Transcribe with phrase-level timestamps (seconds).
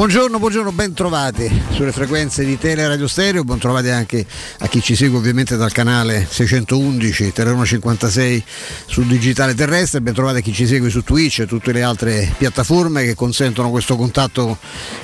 [0.00, 4.24] Buongiorno, buongiorno, ben trovati sulle frequenze di Tele Radio Stereo, ben trovati anche
[4.60, 8.42] a chi ci segue ovviamente dal canale 611 Teleroma 56
[8.86, 12.32] sul digitale terrestre, ben trovati a chi ci segue su Twitch e tutte le altre
[12.38, 14.56] piattaforme che consentono questo contatto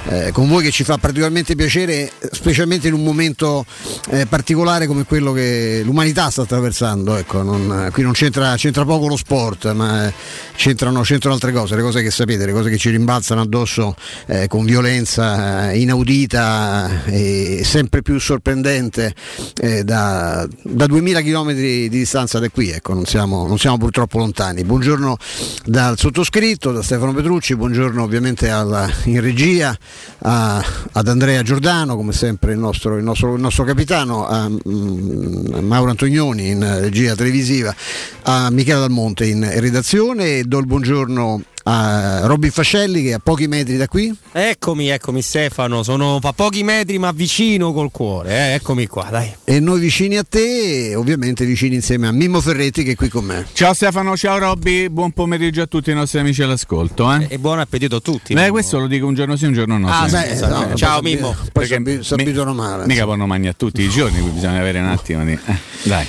[0.07, 3.67] eh, con voi che ci fa particolarmente piacere, specialmente in un momento
[4.09, 7.17] eh, particolare come quello che l'umanità sta attraversando.
[7.17, 10.11] Ecco, non, qui non c'entra, c'entra, poco lo sport, ma
[10.57, 13.95] c'entrano, c'entrano, altre cose, le cose che sapete, le cose che ci rimbalzano addosso
[14.27, 19.15] eh, con violenza eh, inaudita e sempre più sorprendente
[19.61, 24.19] eh, da, da 2000 km di distanza da qui, ecco, non siamo, non siamo, purtroppo
[24.19, 24.65] lontani.
[24.65, 25.17] Buongiorno
[25.65, 29.77] dal sottoscritto, da Stefano Petrucci, buongiorno ovviamente alla, in regia,
[30.21, 35.55] a, ad Andrea Giordano, come sempre il nostro, il nostro, il nostro capitano, a, mm,
[35.55, 37.75] a, Mauro Antonioni in regia televisiva,
[38.23, 43.49] a Michele Dalmonte in redazione do il buongiorno a Robin Fascelli che è a pochi
[43.49, 44.15] metri da qui.
[44.33, 48.55] Eccomi, eccomi Stefano, sono a pochi metri ma vicino col cuore, eh?
[48.55, 49.35] eccomi qua, dai.
[49.45, 53.25] E noi vicini a te, ovviamente vicini insieme a Mimmo Ferretti che è qui con
[53.25, 53.47] me.
[53.53, 57.13] Ciao Stefano, ciao Robby, buon pomeriggio a tutti i nostri amici all'ascolto.
[57.13, 57.27] Eh?
[57.31, 58.35] E buon appetito a tutti.
[58.35, 59.89] Beh, questo lo dico un giorno sì, un giorno no.
[59.89, 61.35] Ah, beh, no, ciao Mimmo.
[61.53, 62.87] Poi si abituano male.
[62.87, 65.33] Mica possono mangiare tutti i giorni, bisogna avere un attimo di...
[65.33, 66.07] Eh, dai.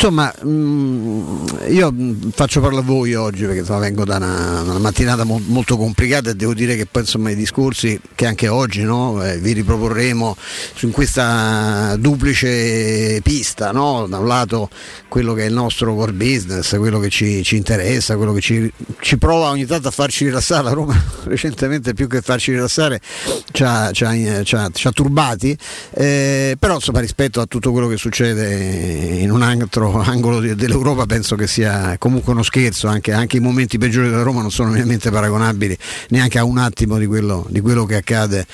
[0.00, 1.92] Insomma, mm, io
[2.30, 6.30] faccio parlare a voi oggi perché insomma, vengo da una, una mattinata mo- molto complicata
[6.30, 10.36] e devo dire che poi insomma, i discorsi che anche oggi no, eh, vi riproporremo
[10.82, 14.06] in questa duplice pista, no?
[14.08, 14.70] da un lato
[15.08, 18.72] quello che è il nostro core business, quello che ci, ci interessa, quello che ci,
[19.00, 20.94] ci, prova ogni tanto a farci rilassare, la Roma
[21.24, 23.00] recentemente più che farci rilassare
[23.50, 25.58] ci ha, ci ha, ci ha, ha turbati,
[25.90, 31.36] eh, però insomma, rispetto a tutto quello che succede in un altro angolo dell'Europa penso
[31.36, 35.10] che sia comunque uno scherzo, anche, anche, i momenti peggiori della Roma non sono ovviamente
[35.10, 35.76] paragonabili
[36.10, 38.46] neanche a un attimo di quello, di quello che accade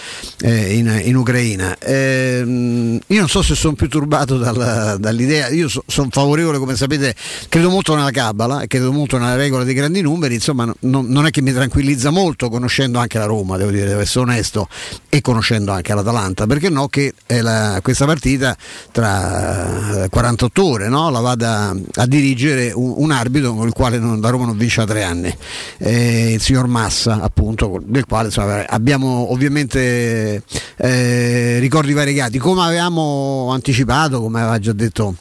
[0.42, 1.78] eh, in, in, Ucraina.
[1.78, 6.76] Eh, io non so se sono più turbato dal, dall'idea, io so, sono favorevole come
[6.76, 7.14] sapete,
[7.48, 11.30] credo molto nella Cabala credo molto nella regola dei grandi numeri, insomma non, non è
[11.30, 14.68] che mi tranquillizza molto conoscendo anche la Roma, devo dire, devo essere onesto,
[15.08, 18.56] e conoscendo anche l'Atalanta, perché no che la, questa partita
[18.90, 21.10] tra 48 ore, no?
[21.10, 24.84] la vada a dirigere un, un arbitro con il quale non, la Roma non vince
[24.84, 25.34] da tre anni,
[25.78, 30.43] eh, il signor Massa appunto, del quale insomma, abbiamo ovviamente
[30.76, 35.16] eh, ricordi variegati, come avevamo anticipato, come aveva già detto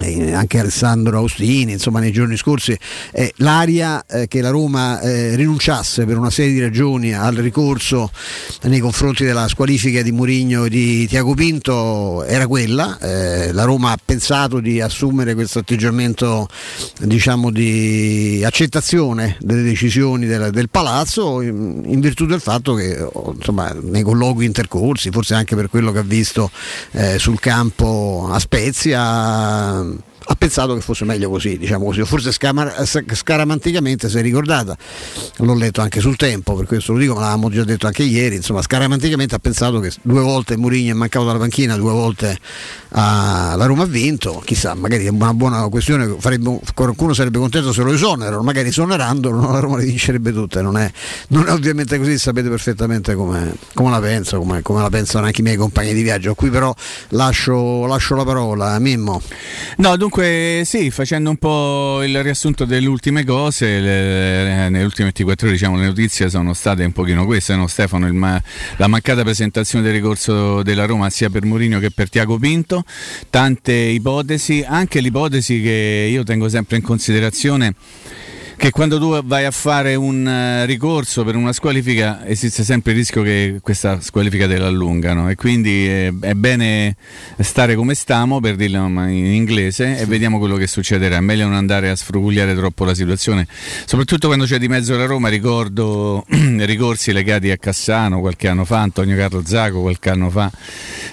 [0.00, 2.76] anche Alessandro Austini, insomma nei giorni scorsi,
[3.12, 8.10] eh, l'aria eh, che la Roma eh, rinunciasse per una serie di ragioni al ricorso
[8.62, 13.92] nei confronti della squalifica di Murigno e di Tiago Pinto era quella, eh, la Roma
[13.92, 16.48] ha pensato di assumere questo atteggiamento
[17.00, 23.74] diciamo di accettazione delle decisioni del, del Palazzo in, in, virtù del fatto che insomma,
[23.80, 26.50] nei colloqui intercorsi, forse anche per quello che ha visto
[26.92, 29.80] eh, sul campo a Spezia,
[30.22, 32.84] ha pensato che fosse meglio così, diciamo così, forse scamar-
[33.14, 34.76] scaramanticamente si è ricordata,
[35.38, 38.36] l'ho letto anche sul tempo, per questo lo dico, ma l'avevamo già detto anche ieri,
[38.36, 42.38] insomma scaramanticamente ha pensato che due volte Murigno è mancato dalla panchina, due volte
[42.90, 47.72] ah, la Roma ha vinto, chissà, magari è una buona questione, farebbe, qualcuno sarebbe contento
[47.72, 50.90] se lo esonerano, magari esonerandolo la Roma le vincerebbe tutte, non è,
[51.28, 55.40] non è ovviamente così, sapete perfettamente come, come la penso, come, come, la pensano anche
[55.40, 56.74] i miei compagni di viaggio, qui però
[57.08, 59.20] lascio, lascio la parola, Mimmo.
[59.76, 65.12] No, dunque Dunque, sì, facendo un po' il riassunto delle ultime cose, le, nelle ultime
[65.14, 67.68] 24 ore diciamo, le notizie sono state un pochino queste, no?
[67.68, 68.42] Stefano, ma,
[68.78, 72.82] la mancata presentazione del ricorso della Roma sia per Mourinho che per Tiago Pinto,
[73.30, 77.74] tante ipotesi, anche l'ipotesi che io tengo sempre in considerazione
[78.60, 82.98] che quando tu vai a fare un uh, ricorso per una squalifica esiste sempre il
[82.98, 86.94] rischio che questa squalifica te la allungano e quindi è, bene
[87.38, 91.16] stare come stiamo per dirlo in inglese e vediamo quello che succederà.
[91.16, 93.46] È meglio non andare a sfrugugliare troppo la situazione,
[93.86, 95.30] soprattutto quando c'è di mezzo la Roma.
[95.30, 100.52] Ricordo ricorsi legati a Cassano qualche anno fa, Antonio Carlo Zaco qualche anno fa.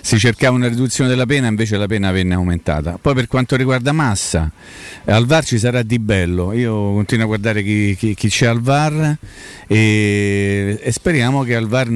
[0.02, 2.98] Si cercava una riduzione della pena, invece la pena venne aumentata.
[3.02, 4.52] Poi per quanto riguarda Massa,
[5.06, 6.52] al VAR ci sarà Di Bello.
[6.52, 9.18] Io continuo a guardare chi, chi, chi c'è al VAR
[9.68, 11.90] e, e, speriamo che al VAR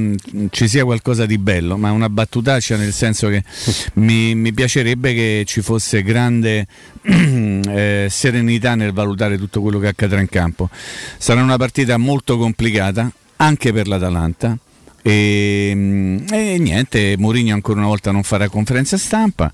[0.49, 3.43] ci sia qualcosa di bello, ma una battutaccia nel senso che
[3.95, 6.67] mi, mi piacerebbe che ci fosse grande
[7.01, 10.69] eh, serenità nel valutare tutto quello che accadrà in campo.
[11.17, 14.57] Sarà una partita molto complicata anche per l'Atalanta.
[15.03, 19.51] E, e, niente, Mourinho ancora una volta non farà conferenza stampa.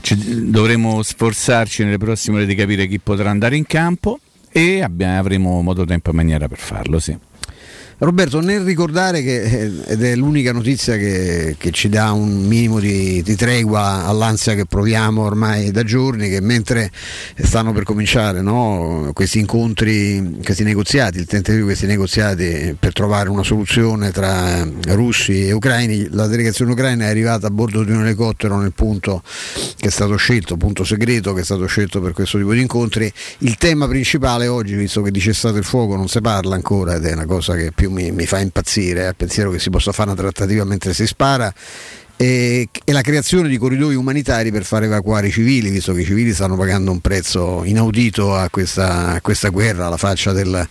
[0.00, 4.18] Ci, dovremo sforzarci nelle prossime ore di capire chi potrà andare in campo
[4.50, 7.16] e abbiamo, avremo modo, tempo e maniera per farlo, sì.
[8.00, 12.78] Roberto, nel ricordare che, eh, ed è l'unica notizia che, che ci dà un minimo
[12.78, 16.92] di, di, tregua all'ansia che proviamo ormai da giorni, che mentre
[17.34, 23.30] stanno per cominciare no, questi incontri, questi negoziati, il tentativo di questi negoziati per trovare
[23.30, 28.04] una soluzione tra russi e ucraini, la delegazione ucraina è arrivata a bordo di un
[28.04, 29.24] elicottero nel punto
[29.76, 33.12] che è stato scelto, punto segreto che è stato scelto per questo tipo di incontri.
[33.38, 37.04] Il tema principale oggi, visto che di cessato il fuoco non si parla ancora ed
[37.04, 40.10] è una cosa che più mi, mi fa impazzire, al pensiero che si possa fare
[40.10, 41.52] una trattativa mentre si spara
[42.20, 46.04] e, e, la creazione di corridoi umanitari per far evacuare i civili, visto che i
[46.04, 50.66] civili stanno pagando un prezzo inaudito a questa, a questa guerra, alla faccia del,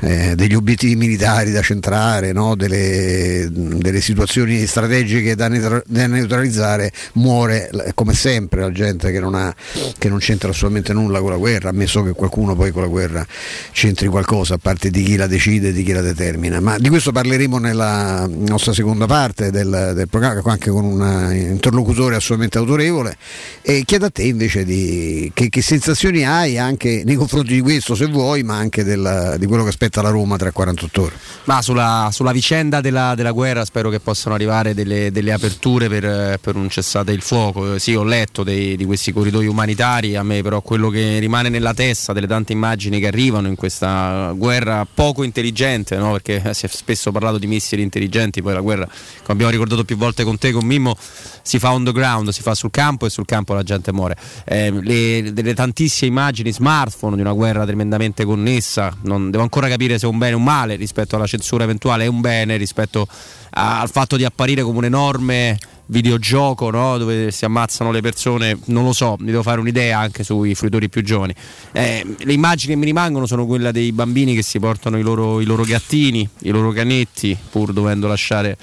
[0.00, 2.56] eh, degli obiettivi militari da centrare, no?
[2.56, 9.54] delle, delle, situazioni strategiche da, neutralizzare, muore come sempre la gente che non, ha,
[9.98, 13.24] che non c'entra assolutamente nulla con la guerra, ammesso che qualcuno poi con la guerra
[13.70, 16.58] c'entri qualcosa, a parte di chi la decide e di chi la determina.
[16.58, 22.58] Ma di questo parleremo nella nostra seconda parte del, del programma, anche con interlocutore assolutamente
[22.58, 23.16] autorevole
[23.62, 27.94] e chiedo a te invece di, che, che, sensazioni hai anche nei confronti di questo
[27.94, 31.12] se vuoi ma anche del, di quello che aspetta la Roma tra 48 ore
[31.44, 36.38] ma sulla, sulla vicenda della, della, guerra spero che possano arrivare delle, delle aperture per,
[36.40, 40.42] per, un cessate il fuoco sì ho letto dei, di questi corridoi umanitari a me
[40.42, 45.22] però quello che rimane nella testa delle tante immagini che arrivano in questa guerra poco
[45.22, 46.12] intelligente no?
[46.12, 49.96] perché si è spesso parlato di missili intelligenti poi la guerra come abbiamo ricordato più
[49.96, 50.96] volte con te con me Mimmo
[51.42, 54.16] si fa on the ground, si fa sul campo e sul campo la gente muore.
[54.44, 59.98] Eh, le, delle tantissime immagini smartphone di una guerra tremendamente connessa, non, devo ancora capire
[59.98, 63.06] se è un bene o un male rispetto alla censura eventuale, è un bene rispetto
[63.50, 65.58] a, al fatto di apparire come un enorme
[65.90, 66.98] videogioco no?
[66.98, 70.88] dove si ammazzano le persone, non lo so, mi devo fare un'idea anche sui fruitori
[70.88, 71.34] più giovani.
[71.72, 75.40] Eh, le immagini che mi rimangono sono quelle dei bambini che si portano i loro,
[75.40, 78.56] i loro gattini, i loro canetti, pur dovendo lasciare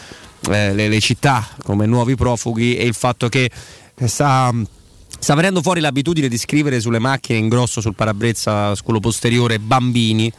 [0.49, 3.49] eh, le, le, città come nuovi profughi e il fatto che
[4.05, 4.53] sta,
[5.19, 10.31] sta venendo fuori l'abitudine di scrivere sulle macchine in grosso sul parabrezza scolo posteriore bambini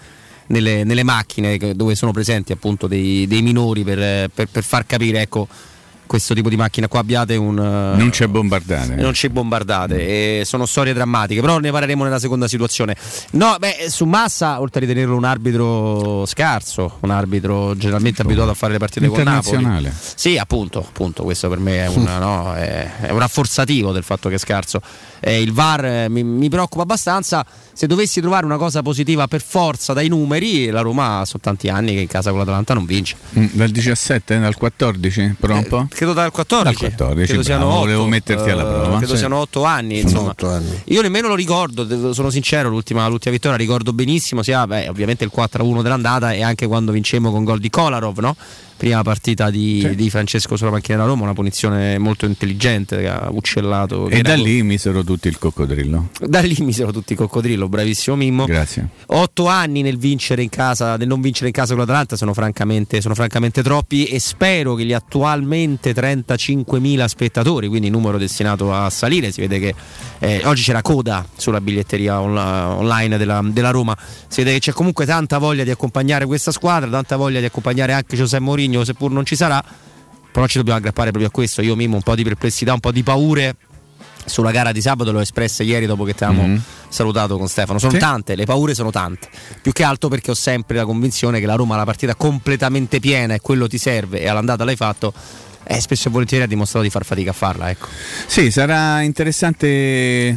[0.49, 5.21] nelle, nelle, macchine dove sono presenti appunto dei, dei minori per, per, per far capire
[5.21, 5.49] ecco
[6.07, 8.95] questo tipo di macchina qua abbiate un eh, non c'è bombardate.
[8.95, 12.97] non c'è bombardate e sono storie drammatiche però ne parleremo nella seconda situazione.
[13.33, 18.55] No beh su Massa oltre a ritenerlo un arbitro scarso un arbitro generalmente abituato a
[18.55, 19.91] fare le partite con Napoli.
[20.15, 24.29] Sì appunto, appunto questo per me è, una, no, è, è un rafforzativo del fatto
[24.29, 24.81] che è scarso.
[25.21, 27.45] Eh, il VAR eh, mi, mi, preoccupa abbastanza.
[27.73, 31.95] Se dovessi trovare una cosa positiva per forza dai numeri, la Roma sono tanti anni
[31.95, 33.17] che in casa con l'Atalanta non vince.
[33.39, 35.89] Mm, dal 17, dal 14, però un po'?
[35.91, 36.79] Eh, credo dal 14.
[36.79, 38.89] Dal 14 credo siano 8, volevo metterti alla prova.
[38.89, 39.19] Uh, credo sì.
[39.19, 40.31] siano 8 anni, insomma.
[40.31, 40.83] 8 anni.
[40.85, 45.33] Io nemmeno lo ricordo, sono sincero, l'ultima, l'ultima vittoria ricordo benissimo, sia beh, ovviamente il
[45.35, 48.37] 4-1 dell'andata e anche quando vincemmo con gol di Kolarov, no?
[48.77, 49.95] Prima partita di, sì.
[49.95, 54.09] di, Francesco sulla macchina della Roma, una punizione molto intelligente che ha uccellato.
[54.09, 56.11] E da lì misero tutti il coccodrillo.
[56.21, 58.45] Da lì misero tutti il coccodrillo, bravissimo Mimmo.
[58.45, 58.89] Grazie.
[59.07, 63.01] Otto anni nel, vincere in casa, nel non vincere in casa con l'Atalanta sono francamente,
[63.01, 69.33] sono francamente troppi e spero che gli attualmente 35.000 spettatori, quindi numero destinato a salire,
[69.33, 69.75] si vede che
[70.19, 73.97] eh, oggi c'è la coda sulla biglietteria on- online della, della Roma,
[74.29, 77.93] si vede che c'è comunque tanta voglia di accompagnare questa squadra, tanta voglia di accompagnare
[77.93, 79.63] anche Giuseppe Mourinho Mourinho, seppur non ci sarà,
[80.33, 81.63] però ci dobbiamo aggrappare proprio a questo.
[81.63, 83.57] Io Mimo un po' di perplessità, un po' di paure
[84.25, 86.61] sulla gara di sabato l'ho espressa ieri dopo che ti avevamo mm-hmm.
[86.89, 87.79] salutato con Stefano.
[87.79, 87.99] Sono sì.
[87.99, 89.29] tante, le paure sono tante.
[89.63, 92.99] Più che altro perché ho sempre la convinzione che la Roma ha la partita completamente
[92.99, 95.13] piena e quello ti serve e all'andata l'hai fatto.
[95.69, 97.71] E spesso e volentieri ha dimostrato di far fatica a farla.
[97.71, 97.89] Ecco.
[98.27, 100.37] Sì, sarà interessante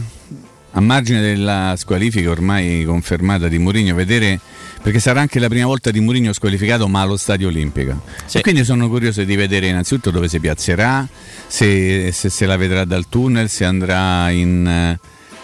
[0.71, 4.39] a margine della squalifica ormai confermata di Mourinho vedere
[4.81, 8.37] perché sarà anche la prima volta di Mourinho squalificato ma allo stadio olimpico sì.
[8.37, 11.07] e quindi sono curioso di vedere innanzitutto dove si piazzerà
[11.47, 14.97] se, se, se la vedrà dal tunnel se andrà in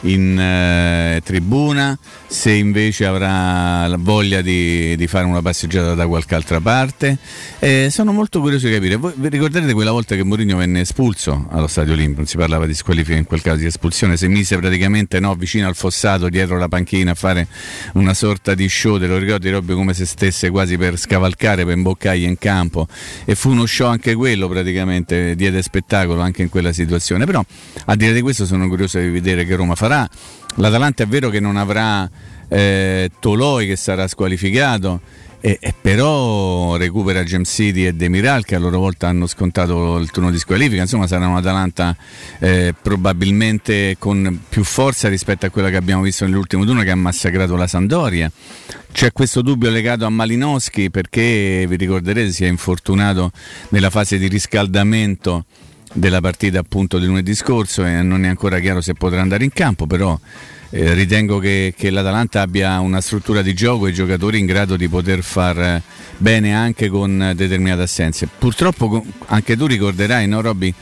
[0.05, 1.98] in eh, tribuna,
[2.35, 7.17] se invece avrà voglia di, di, fare una passeggiata da qualche altra parte.
[7.59, 8.97] Eh, sono molto curioso di capire.
[8.97, 12.17] Voi vi ricordate quella volta che Mourinho venne espulso allo Stadio Olimpico?
[12.17, 15.65] Non si parlava di squalifica in quel caso di espulsione, si mise praticamente no, vicino
[15.65, 17.47] al fossato, dietro la panchina a fare
[17.93, 21.77] una sorta di show, te lo ricordi Robby come se stesse quasi per scavalcare, per
[21.77, 22.85] imboccargli in campo
[23.23, 27.25] e fu uno show anche quello praticamente, diede spettacolo anche in quella situazione.
[27.25, 27.43] Però
[27.85, 30.07] a dire di questo sono curioso di vedere che Roma farà.
[30.55, 32.09] L'Atalanta è vero che non avrà
[32.47, 35.01] eh, Toloi che sarà squalificato
[35.41, 40.09] E, e però recupera Gem City e Demiral che a loro volta hanno scontato il
[40.09, 41.95] turno di squalifica, insomma sarà un'Atalanta
[42.39, 46.95] eh, probabilmente con più forza rispetto a quella che abbiamo visto nell'ultimo turno che ha
[46.95, 48.31] massacrato la Sandoria.
[48.91, 53.29] C'è questo dubbio legato a Malinowski perché vi ricorderete si è infortunato
[53.69, 55.45] nella fase di riscaldamento
[55.95, 59.51] della partita appunto di lunedì scorso e non è ancora chiaro se potrà andare in
[59.51, 60.19] campo, però
[60.71, 64.89] eh, ritengo che, che, l'Atalanta abbia una struttura di gioco e giocatori in grado di
[64.89, 65.81] poter far
[66.17, 68.27] bene anche con determinate assenze.
[68.37, 70.73] Purtroppo anche tu ricorderai, no Robby,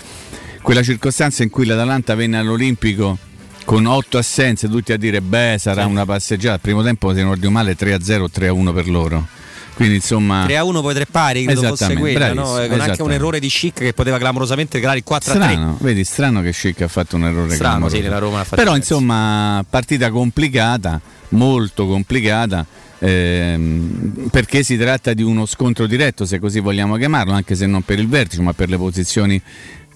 [0.63, 3.17] quella circostanza in cui l'Atalanta venne all'Olimpico
[3.65, 7.35] con otto assenze, tutti a dire beh sarà una passeggiata, al primo tempo se non
[7.35, 9.27] ricordo male 3-0 3-1 per loro.
[9.73, 12.43] Quindi insomma 3 a 1 poi tre pari, credo fosse quella, no?
[12.67, 15.85] con anche un errore di Schick che poteva clamorosamente creare il 4 strano, a 3.
[15.85, 20.09] Vedi, strano che Schick ha fatto un errore strano, sì, nella Roma Però insomma, partita
[20.11, 20.99] complicata,
[21.29, 22.65] molto complicata.
[22.99, 27.81] Ehm, perché si tratta di uno scontro diretto, se così vogliamo chiamarlo, anche se non
[27.81, 29.41] per il vertice, ma per le posizioni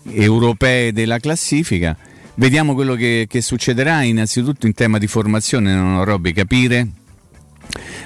[0.09, 1.95] europee della classifica.
[2.35, 6.87] Vediamo quello che, che succederà innanzitutto in tema di formazione, non Robby, capire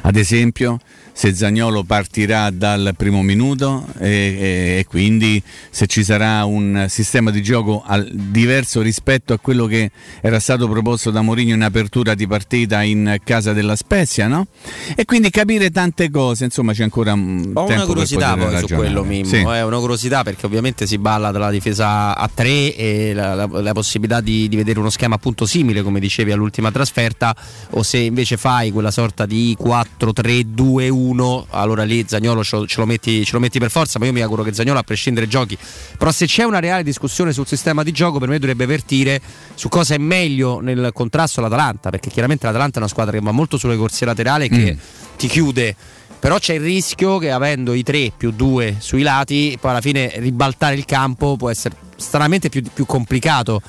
[0.02, 0.80] ad esempio
[1.14, 7.32] se Zagnolo partirà dal primo minuto e, e, e, quindi se ci sarà un sistema
[7.32, 9.92] di gioco al, diverso rispetto a quello che
[10.22, 14.48] era stato proposto da Mourinho in apertura di partita in casa della Spezia, no?
[14.96, 18.68] E quindi capire tante cose, insomma c'è ancora un Ho una curiosità poi ragionare.
[18.68, 19.36] su quello Mimmo, sì.
[19.38, 23.74] eh, una curiosità perché ovviamente si balla dalla difesa a tre e la, la, la
[23.74, 27.36] possibilità di, di, vedere uno schema appunto simile come dicevi all'ultima trasferta
[27.72, 33.26] o se invece fai quella sorta di 4-3-2-1 1 allora lì Zagnolo ce lo, metti,
[33.26, 35.58] ce lo, metti, per forza ma io mi auguro che Zagnolo a prescindere giochi
[35.98, 39.22] però se c'è una reale discussione sul sistema di gioco per me dovrebbe vertire
[39.56, 43.32] su cosa è meglio nel contrasto all'Atalanta perché chiaramente l'Atalanta è una squadra che va
[43.32, 44.78] molto sulle corsie laterali e che mm.
[45.18, 45.76] ti chiude
[46.22, 50.14] però c'è il rischio che avendo i 3 più 2 sui lati poi alla fine
[50.18, 53.60] ribaltare il campo può essere stranamente più, più, complicato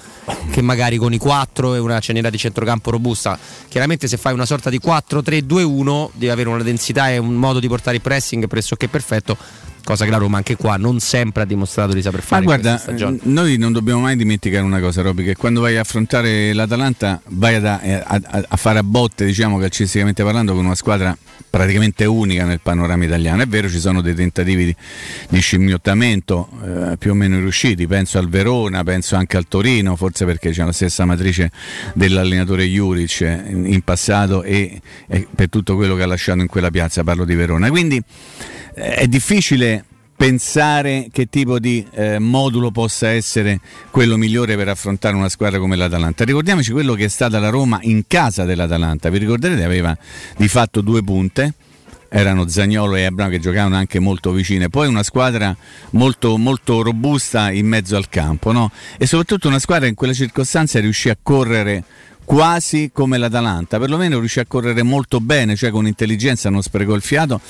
[0.50, 3.38] che magari con i 4 e una ceniera di centrocampo robusta.
[3.68, 7.68] Chiaramente se fai una sorta di 4-3-2-1 devi avere una densità e un modo di
[7.68, 9.36] portare il pressing pressoché perfetto
[9.84, 12.44] cosa che la Roma anche qua non sempre ha dimostrato di saper fare.
[12.44, 12.82] Ma guarda,
[13.22, 17.56] noi non dobbiamo mai dimenticare una cosa, Robby, che quando vai a affrontare l'Atalanta vai
[17.56, 21.16] a, a, a fare a botte, diciamo calcisticamente parlando, con una squadra
[21.50, 23.42] praticamente unica nel panorama italiano.
[23.42, 24.76] È vero, ci sono dei tentativi di,
[25.28, 30.24] di scimmiottamento eh, più o meno riusciti, penso al Verona, penso anche al Torino, forse
[30.24, 31.50] perché c'è la stessa matrice
[31.92, 36.70] dell'allenatore Juric in, in passato e, e per tutto quello che ha lasciato in quella
[36.70, 37.68] piazza, parlo di Verona.
[37.68, 38.02] Quindi eh,
[38.74, 39.84] è difficile
[40.22, 43.58] pensare che tipo di eh, modulo possa essere
[43.90, 46.24] quello migliore per affrontare una squadra come l'Atalanta.
[46.24, 49.10] Ricordiamoci quello che è stata la Roma in casa dell'Atalanta.
[49.10, 49.96] Vi ricorderete aveva
[50.36, 51.54] di fatto due punte.
[52.08, 55.56] Erano Zagnolo e Abramo che giocavano anche molto vicine, poi una squadra
[55.92, 58.70] molto, molto robusta in mezzo al campo no?
[58.98, 61.82] e soprattutto una squadra in quelle circostanze riuscì a correre
[62.22, 67.02] quasi come l'Atalanta, perlomeno riuscì a correre molto bene, cioè con intelligenza non sprecò il
[67.02, 67.40] fiato,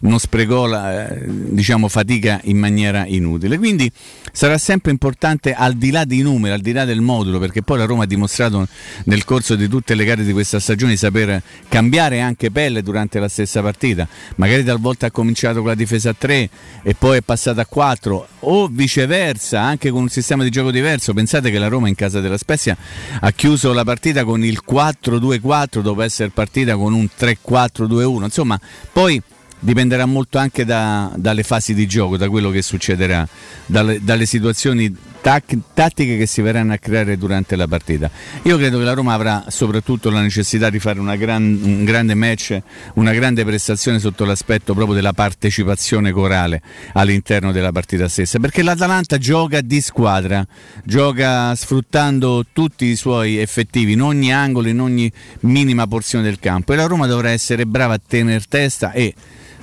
[0.00, 3.58] non sprecò la eh, diciamo, fatica in maniera inutile.
[3.58, 3.90] Quindi
[4.32, 7.78] sarà sempre importante al di là dei numeri, al di là del modulo, perché poi
[7.78, 8.66] la Roma ha dimostrato
[9.04, 13.18] nel corso di tutte le gare di questa stagione di saper cambiare anche pelle durante
[13.18, 14.06] la stessa partita.
[14.36, 16.50] Magari talvolta ha cominciato con la difesa a 3
[16.82, 21.12] e poi è passata a 4 o viceversa, anche con un sistema di gioco diverso.
[21.12, 22.76] Pensate che la Roma in casa della Spezia
[23.20, 28.24] ha chiuso la partita con il 4-2-4 dopo essere partita con un 3-4-2-1.
[28.24, 28.60] Insomma,
[28.92, 29.20] poi
[29.60, 33.26] dipenderà molto anche da, dalle fasi di gioco, da quello che succederà,
[33.66, 38.10] dalle, dalle situazioni tac- tattiche che si verranno a creare durante la partita.
[38.42, 42.58] Io credo che la Roma avrà soprattutto la necessità di fare gran, un grande match,
[42.94, 46.62] una grande prestazione sotto l'aspetto proprio della partecipazione corale
[46.94, 50.46] all'interno della partita stessa, perché l'Atalanta gioca di squadra,
[50.84, 55.10] gioca sfruttando tutti i suoi effettivi in ogni angolo, in ogni
[55.40, 59.14] minima porzione del campo e la Roma dovrà essere brava a tenere testa e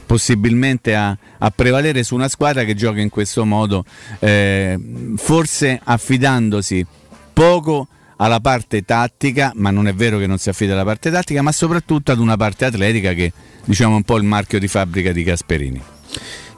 [0.06, 3.84] possibilmente a, a, prevalere su una squadra che gioca in questo modo,
[4.20, 4.78] eh,
[5.16, 6.86] forse affidandosi
[7.34, 11.42] poco alla parte tattica, ma non è vero che non si affida alla parte tattica,
[11.42, 13.32] ma soprattutto ad una parte atletica che
[13.66, 15.82] diciamo un po' il marchio di fabbrica di Gasperini.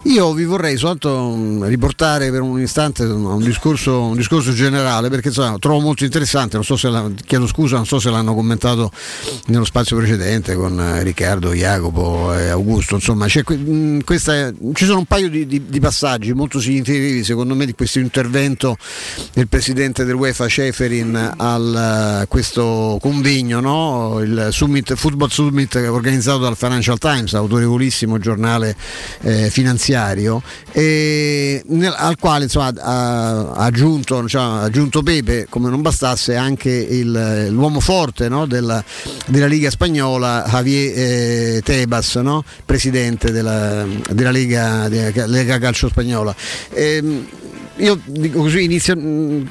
[0.04, 5.30] Io vi vorrei soltanto mm, riportare per un istante un discorso, un discorso generale perché
[5.30, 8.92] insomma, trovo molto interessante, so la, chiedo scusa, non so se l'hanno commentato
[9.48, 15.06] nello spazio precedente con eh, Riccardo, Jacopo e Augusto, insomma mm, questa, ci sono un
[15.06, 18.78] paio di, di, di, passaggi molto significativi secondo me di questo intervento
[19.34, 24.20] del presidente del UEFA Ceferin a eh, questo convegno, no?
[24.22, 28.76] il Summit, Football Summit organizzato dal Financial Times, autorevolissimo giornale
[29.22, 30.42] eh, finanziario finanziario
[30.74, 36.70] nel, al quale insomma, ha, ha, aggiunto, diciamo, ha, aggiunto, Pepe come non bastasse anche
[36.70, 38.84] il, l'uomo forte no, della,
[39.26, 46.36] della, Liga Spagnola Javier eh, Tebas no, presidente della, della, Lega, della, Lega, Calcio Spagnola.
[46.70, 47.26] E,
[47.78, 48.98] io dico così, inizio,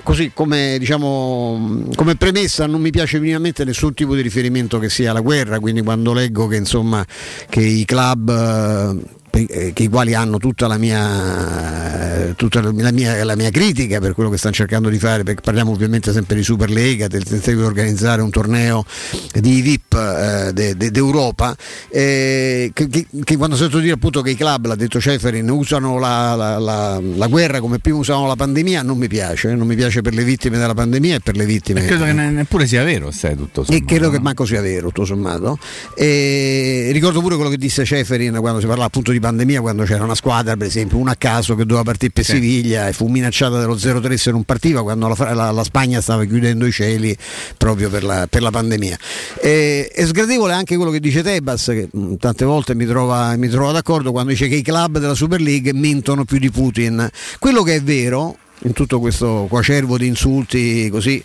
[0.02, 5.11] così come, diciamo, come, premessa non mi piace minimamente nessun tipo di riferimento che sia
[5.11, 7.07] alla guerra, quindi quando leggo che, insomma,
[7.49, 13.37] che i club eh, che i quali hanno tutta, la mia, tutta la, mia, la
[13.37, 17.07] mia, critica per quello che stanno cercando di fare, perché parliamo ovviamente sempre di Superlega,
[17.09, 18.85] del tentativo di organizzare un torneo
[19.33, 21.55] di VIP eh, de, de, d'Europa,
[21.90, 25.99] eh, che, che, che, quando sento dire appunto che i club, l'ha detto Ceferin, usano
[25.99, 26.59] la, la,
[27.01, 30.25] la, guerra come prima usavano la pandemia, non mi piace, non mi piace per le
[30.25, 31.83] vittime della pandemia e per le vittime...
[31.83, 33.85] E credo che neppure sia vero, sai tutto sommato.
[33.85, 35.59] E credo che manco sia vero, tutto sommato.
[35.94, 40.05] E ricordo pure quello che disse Ceferin quando si parlava appunto di pandemia quando c'era
[40.05, 42.35] una squadra, per esempio, una a caso che doveva partire per sì.
[42.35, 46.25] Siviglia e fu minacciata dello 0-3 se non partiva quando la, la, la, Spagna stava
[46.25, 47.17] chiudendo i cieli
[47.57, 48.97] proprio per la, per la pandemia.
[49.41, 53.49] E, è sgradevole anche quello che dice Tebas, che mh, tante volte mi trova, mi
[53.49, 57.09] trova d'accordo quando dice che i club della Super League mentono più di Putin.
[57.41, 61.23] Quello che è vero in tutto questo quacervo di insulti così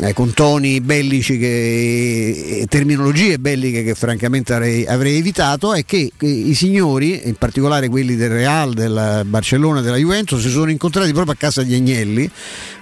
[0.00, 6.12] eh, con toni bellici che, e terminologie belliche che francamente avrei, avrei evitato è che,
[6.16, 11.12] che, i signori, in particolare quelli del Real, del Barcellona della Juventus, si sono incontrati
[11.12, 12.30] proprio a casa di Agnelli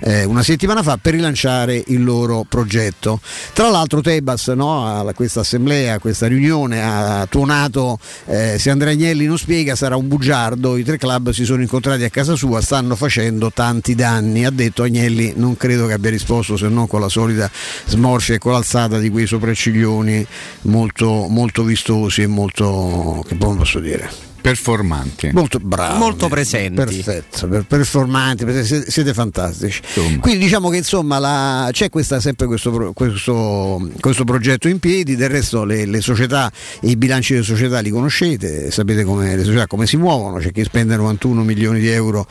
[0.01, 3.21] eh, una settimana fa per rilanciare il loro progetto.
[3.53, 8.93] Tra l'altro Tebas no, a questa assemblea, a questa riunione ha tuonato eh, se Andrea
[8.93, 12.61] Agnelli non spiega sarà un bugiardo, i tre club si sono incontrati a casa sua,
[12.61, 14.45] stanno facendo tanti tanti danni.
[14.45, 17.51] Ha detto Agnelli, non credo che abbia risposto se non con la solita
[17.87, 20.27] smorfia e con l'alzata di quei sopracciglioni
[20.63, 25.31] molto, molto vistosi e molto, che posso dire, performanti.
[25.33, 25.99] Molto bravi.
[25.99, 26.75] Molto presenti.
[26.75, 29.81] Perfetto, per, performanti, siete, siete fantastici.
[29.85, 30.21] Insomma.
[30.21, 35.29] Quindi diciamo che insomma la, c'è questa, sempre questo, questo, questo, progetto in piedi, del
[35.29, 36.51] resto le, le, società
[36.83, 40.65] i bilanci delle società li conoscete, sapete come le società come si muovono, c'è chi
[40.65, 42.27] spende 91 milioni di euro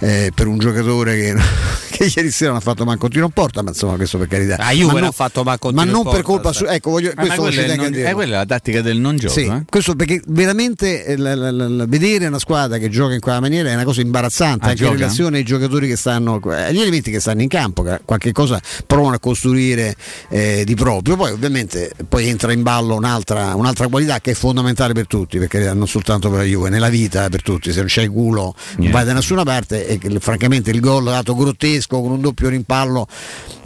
[0.00, 1.34] eh, per un giocatore che,
[1.90, 4.56] che, ieri sera non ha fatto manco tiro in porta, ma insomma questo per carità.
[4.58, 7.76] Ah, Juve non fatto manco Ma non per colpa sua, ecco, voglio, ah, questo è,
[7.76, 9.32] non, è quella la tattica del non gioco.
[9.32, 9.64] Sì, eh?
[9.68, 13.70] questo perché veramente eh, la, la, la, vedere una squadra che gioca in quella maniera
[13.70, 14.92] è una cosa imbarazzante, ah, anche gioca?
[14.92, 18.60] in relazione ai giocatori che stanno, agli elementi che stanno in campo, che qualche cosa
[18.86, 19.94] provano a costruire
[20.28, 21.16] eh, di proprio.
[21.16, 25.72] Poi ovviamente poi entra in ballo un'altra, un'altra, qualità che è fondamentale per tutti, perché
[25.72, 28.90] non soltanto per la Juve, nella vita per tutti, se non c'è il culo non
[28.90, 33.06] vai da nessuna parte e francamente il gol dato grottesco con un doppio rimpallo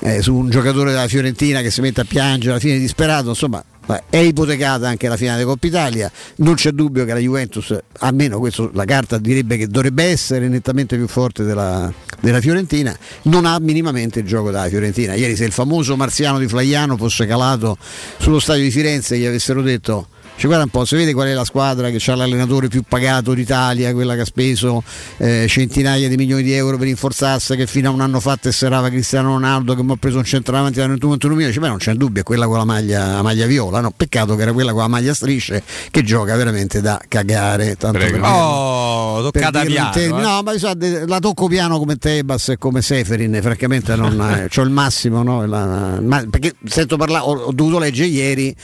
[0.01, 3.63] eh, su un giocatore della Fiorentina che si mette a piangere alla fine disperato, insomma
[4.11, 8.71] è ipotecata anche la finale Coppa Italia, non c'è dubbio che la Juventus, almeno questo,
[8.75, 14.21] la carta direbbe che dovrebbe essere nettamente più forte della, della, Fiorentina, non ha minimamente
[14.21, 15.15] il gioco della Fiorentina.
[15.15, 17.77] Ieri se il famoso marziano di Flaiano fosse calato
[18.19, 21.29] sullo stadio di Firenze e gli avessero detto cioè, guarda un po', si vede qual
[21.29, 24.83] è la squadra che ha l'allenatore più pagato d'Italia, quella che ha speso
[25.17, 28.91] eh, centinaia di milioni di euro per rinforzarsi, che fino a un anno fa tesserava
[28.91, 31.47] Cristiano Ronaldo, che mi ha preso un centravanti da 21 milioni.
[31.47, 33.81] Dice, beh, non c'è dubbio, è quella con la maglia, la maglia viola.
[33.81, 37.77] No, peccato che era quella con la maglia strisce che gioca veramente da cagare.
[37.77, 39.95] Tanto per oh, toccata piano.
[39.95, 40.09] Eh.
[40.09, 40.73] No, ma so,
[41.07, 45.47] la tocco piano come Tebas e come Seferin, francamente non eh, ho il massimo, no?
[45.47, 48.55] la, ma, perché sento parlare, ho, ho dovuto leggere ieri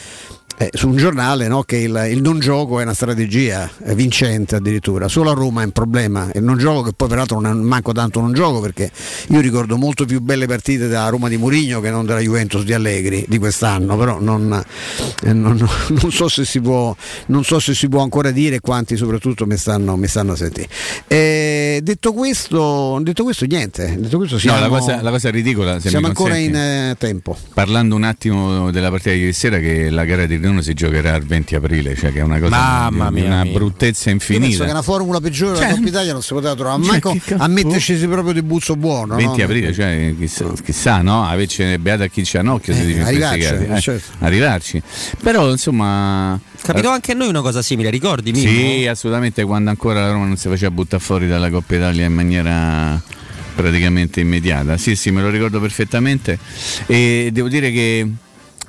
[0.59, 4.57] eh, su un giornale no, che il, il, non gioco è una strategia è vincente
[4.57, 5.09] addirittura.
[5.09, 6.31] Solo a Roma è un problema.
[6.35, 8.91] Il non gioco, che poi peraltro non è manco tanto non gioco, perché
[9.29, 12.73] io ricordo molto più belle partite della Roma di Murigno che non della Juventus di
[12.73, 14.63] Allegri di quest'anno, però non,
[15.25, 15.57] eh, non,
[15.89, 16.95] non, so, se si può,
[17.27, 20.69] non so se si può ancora dire quanti soprattutto mi stanno, mi stanno a sentire.
[21.09, 23.97] Eh, detto, questo, detto questo, niente.
[23.99, 25.81] Detto questo siamo, no, la, cosa, la cosa ridicola.
[25.81, 27.37] siamo ancora in eh, tempo.
[27.55, 31.15] Parlando un attimo della partita di ieri sera, che la gara di uno si giocherà
[31.17, 33.53] il 20 aprile, cioè che è una cosa Mamma di, mia, una mia.
[33.53, 34.47] bruttezza Io infinita.
[34.47, 37.17] penso che una formula peggiore Cioè, della Coppa Italia non si poteva trovare, cioè, manco
[37.37, 39.17] a metterci proprio di buzzo buono.
[39.17, 39.45] 20 no?
[39.45, 41.25] aprile, cioè chissà, chissà no?
[41.27, 43.81] Averci beata chi c'ha un occhio si Eh, dice in questi arrivarci, casi.
[43.83, 44.13] certo.
[44.21, 44.83] arrivarci.
[45.23, 48.31] Però insomma Capitò anche a noi una cosa simile, ricordi?
[48.33, 48.49] Mimmo?
[48.49, 52.13] Sì, assolutamente quando ancora la Roma non si faceva buttare fuori dalla Coppa Italia in
[52.15, 53.01] maniera
[53.55, 54.77] praticamente immediata.
[54.77, 56.39] Sì, sì, me lo ricordo perfettamente
[56.87, 58.07] e devo dire che,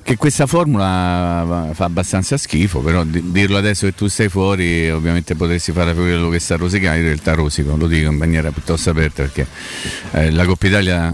[0.03, 5.35] che questa formula fa abbastanza schifo, però di- dirlo adesso che tu sei fuori ovviamente
[5.35, 9.23] potresti fare quello che sta rosicando, in realtà rosico, lo dico in maniera piuttosto aperta
[9.23, 9.47] perché
[10.11, 11.13] eh, la Coppa Italia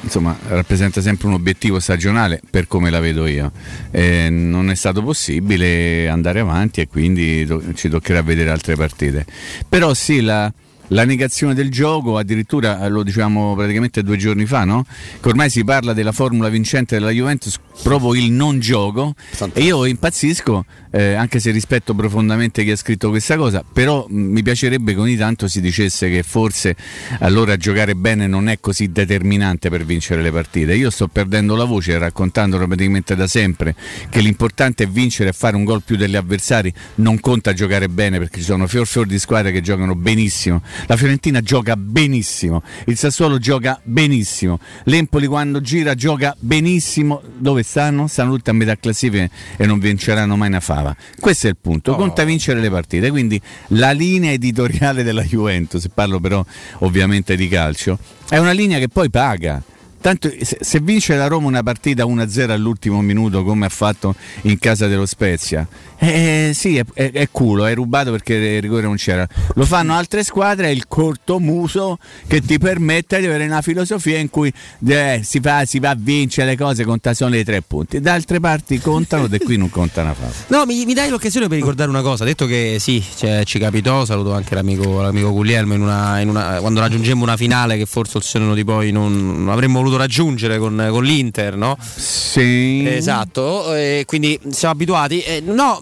[0.00, 3.52] insomma, rappresenta sempre un obiettivo stagionale per come la vedo io.
[3.90, 9.24] Eh, non è stato possibile andare avanti e quindi to- ci toccherà vedere altre partite.
[9.68, 10.52] Però sì, la,
[10.88, 14.84] la negazione del gioco, addirittura eh, lo diciamo praticamente due giorni fa, no?
[15.20, 19.14] Che ormai si parla della formula vincente della Juventus, proprio il non gioco.
[19.52, 24.14] E io impazzisco, eh, anche se rispetto profondamente chi ha scritto questa cosa, però mh,
[24.14, 26.76] mi piacerebbe che ogni tanto si dicesse che forse
[27.20, 30.74] allora giocare bene non è così determinante per vincere le partite.
[30.74, 33.74] Io sto perdendo la voce raccontandolo praticamente da sempre
[34.08, 38.18] che l'importante è vincere e fare un gol più degli avversari, non conta giocare bene
[38.18, 40.62] perché ci sono fior fior di squadre che giocano benissimo.
[40.86, 47.22] La Fiorentina gioca benissimo, il Sassuolo gioca benissimo, l'Empoli quando gira gioca benissimo.
[47.36, 48.06] Dove stanno?
[48.06, 50.94] Stanno tutti a metà classifica e non vinceranno mai una fava.
[51.18, 53.10] Questo è il punto, conta vincere le partite.
[53.10, 56.44] Quindi la linea editoriale della Juventus, parlo però
[56.78, 59.62] ovviamente di calcio, è una linea che poi paga.
[60.04, 64.86] Tanto se, vince la Roma una partita 1-0 all'ultimo minuto come ha fatto in casa
[64.86, 69.26] dello Spezia, eh, sì, è, è- è culo, è rubato perché il rigore non c'era.
[69.54, 74.18] Lo fanno altre squadre, è il corto muso che ti permette di avere una filosofia
[74.18, 74.52] in cui
[74.86, 77.98] eh, si, fa, si va a vincere le cose, conta solo i tre punti.
[77.98, 80.32] Da altre parti contano e qui non conta una fava.
[80.48, 82.24] No, mi, mi dai l'occasione per ricordare una cosa.
[82.24, 86.58] Detto che sì, cioè, ci capitò, saluto anche l'amico, l'amico Guglielmo in una, in una-
[86.60, 90.58] quando raggiungemmo una finale che forse il senno di poi non, non avremmo voluto raggiungere
[90.58, 91.76] con, con l'Inter, no?
[91.80, 92.84] Sì.
[92.86, 95.20] Esatto, e quindi siamo abituati.
[95.20, 95.80] Eh, no,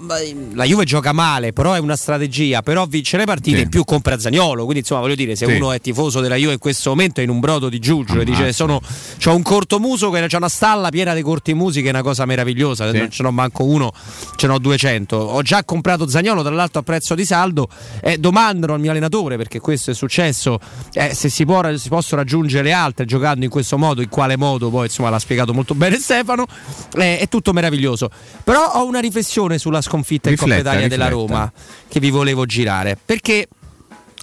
[0.54, 2.62] la Juve gioca male, però è una strategia.
[2.62, 3.62] Però vincere partite Sì.
[3.64, 4.62] in più compra Zagnolo.
[4.64, 5.52] Quindi, insomma, voglio dire, se Sì.
[5.52, 8.24] uno è tifoso della Juve in questo momento è in un brodo di giugno e
[8.24, 8.80] dice: sono,
[9.22, 12.90] C'ho un cortomuso, che c'è una stalla piena di cortimusi, che è una cosa meravigliosa.
[12.90, 12.98] Sì.
[12.98, 13.92] Non ce n'ho manco uno,
[14.36, 15.16] ce n'ho 200.
[15.16, 17.68] Ho già comprato Zagnolo, tra l'altro a prezzo di saldo.
[18.02, 20.58] Eh, domandano al mio allenatore perché questo è successo.
[20.92, 24.36] eh, se si, può, si possono raggiungere le altre giocando in questo modo, in quale
[24.36, 26.46] modo, poi insomma l'ha spiegato molto bene Stefano.
[26.94, 28.10] Eh, è tutto meraviglioso.
[28.44, 31.32] Però ho una riflessione sulla sconfitta in Coppa Rifletta, Italia della rifletta.
[31.34, 31.52] Roma
[31.88, 32.98] che vi volevo girare.
[33.02, 33.48] Perché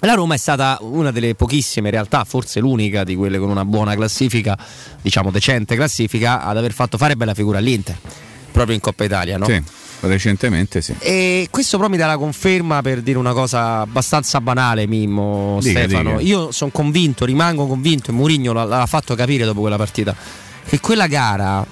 [0.01, 3.65] la Roma è stata una delle pochissime, in realtà forse l'unica di quelle con una
[3.65, 4.57] buona classifica,
[5.01, 7.97] diciamo decente classifica, ad aver fatto fare bella figura all'Inter,
[8.51, 9.37] proprio in Coppa Italia.
[9.37, 9.45] No?
[9.45, 9.61] Sì,
[10.01, 10.95] recentemente sì.
[10.99, 15.79] E questo però mi dà la conferma per dire una cosa abbastanza banale, Mimmo, Dica,
[15.79, 16.17] Stefano.
[16.17, 16.21] dica.
[16.21, 20.15] Io sono convinto, rimango convinto, e Mourinho l'ha, l'ha fatto capire dopo quella partita,
[20.65, 21.65] che quella gara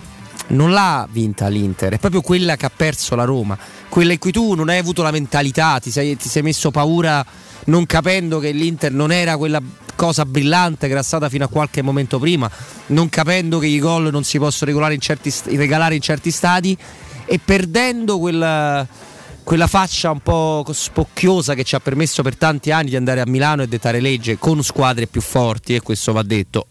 [0.50, 3.58] non l'ha vinta l'Inter, è proprio quella che ha perso la Roma,
[3.90, 7.26] quella in cui tu non hai avuto la mentalità, ti sei, ti sei messo paura
[7.68, 9.62] non capendo che l'Inter non era quella
[9.96, 12.50] cosa brillante che era stata fino a qualche momento prima,
[12.88, 16.78] non capendo che i gol non si possono in certi, regalare in certi stadi
[17.26, 18.88] e perdendo quella,
[19.44, 23.26] quella faccia un po' spocchiosa che ci ha permesso per tanti anni di andare a
[23.26, 26.68] Milano e dettare legge con squadre più forti e questo va detto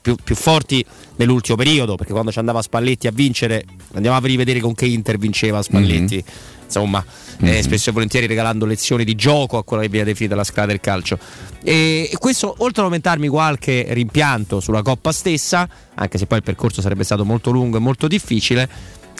[0.00, 0.84] più, più forti
[1.16, 5.18] nell'ultimo periodo perché quando ci andava Spalletti a vincere andiamo a rivedere con che Inter
[5.18, 6.24] vinceva Spalletti
[6.68, 7.02] insomma
[7.40, 10.66] eh, spesso e volentieri regalando lezioni di gioco a quella che viene definita la scala
[10.66, 11.18] del calcio
[11.62, 16.82] e, questo oltre ad aumentarmi qualche rimpianto sulla Coppa stessa anche se poi il percorso
[16.82, 18.68] sarebbe stato molto lungo e molto difficile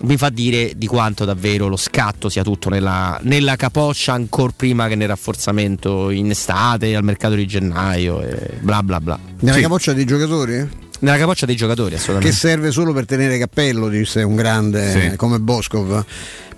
[0.03, 4.87] mi fa dire di quanto davvero lo scatto sia tutto nella, nella capoccia ancora prima
[4.87, 9.19] che nel rafforzamento in estate, al mercato di gennaio e bla bla bla.
[9.41, 9.63] Nella Sì.
[9.63, 10.69] capoccia dei giocatori?
[11.01, 12.37] Nella capoccia dei giocatori Che assolutamente.
[12.37, 15.17] serve solo per tenere cappello, disse un grande Sì.
[15.17, 16.05] come Boscov.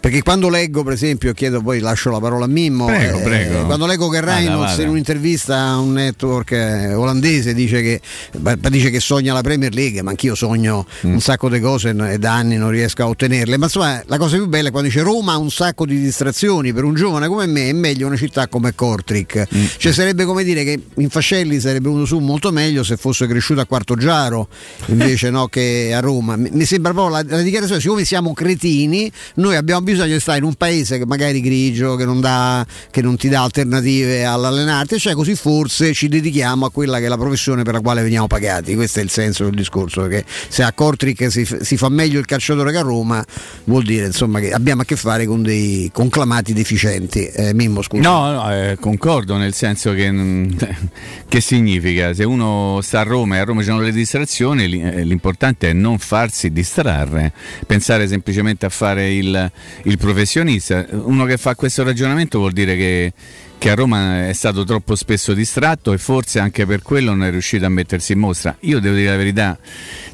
[0.01, 2.87] Perché quando leggo, per esempio, chiedo poi lascio la parola a Mimmo.
[2.87, 3.67] Prego, eh, prego.
[3.67, 8.01] Quando leggo che Reynolds in un'intervista a un network eh, olandese dice che,
[8.39, 11.13] beh, dice che sogna la Premier League, ma anch'io sogno Mm.
[11.13, 13.57] un sacco di cose e da anni non riesco a ottenerle.
[13.57, 16.73] Ma insomma, la cosa più bella è quando dice Roma ha un sacco di distrazioni.
[16.73, 19.47] Per un giovane come me è meglio una città come Kortrijk.
[19.55, 19.65] Mm.
[19.77, 23.61] Cioè sarebbe come dire che in Fascelli sarebbe venuto su molto meglio se fosse cresciuto
[23.61, 24.49] a Quarto Giaro
[24.87, 26.37] invece no che a Roma.
[26.37, 30.39] Mi mi sembra proprio la, la dichiarazione, siccome siamo cretini, noi abbiamo bisogno di stare
[30.39, 34.99] in un paese che magari grigio, che non, dà, che non ti dà alternative all'allenarti,
[34.99, 38.27] cioè così forse ci dedichiamo a quella che è la professione per la quale veniamo
[38.27, 38.75] pagati.
[38.75, 42.27] Questo è il senso del discorso, perché se a Kortrijk si, si fa meglio il
[42.27, 43.25] calciatore che a Roma,
[43.65, 47.27] vuol dire insomma, che abbiamo a che fare con dei conclamati deficienti.
[47.27, 48.03] Eh, Mimmo, scusa.
[48.03, 50.51] No, no eh, concordo nel senso che, mm,
[51.29, 55.05] che significa se uno sta a Roma e a Roma ci sono le distrazioni, eh,
[55.05, 57.33] l'importante è non farsi distrarre,
[57.67, 59.51] pensare semplicemente a fare il,
[59.85, 60.87] il professionista.
[60.91, 63.13] Uno che fa questo ragionamento vuol dire che
[63.61, 67.31] che a Roma è stato troppo spesso distratto e forse anche per quello non è
[67.31, 68.57] riuscito a mettersi in mostra.
[68.61, 69.59] Io devo dire la verità,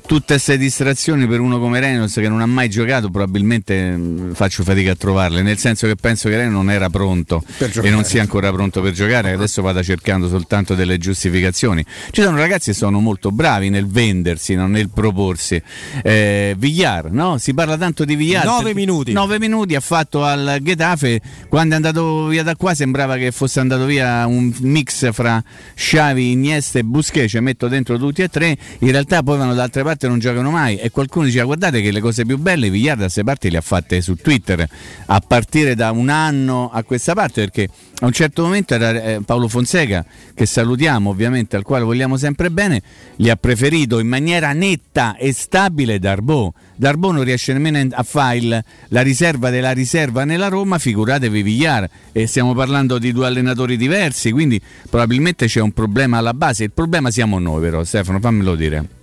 [0.07, 4.63] tutte queste distrazioni per uno come Reynolds che non ha mai giocato probabilmente mm, faccio
[4.63, 7.43] fatica a trovarle nel senso che penso che Reynolds non era pronto
[7.83, 9.33] e non sia ancora pronto per giocare.
[9.33, 11.85] Adesso vada cercando soltanto delle giustificazioni.
[12.11, 14.69] Ci sono ragazzi che sono molto bravi nel vendersi no?
[14.69, 15.61] nel proporsi.
[16.03, 17.39] Eh, Villar no?
[17.39, 18.45] si parla tanto di Villar.
[18.45, 19.13] 9 minuti.
[19.13, 21.21] 9 minuti ha fatto al Getafe.
[21.49, 25.43] Quando è andato via da qua sembrava che fosse andato via un mix fra
[25.75, 27.31] Sciavi, Iniesta e Busquets.
[27.31, 28.57] Ci metto dentro tutti e tre.
[28.79, 31.81] In realtà poi vanno da altre parti parte non giocano mai e qualcuno diceva guardate
[31.81, 34.69] che le cose più belle Vigliarda a queste parti le ha fatte su Twitter
[35.07, 37.69] a partire da un anno a questa parte perché
[38.01, 40.05] a un certo momento era eh, Paolo Fonseca
[40.35, 42.83] che salutiamo ovviamente al quale vogliamo sempre bene
[43.17, 46.53] li ha preferito in maniera netta e stabile Darbo.
[46.77, 51.89] Darbo non riesce nemmeno a fare il, la riserva della riserva nella Roma figuratevi Vigliar
[52.13, 56.65] e stiamo parlando di due allenatori diversi quindi probabilmente c'è un problema alla base.
[56.65, 58.96] Il problema siamo noi però Stefano fammelo dire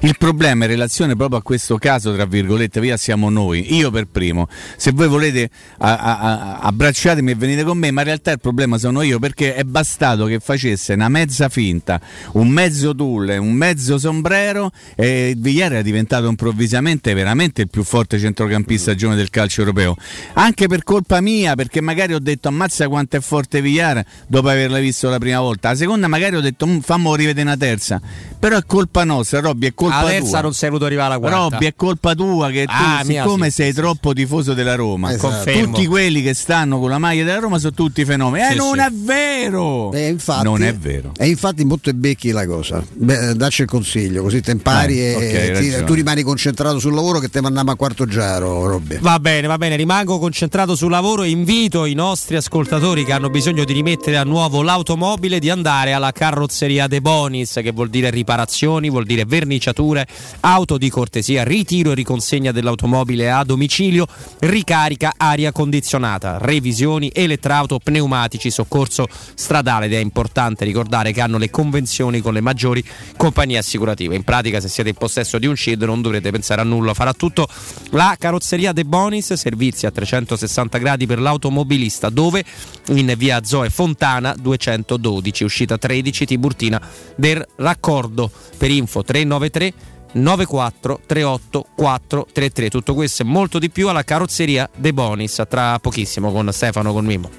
[0.00, 4.06] il problema in relazione proprio a questo caso, tra virgolette, via siamo noi, io per
[4.06, 4.48] primo.
[4.76, 8.40] Se voi volete a, a, a, abbracciatemi e venite con me, ma in realtà il
[8.40, 12.00] problema sono io perché è bastato che facesse una mezza finta,
[12.32, 18.18] un mezzo tulle, un mezzo sombrero e Vigliere era diventato improvvisamente veramente il più forte
[18.18, 19.96] centrocampista giovane del calcio europeo.
[20.34, 24.78] Anche per colpa mia, perché magari ho detto ammazza quanto è forte Vigliare dopo averla
[24.78, 25.70] visto la prima volta.
[25.70, 28.00] La seconda magari ho detto mm, fammo rivedere una terza.
[28.38, 30.40] Però è colpa nostra, Robby, è colpa la terza tua.
[30.40, 31.38] non sei voluto arrivare alla quarta.
[31.38, 34.14] Robby, è colpa tua che tu, ah, siccome sì, sei sì, troppo sì.
[34.16, 35.50] tifoso della Roma, esatto.
[35.50, 38.52] tutti quelli che stanno con la maglia della Roma sono tutti fenomeni.
[38.52, 39.92] Eh, non è vero!
[39.92, 41.12] E infatti, non è vero.
[41.16, 42.82] E infatti molto è becchi la cosa.
[42.92, 46.94] Beh, dacci il consiglio, così te impari eh, e okay, ti, tu rimani concentrato sul
[46.94, 48.98] lavoro che te mandiamo a quarto giaro, Robby.
[49.00, 53.30] Va bene, va bene, rimango concentrato sul lavoro e invito i nostri ascoltatori che hanno
[53.30, 58.10] bisogno di rimettere a nuovo l'automobile di andare alla carrozzeria De Bonis, che vuol dire
[58.10, 60.06] riparazioni, vuol dire verniciature,
[60.40, 64.06] auto di cortesia, ritiro e riconsegna dell'automobile a domicilio,
[64.40, 71.50] ricarica aria condizionata, revisioni, elettrauto, pneumatici, soccorso stradale ed è importante ricordare che hanno le
[71.50, 72.84] convenzioni con le maggiori
[73.16, 74.14] compagnie assicurative.
[74.14, 77.12] In pratica se siete in possesso di un SHID non dovrete pensare a nulla, farà
[77.12, 77.48] tutto
[77.90, 82.44] la carrozzeria De Bonis, servizi a 360 gradi per l'automobilista dove?
[82.88, 86.80] In via Zoe Fontana 212, uscita 13 Tiburtina
[87.16, 88.30] del raccordo.
[88.62, 89.02] Per info
[89.38, 89.72] 393
[90.12, 95.42] 94 38 433 tutto questo e molto di più alla carrozzeria De Bonis.
[95.48, 97.30] Tra pochissimo con Stefano con Mimo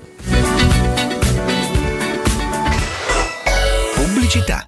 [3.95, 4.67] pubblicità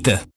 [0.00, 0.29] Rita.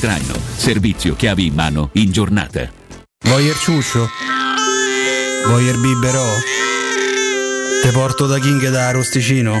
[0.00, 0.34] traino.
[0.56, 2.68] Servizio chiavi in mano in giornata.
[3.26, 4.08] Voyer ciuscio?
[5.46, 6.26] Voyer biberò?
[7.82, 9.60] Te porto da King da Arosticino?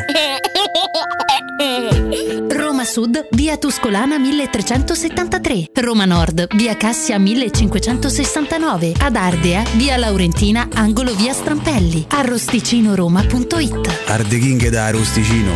[2.48, 5.66] Roma Sud, via Tuscolana 1373.
[5.74, 8.94] Roma Nord, via Cassia 1569.
[8.98, 12.06] Ad Ardea, via Laurentina, angolo via Strampelli.
[12.08, 15.52] Arrosticinoroma.it Arde King da Arosticino.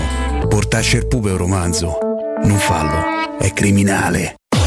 [0.49, 1.99] Portasce il pupe un romanzo.
[2.43, 4.35] Non fallo, è criminale.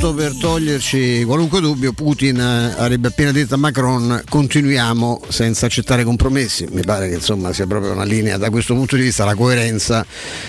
[0.00, 6.04] Tanto per toglierci qualunque dubbio, Putin eh, avrebbe appena detto a Macron continuiamo senza accettare
[6.04, 6.66] compromessi.
[6.70, 10.06] Mi pare che insomma sia proprio una linea da questo punto di vista, la coerenza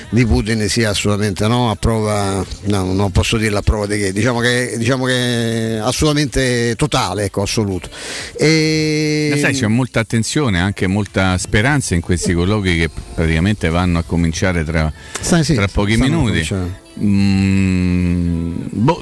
[0.10, 4.14] di Putin sia assolutamente no, a prova, no, non posso dirla a prova di che,
[4.14, 7.90] diciamo che, diciamo che è assolutamente totale, ecco, assoluto.
[8.38, 9.38] E...
[9.38, 14.64] sai, c'è molta attenzione, anche molta speranza in questi colloqui che praticamente vanno a cominciare
[14.64, 16.80] tra, sì, tra pochi minuti.
[17.04, 19.02] Mm, boh,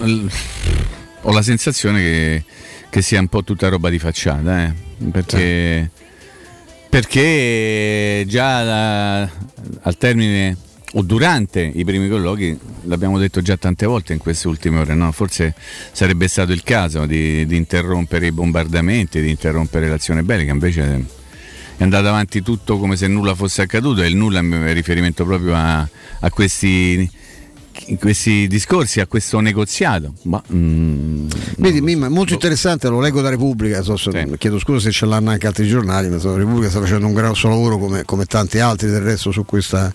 [1.21, 2.43] ho la sensazione che,
[2.89, 4.73] che sia un po' tutta roba di facciata, eh,
[5.11, 5.91] perché,
[6.89, 9.29] perché già la-
[9.81, 10.55] al termine
[10.93, 15.11] o durante i primi colloqui, l'abbiamo detto già tante volte in queste ultime ore, no?
[15.11, 15.53] forse
[15.91, 21.05] sarebbe stato il caso di, di interrompere i bombardamenti, di interrompere l'azione bellica, invece
[21.77, 25.53] è andato avanti tutto come se nulla fosse accaduto e il nulla è riferimento proprio
[25.53, 25.87] a,
[26.21, 27.09] a questi
[27.99, 30.13] questi discorsi, a questo negoziato.
[30.23, 34.79] Ma, mm, Vedi, Mimma, è molto interessante, lo leggo da Repubblica, so, so, chiedo scusa
[34.79, 38.03] se ce l'hanno anche altri giornali, ma so, Repubblica sta facendo un grosso lavoro come,
[38.05, 39.91] come tanti altri del resto su questa,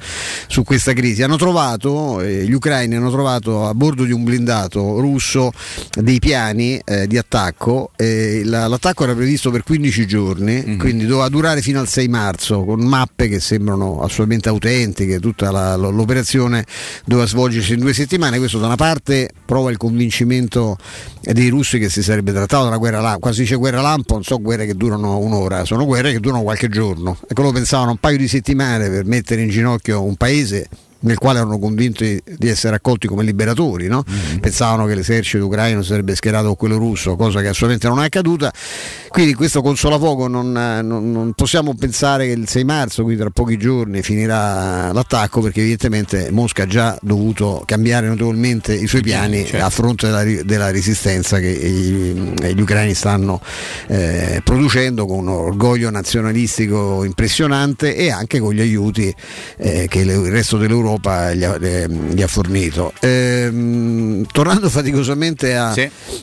[0.47, 1.22] su questa crisi.
[1.22, 5.53] Hanno trovato, eh, gli ucraini hanno trovato a bordo di un blindato russo
[5.99, 10.79] dei piani eh, di attacco, eh, la, l'attacco era previsto per 15 giorni, Mhm.
[10.79, 15.77] quindi doveva durare fino al 6 marzo, con mappe che sembrano assolutamente autentiche, tutta la-
[15.77, 16.64] l'operazione
[17.05, 20.77] doveva svolgersi in due settimane, questo da una parte prova il convincimento
[21.20, 24.25] dei russi che si sarebbe trattato una guerra lampo, quando si dice guerra lampo non
[24.25, 27.18] so guerre che durano un'ora, sono guerre che durano qualche giorno.
[27.27, 30.68] Ecco, loro pensavano un paio di settimane per mettere in ginocchio un paese
[31.05, 34.05] nel quale erano convinti di essere accolti come liberatori, no?
[34.40, 38.07] pensavano che l'esercito ucraino si sarebbe schierato con quello russo, cosa che assolutamente non è
[38.07, 38.52] accaduta.
[39.09, 43.57] Quindi questo consolapoco non, non, non possiamo pensare che il 6 marzo, quindi tra pochi
[43.57, 49.70] giorni, finirà l'attacco perché evidentemente Mosca ha già dovuto cambiare notevolmente i suoi piani a
[49.70, 53.40] fronte della, della resistenza che i- gli ucraini stanno
[53.88, 59.14] eh, producendo con un orgoglio nazionalistico impressionante e anche con gli aiuti
[59.59, 62.92] eh, che il resto dell'Europa gli ha, eh, gli ha fornito.
[63.01, 65.74] Ehm, tornando faticosamente a,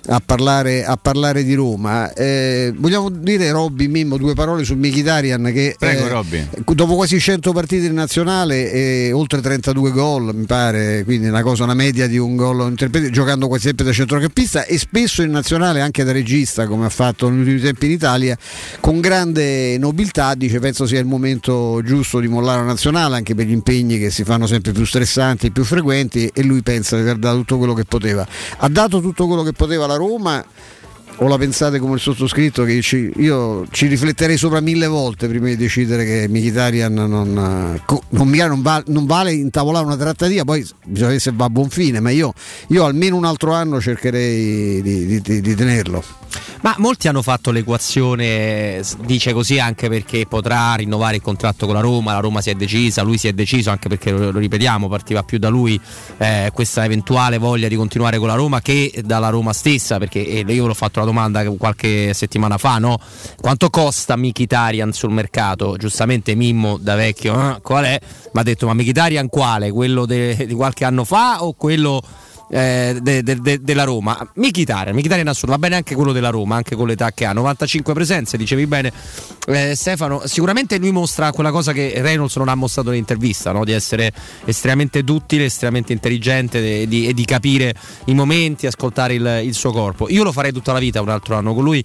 [0.07, 5.51] a parlare, a parlare di Roma, eh, vogliamo dire Robby Mimmo due parole su Mkhitaryan
[5.53, 11.03] che Prego, eh, dopo quasi 100 partite in nazionale e oltre 32 gol mi pare
[11.03, 12.73] quindi una cosa una media di un gol
[13.09, 17.29] giocando quasi sempre da centrocampista e spesso in nazionale anche da regista come ha fatto
[17.29, 18.37] negli ultimi tempi in Italia
[18.79, 23.45] con grande nobiltà dice penso sia il momento giusto di mollare la nazionale anche per
[23.45, 27.17] gli impegni che si fanno sempre più stressanti più frequenti e lui pensa di aver
[27.17, 28.25] dato tutto quello che poteva.
[28.57, 30.45] Ha dato tutto quello che poteva la Roma
[31.21, 35.47] o la pensate come il sottoscritto che ci- io ci rifletterei sopra mille volte prima
[35.47, 41.11] di decidere che Mkhitaryan non, non, non va- non vale intavolare una trattativa poi bisogna
[41.11, 42.33] vedere se va a buon fine ma io,
[42.69, 46.03] io almeno un altro anno cercherei di, di- di- di tenerlo.
[46.61, 51.81] Ma molti hanno fatto l'equazione, dice così anche perché potrà rinnovare il contratto con la
[51.81, 54.87] Roma, la Roma si è decisa, lui si è deciso anche perché lo, lo ripetiamo,
[54.87, 55.77] partiva più da lui
[56.19, 60.67] eh, questa eventuale voglia di continuare con la Roma che dalla Roma stessa, perché io
[60.67, 61.10] l'ho fatto la domanda
[61.57, 62.97] qualche settimana fa, no?
[63.39, 65.75] quanto costa Mkhitaryan sul mercato?
[65.77, 67.99] Giustamente Mimmo da vecchio, "Ah, qual è?
[68.33, 69.71] Mi ha detto ma Mkhitaryan quale?
[69.71, 72.01] Quello de- di qualche anno fa o quello
[72.51, 74.29] eh, de- de- de- della Roma.
[74.35, 77.93] Mkhitaryan, Mkhitaryan assoluto, va bene anche quello della Roma, anche con l'età che ha, 95
[77.93, 78.91] presenze, dicevi bene
[79.47, 83.63] eh, Stefano, sicuramente lui mostra quella cosa che Reynolds non ha mostrato nell'intervista, no?
[83.63, 84.11] di essere
[84.45, 87.73] estremamente duttile, estremamente intelligente e di, e di capire
[88.05, 90.09] i momenti, ascoltare il, il suo corpo.
[90.09, 91.83] Io lo farei tutta la vita un altro anno con lui,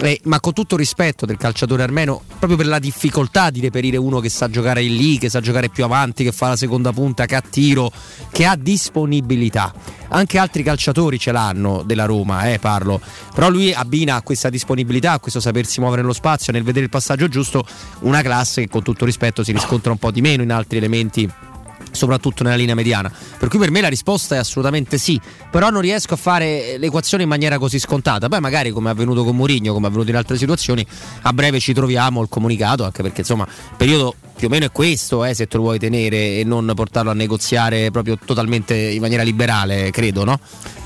[0.00, 4.20] eh, ma con tutto rispetto del calciatore armeno, proprio per la difficoltà di reperire uno
[4.20, 7.34] che sa giocare lì, che sa giocare più avanti, che fa la seconda punta, che
[7.34, 7.90] ha tiro,
[8.30, 9.72] che ha disponibilità.
[10.08, 13.00] Anche altri calciatori ce l'hanno della Roma, eh, parlo.
[13.34, 16.90] Però lui abbina a questa disponibilità, a questo sapersi muovere nello spazio, nel vedere il
[16.90, 17.64] passaggio giusto,
[18.00, 21.30] una classe che con tutto rispetto si riscontra un po' di meno in altri elementi
[21.94, 23.10] soprattutto nella linea mediana.
[23.38, 25.20] Per cui per me la risposta è assolutamente sì,
[25.50, 28.28] però non riesco a fare l'equazione in maniera così scontata.
[28.28, 30.84] Poi magari come è avvenuto con Mourinho, come è avvenuto in altre situazioni,
[31.22, 34.72] a breve ci troviamo il comunicato, anche perché insomma il periodo più o meno è
[34.72, 39.00] questo, eh, se te lo vuoi tenere e non portarlo a negoziare proprio totalmente in
[39.00, 40.38] maniera liberale, credo, no?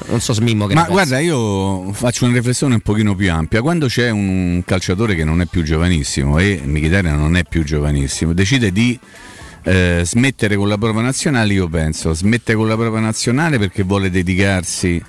[0.08, 3.62] Non so Smimmo che Ma guarda, io faccio una riflessione un pochino più ampia.
[3.62, 8.32] Quando c'è un calciatore che non è più giovanissimo e Mkhitaryan non è più giovanissimo,
[8.32, 8.98] decide di
[9.68, 14.08] eh, smettere con la prova nazionale, io penso, smette con la prova nazionale perché vuole
[14.08, 15.02] dedicarsi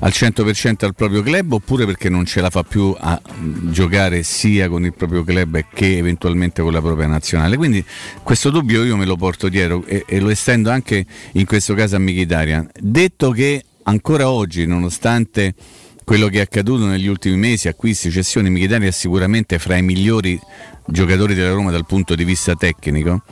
[0.00, 3.20] al 100% al proprio club oppure perché non ce la fa più a
[3.70, 7.58] giocare sia con il proprio club che eventualmente con la propria nazionale.
[7.58, 7.84] Quindi
[8.22, 11.96] questo dubbio io me lo porto dietro e, e lo estendo anche in questo caso
[11.96, 12.70] a Mkhitaryan.
[12.80, 15.54] Detto che ancora oggi, nonostante
[16.02, 20.40] quello che è accaduto negli ultimi mesi, acquisti, cessioni, Mkhitaryan è sicuramente fra i migliori
[20.86, 23.22] giocatori della Roma dal punto di vista tecnico.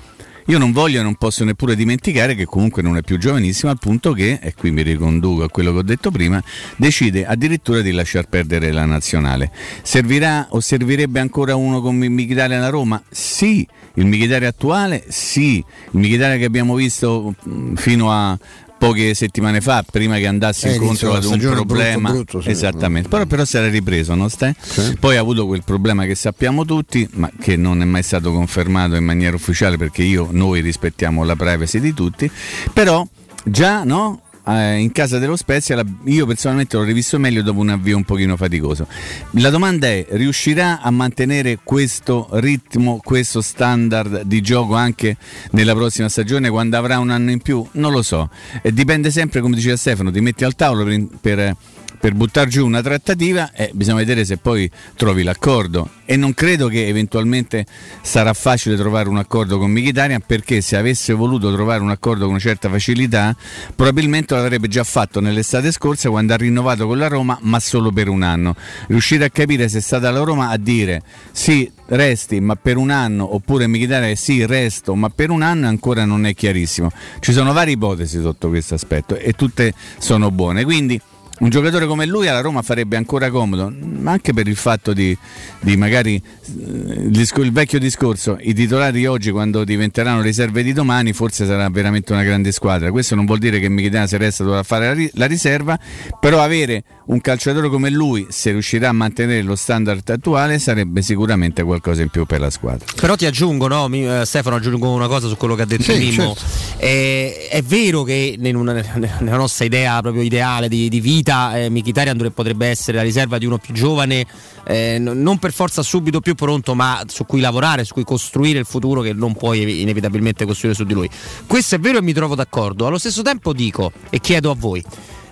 [0.48, 3.78] Io non voglio e non posso neppure dimenticare che comunque non è più giovanissimo al
[3.80, 6.40] punto che, e qui mi riconduco a quello che ho detto prima,
[6.76, 9.50] decide addirittura di lasciar perdere la nazionale.
[9.82, 13.02] Servirà o servirebbe ancora uno come Mkhitaryan a Roma?
[13.10, 17.34] Sì, il Mkhitaryan attuale sì, il Mkhitaryan che abbiamo visto
[17.74, 18.38] fino a
[18.78, 22.10] poche settimane fa, prima che andassi Eh, incontro ad un problema.
[22.10, 22.50] brutto, brutto, sì.
[22.50, 24.54] Esattamente, però, però si era ripreso, no, Ste?
[25.00, 28.94] Poi ha avuto quel problema che sappiamo tutti, ma che non è mai stato confermato
[28.96, 32.30] in maniera ufficiale perché io, noi rispettiamo la privacy di tutti,
[32.72, 33.06] però
[33.44, 34.22] già no?
[34.46, 38.04] Eh, in casa dello Spezia la- io personalmente l'ho rivisto meglio dopo un avvio un
[38.04, 38.86] pochino faticoso.
[39.32, 45.16] La domanda è, riuscirà a mantenere questo ritmo, questo standard di gioco anche
[45.50, 47.66] nella prossima stagione quando avrà un anno in più?
[47.72, 48.30] Non lo so.
[48.62, 51.56] Eh, dipende sempre, come diceva Stefano, ti metti al tavolo per, per
[51.98, 55.90] per buttare giù una trattativa eh, bisogna vedere se poi trovi l'accordo.
[56.04, 57.66] E non credo che eventualmente
[58.02, 62.30] sarà facile trovare un accordo con Mkhitaryan perché se avesse voluto trovare un accordo con
[62.30, 63.36] una certa facilità
[63.74, 68.08] probabilmente l'avrebbe già fatto nell'estate scorsa quando ha rinnovato con la Roma ma solo per
[68.08, 68.54] un anno.
[68.86, 72.90] Riuscire a capire se è stata la Roma a dire sì resti ma per un
[72.90, 76.90] anno oppure Mkhitaryan sì resto ma per un anno ancora non è chiarissimo.
[77.18, 80.64] Ci sono varie ipotesi sotto questo aspetto e tutte sono buone.
[80.64, 81.00] Quindi
[81.38, 85.16] un giocatore come lui alla Roma farebbe ancora comodo, ma anche per il fatto di,
[85.60, 86.22] di magari eh,
[86.54, 91.68] il, discor- il vecchio discorso, i titolari oggi quando diventeranno riserve di domani forse sarà
[91.68, 92.90] veramente una grande squadra.
[92.90, 95.78] Questo non vuol dire che Mkhitaryan se resta dovrà fare la, ri- la riserva,
[96.18, 101.62] però avere un calciatore come lui, se riuscirà a mantenere lo standard attuale, sarebbe sicuramente
[101.62, 102.86] qualcosa in più per la squadra.
[102.98, 105.92] Però ti aggiungo, no, mi- eh, Stefano, aggiungo una cosa su quello che ha detto
[105.92, 106.34] Sì, Mimmo.
[106.34, 106.42] certo.
[106.78, 111.70] Eh, è vero che in una- nella nostra idea proprio ideale di, di vita, eh,
[111.70, 114.26] Mkhitaryan dovrebbe- potrebbe essere la riserva di uno più giovane,
[114.66, 118.66] eh, non per forza subito più pronto, ma su cui lavorare, su cui costruire il
[118.66, 121.10] futuro che non puoi inevitabilmente costruire su di lui.
[121.46, 122.86] Questo è vero e mi trovo d'accordo.
[122.86, 124.84] Allo stesso tempo dico e chiedo a voi.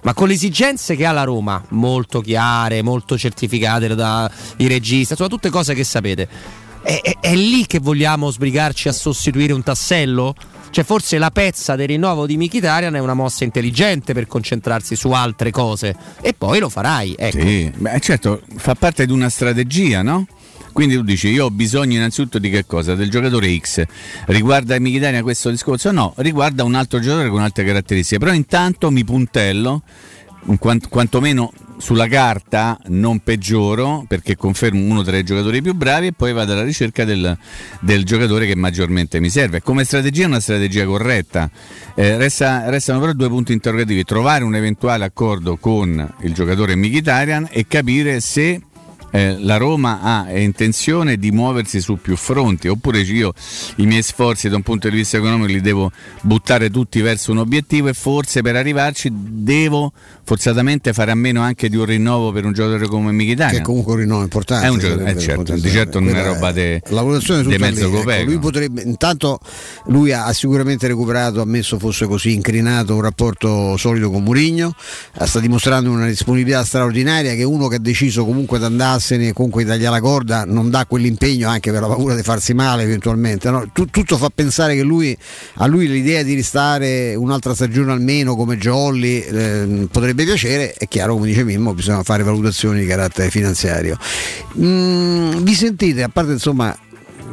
[0.03, 4.29] Ma con le esigenze che ha la Roma, molto chiare, molto certificate dai
[4.59, 6.29] registi, sono tutte cose che sapete.
[6.85, 10.35] È, è- è lì che vogliamo sbrigarci a sostituire un tassello?
[10.71, 15.11] Cioè forse la pezza del rinnovo di Mkhitaryan è una mossa intelligente per concentrarsi su
[15.13, 17.39] altre cose e poi lo farai, ecco.
[17.41, 20.27] Sì, beh, certo, fa parte di una strategia, no?
[20.73, 22.97] Quindi tu dici, io ho bisogno innanzitutto di che cosa?
[22.97, 23.85] Del giocatore X.
[24.27, 25.93] Riguarda Mkhitaryan questo discorso?
[25.93, 28.19] No, riguarda un altro giocatore con altre caratteristiche.
[28.19, 29.83] Però intanto mi puntello,
[30.47, 36.09] un quant- quantomeno sulla carta non peggioro, perché confermo uno tra i giocatori più bravi
[36.09, 37.37] e poi vado alla ricerca del,
[37.81, 39.63] del giocatore che maggiormente mi serve.
[39.63, 41.51] Come strategia è una strategia corretta.
[41.95, 44.05] Eh, resta- restano però due punti interrogativi.
[44.05, 48.61] Trovare un eventuale accordo con il giocatore Mkhitaryan e capire se
[49.15, 53.33] eh, la Roma ha intenzione di muoversi su più fronti oppure io
[53.77, 55.93] i miei sforzi da un punto di vista economico li devo
[56.23, 59.93] buttare tutti verso un obiettivo e forse per arrivarci devo
[60.25, 63.63] forzatamente fare a meno anche di un rinnovo per un giocatore come Mkhitaryan che è
[63.63, 66.51] comunque un rinnovo importante è un giocatore, sarebbe eh, certo, di certo non è roba
[66.51, 68.25] de, la valutazione è de tutta mezzo lì, ecco.
[68.25, 69.39] lui potrebbe intanto
[69.87, 74.75] lui ha, sicuramente recuperato ammesso fosse così incrinato un rapporto solido con Murigno
[75.23, 78.65] sta dimostrando una disponibilità straordinaria che uno che ha deciso comunque di
[79.05, 82.55] andarsene comunque di tagliare la corda non dà quell'impegno anche per la paura di farsi
[82.55, 83.69] male eventualmente no?
[83.73, 85.17] Tu- tutto fa pensare che lui
[85.57, 91.15] a lui l'idea di restare un'altra stagione almeno come Jolly eh, potrebbe piacere è chiaro
[91.15, 93.99] come dice Mimmo bisogna fare valutazioni di carattere finanziario
[94.57, 96.77] Mm, vi sentite a parte insomma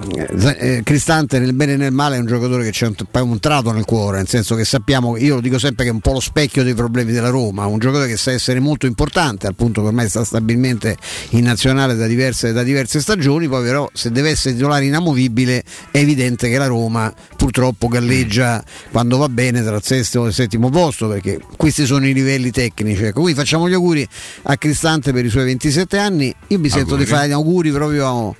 [0.09, 3.39] eh, eh, Cristante nel bene e nel male è un giocatore che c'è un, un
[3.39, 6.13] trato nel cuore, nel senso che sappiamo, io lo dico sempre che è un po'
[6.13, 9.81] lo specchio dei problemi della Roma, un giocatore che sa essere molto importante, al punto
[9.81, 10.97] che ormai sta stabilmente
[11.31, 15.97] in nazionale da diverse, da diverse stagioni, poi però se deve essere titolare inamovibile è
[15.97, 20.69] evidente che la Roma purtroppo galleggia quando va bene tra il sesto e il settimo
[20.69, 23.03] posto, perché questi sono i livelli tecnici.
[23.03, 24.07] Ecco, quindi facciamo gli auguri
[24.43, 27.05] a Cristante per i suoi 27 anni, io mi sento di Auguri.
[27.05, 28.35] fare gli auguri proprio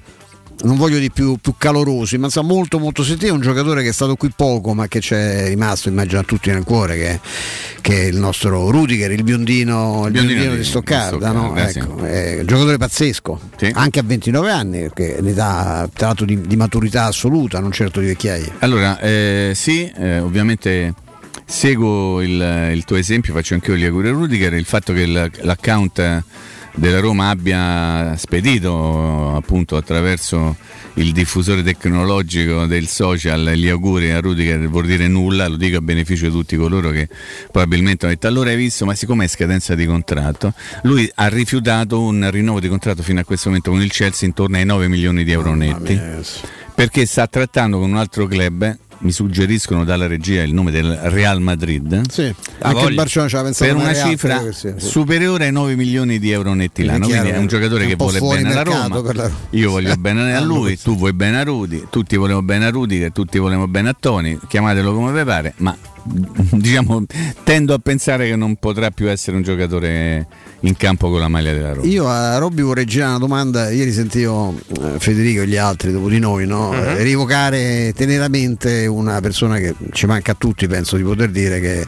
[0.64, 3.93] non voglio di più, più calorosi, ma insomma molto molto sentito, un giocatore che è
[3.93, 7.20] stato qui poco ma che c'è rimasto, immagino a tutti nel cuore, che,
[7.82, 11.41] che è il nostro Rudiger, il biondino, il Biondino biondino di- di Stoccarda, di no?
[11.55, 11.78] Stoccarda, sì.
[11.80, 13.72] Ecco, è un giocatore pazzesco, Sì.
[13.74, 17.99] anche a 29 anni, perché è un'età tra l'altro di, di maturità assoluta, non certo
[17.99, 18.55] di vecchiaia.
[18.59, 20.93] Allora, eh, sì, eh, ovviamente
[21.45, 25.05] seguo il, il tuo esempio, faccio anche io gli auguri a Rudiger, il fatto che
[25.05, 26.24] l'account
[26.74, 30.56] della Roma abbia spedito appunto attraverso
[30.96, 35.82] il diffusore tecnologico del social gli auguri a Rudiger vuol dire nulla, lo dico a
[35.82, 37.08] beneficio di tutti coloro che
[37.52, 40.54] probabilmente hanno detto allora hai visto ma siccome è scadenza di contratto
[40.84, 44.58] lui ha rifiutato un rinnovo di contratto fino a questo momento con il Chelsea intorno
[44.58, 46.00] ai 9 milioni di euro netti
[46.74, 51.41] perché sta trattando con un altro club mi suggeriscono dalla regia il nome del Real
[51.41, 52.10] Madrid.
[52.10, 54.74] Sì, anche il Barcellona ci aveva pensato per una Real, cifra sì.
[54.78, 57.95] superiore ai 9 milioni di euro netti l'anno quindi è un giocatore è un che
[57.95, 59.14] vuole bene alla Roma.
[59.14, 62.70] la io voglio bene a lui tu vuoi bene a Rudi tutti volevo bene a
[62.70, 67.04] Rudi che tutti volevamo bene a Toni chiamatelo come vi pare ma diciamo
[67.43, 70.28] tendo a pensare che non potrà più essere un giocatore
[70.64, 71.88] in campo con la maglia della Roma.
[71.88, 76.07] Io a Robby vorrei girare una domanda, ieri sentivo eh, Federico e gli altri dopo
[76.07, 76.72] di noi, no?
[76.72, 76.78] Mhm.
[76.80, 81.86] Eh, rievocare teneramente una persona che ci manca a tutti, penso di poter dire che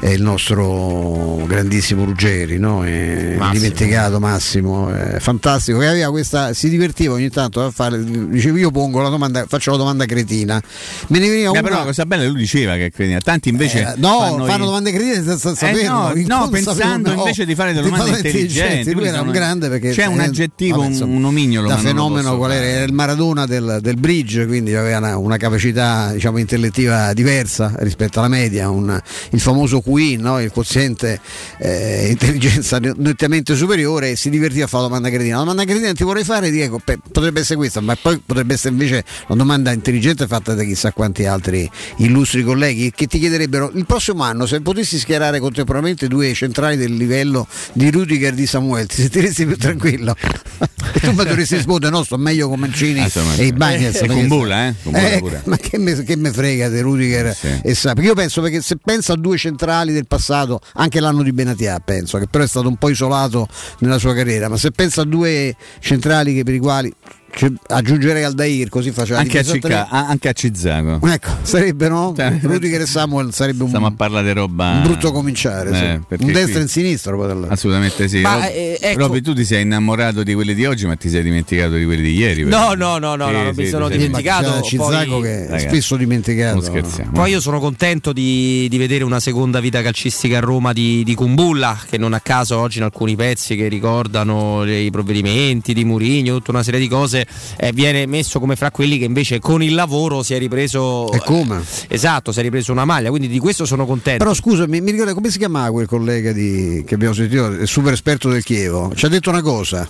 [0.00, 2.84] è il nostro grandissimo Ruggeri, no?
[2.84, 3.52] È Massimo.
[3.52, 8.70] dimenticato Massimo, è fantastico, che aveva questa, si divertiva ogni tanto a fare, dicevo io
[8.70, 10.60] pongo la domanda, faccio la domanda cretina,
[11.08, 11.68] me ne veniva Beh, una...
[11.68, 14.66] però la cosa bella lui diceva che cretina, tanti invece Eh, no, fanno, fanno, i-
[14.66, 16.12] domande cretine senza Eh, saperlo.
[16.14, 18.92] no, no, pensando invece di fare delle domande intelligenti.
[18.92, 22.36] Lui era un grande perché c'è un aggettivo, vabbè, un- insomma, un nomignolo, da fenomeno
[22.36, 22.64] qual era?
[22.64, 28.18] Era il Maradona del, del bridge, quindi aveva una, una capacità diciamo, intellettiva diversa rispetto
[28.18, 29.00] alla media, un-
[29.30, 30.40] il famoso QI, no?
[30.40, 31.20] il quoziente
[31.58, 35.34] eh, intelligenza nettamente superiore e si divertiva a fare la domanda cretina.
[35.36, 38.70] La domanda cretina ti vorrei fare, dico, beh, potrebbe essere questa, ma poi potrebbe essere
[38.70, 43.86] invece una domanda intelligente fatta da chissà quanti altri illustri colleghi che ti chiederebbero il
[43.86, 48.96] prossimo anno se potessi schierare contemporaneamente due centrali del livello di Rudiger di Samuel, ti
[49.02, 50.14] sentiresti più tranquillo?
[50.94, 54.02] e tu mi dovresti rispondere, no, sto meglio con Mancini Ah, e i Bagnets.
[54.02, 54.74] e con Bula, eh?
[54.82, 55.42] Con Bula Eh, pure.
[55.46, 57.60] ma che me, che me frega di Rudiger Sì.
[57.62, 57.92] e Sa?
[57.94, 61.78] Perché io penso perché se penso a due centrali del passato, anche l'anno di Benatia
[61.84, 63.48] penso, che però è stato un po' isolato
[63.78, 66.92] nella sua carriera, ma se penso a due centrali che per i quali
[67.68, 71.00] aggiungerei Aldair così faceva anche, a anche a Cizzago.
[71.06, 72.12] Ecco, sarebbe no?
[72.16, 74.70] Cioè, Rudiger e Samuel sarebbe un, Stiamo a parlare di roba.
[74.72, 75.82] un brutto cominciare, sì.
[75.82, 77.46] Eh, perché un destra qui- e un sinistro.
[77.48, 78.20] Assolutamente sì.
[78.20, 81.08] Ma, Rob- eh, ecco- Robby, tu ti sei innamorato di quelli di oggi, ma ti
[81.08, 82.44] sei dimenticato di quelli di ieri.
[82.44, 84.60] No, no, no, no, Sì, no, sì, mi sono dimenticato.
[84.62, 86.54] Cizzago poi- che è Ragazzi, spesso dimenticato.
[86.54, 87.12] Non scherziamo.
[87.12, 91.14] Poi io sono contento di, di vedere una seconda vita calcistica a Roma di, di
[91.14, 96.34] Kumbulla, che non a caso oggi in alcuni pezzi che ricordano i provvedimenti di Murigno,
[96.36, 97.21] tutta una serie di cose,
[97.56, 101.10] eh, viene messo come fra quelli che invece con il lavoro si è ripreso.
[101.12, 101.60] E come?
[101.88, 104.22] Esatto, si è ripreso una maglia, quindi di questo sono contento.
[104.24, 107.92] Però scusami, mi ricordo come si chiamava quel collega di- che abbiamo sentito, il super
[107.92, 108.92] esperto del Chievo?
[108.94, 109.88] Ci ha detto una cosa.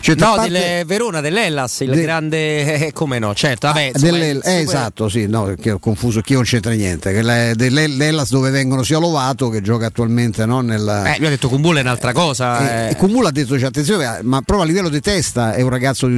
[0.00, 2.86] Cioè, no, parte- del Verona, dell'Ellas, il De- grande.
[2.86, 3.90] eh, come no, certo, vabbè.
[3.94, 7.20] insomma, Delle- il eh, super- esatto, sì, no, che ho confuso, chi non c'entra niente.
[7.22, 11.14] La- dell'Ellas dove vengono sia Lovato che gioca attualmente no, nella.
[11.14, 12.86] Eh, lui ha detto Kumbulla è un'altra cosa.
[12.86, 12.90] Eh.
[12.90, 16.06] e Cumula ha detto, cioè, attenzione, ma proprio a livello di testa è un ragazzo
[16.06, 16.14] di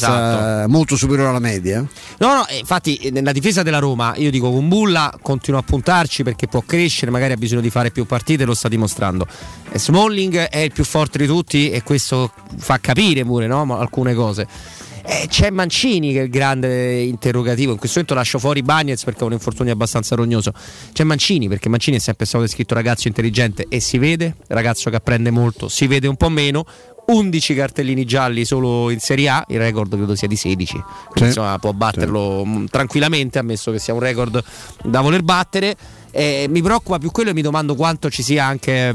[0.00, 0.68] un'intelligenza Esatto.
[0.70, 1.86] molto superiore alla media.
[2.18, 5.62] No, no, eh, infatti eh, nella difesa della Roma io dico con Bulla continua a
[5.62, 9.26] puntarci perché può crescere, magari ha bisogno di fare più partite, lo sta dimostrando.
[9.70, 14.14] E Smalling è il più forte di tutti e questo fa capire pure no, alcune
[14.14, 14.46] cose.
[15.02, 17.72] Eh, c'è Mancini che è il grande interrogativo.
[17.72, 20.52] In questo momento lascio fuori Bagnets perché è un infortunio abbastanza rognoso.
[20.92, 24.96] C'è Mancini perché Mancini è sempre stato descritto ragazzo intelligente e si vede, ragazzo che
[24.96, 26.64] apprende molto, si vede un po' meno.
[27.12, 30.84] 11 cartellini gialli solo in Serie A, il record credo sia di 16, quindi
[31.14, 31.24] Sì.
[31.24, 34.42] insomma può batterlo mh, tranquillamente, ammesso che sia un record
[34.84, 35.76] da voler battere.
[36.12, 38.94] Eh, mi preoccupa più quello e mi domando quanto ci sia anche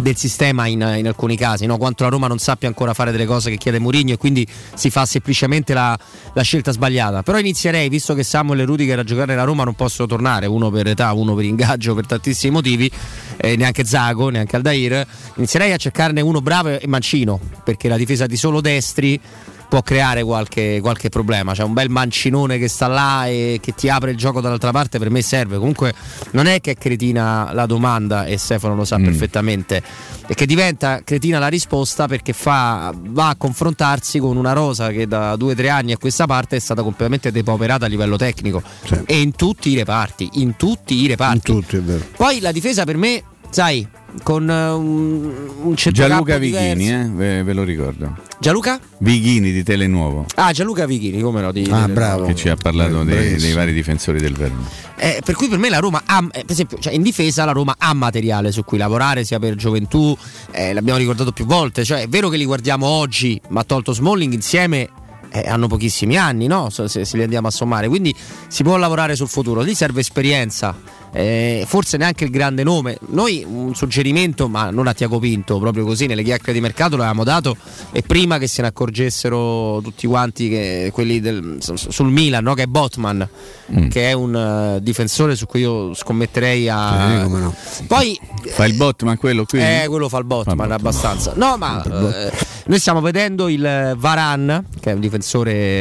[0.00, 1.76] del sistema in, in alcuni casi, no?
[1.76, 4.90] quanto la Roma non sappia ancora fare delle cose che chiede Mourinho e quindi si
[4.90, 5.98] fa semplicemente la,
[6.32, 7.22] la scelta sbagliata.
[7.22, 10.70] Però inizierei, visto che Samuel e Rudiger a giocare nella Roma non possono tornare, uno
[10.70, 12.90] per età, uno per ingaggio, per tantissimi motivi,
[13.36, 18.26] eh, neanche Zago, neanche Aldair, inizierei a cercarne uno bravo e mancino, perché la difesa
[18.26, 19.20] di solo destri
[19.68, 21.52] può creare qualche, qualche problema.
[21.52, 24.98] C'è un bel mancinone che sta là e che ti apre il gioco dall'altra parte,
[24.98, 25.58] per me serve.
[25.58, 25.92] Comunque
[26.32, 29.04] non è che è cretina la domanda e Stefano lo sa Mm.
[29.04, 29.82] perfettamente,
[30.26, 35.06] è che diventa cretina la risposta perché fa, va a confrontarsi con una rosa che
[35.06, 38.62] da due o tre anni a questa parte è stata completamente depauperata a livello tecnico
[38.84, 38.98] Sì.
[39.04, 41.40] e in tutti i reparti, in tutti i In reparti.
[41.52, 42.04] tutti, è vero.
[42.16, 43.86] Poi la difesa per me, sai,
[44.22, 47.08] con eh, un, un centrocampo Gianluca Vighini, eh?
[47.12, 48.16] ve, ve lo ricordo.
[48.40, 48.78] Gianluca?
[48.98, 51.50] Vighini di Telenuovo, Ah, Gianluca Vighini, come no?
[51.52, 52.26] Di, Ah, di- bravo.
[52.26, 54.68] che ci ha parlato Eh, dei, dei vari difensori del Verona.
[54.96, 57.52] Eh, per cui per me la Roma ha, eh, per esempio, cioè in difesa la
[57.52, 60.16] Roma ha materiale su cui lavorare, sia per gioventù,
[60.52, 64.32] eh, l'abbiamo ricordato più volte, cioè è vero che li guardiamo oggi, ma tolto Smalling
[64.32, 64.88] insieme
[65.30, 66.70] eh, hanno pochissimi anni, no?
[66.70, 68.14] Se, se- li andiamo a sommare, quindi
[68.48, 70.74] si può lavorare sul futuro, lì serve esperienza,
[71.12, 72.98] eh, forse neanche il grande nome.
[73.08, 77.24] Noi un suggerimento, ma non a Tiago Pinto, proprio così nelle chiacchiere di mercato l'avevamo
[77.24, 77.56] dato
[77.92, 82.54] e prima che se ne accorgessero tutti quanti che, quelli del- su- sul Milan, no?
[82.54, 83.28] che è Botman,
[83.70, 83.88] Mm.
[83.88, 87.20] che è un eh, difensore su cui io scommetterei a...
[87.24, 87.54] Come no.
[87.86, 89.58] Poi Fa il bot, ma quello qui?
[89.60, 90.88] eh, quello fa il Botman Fa il Botman.
[90.88, 91.32] abbastanza.
[91.36, 92.32] No, ma eh,
[92.64, 95.16] noi stiamo vedendo il eh, Varan, che è un difensore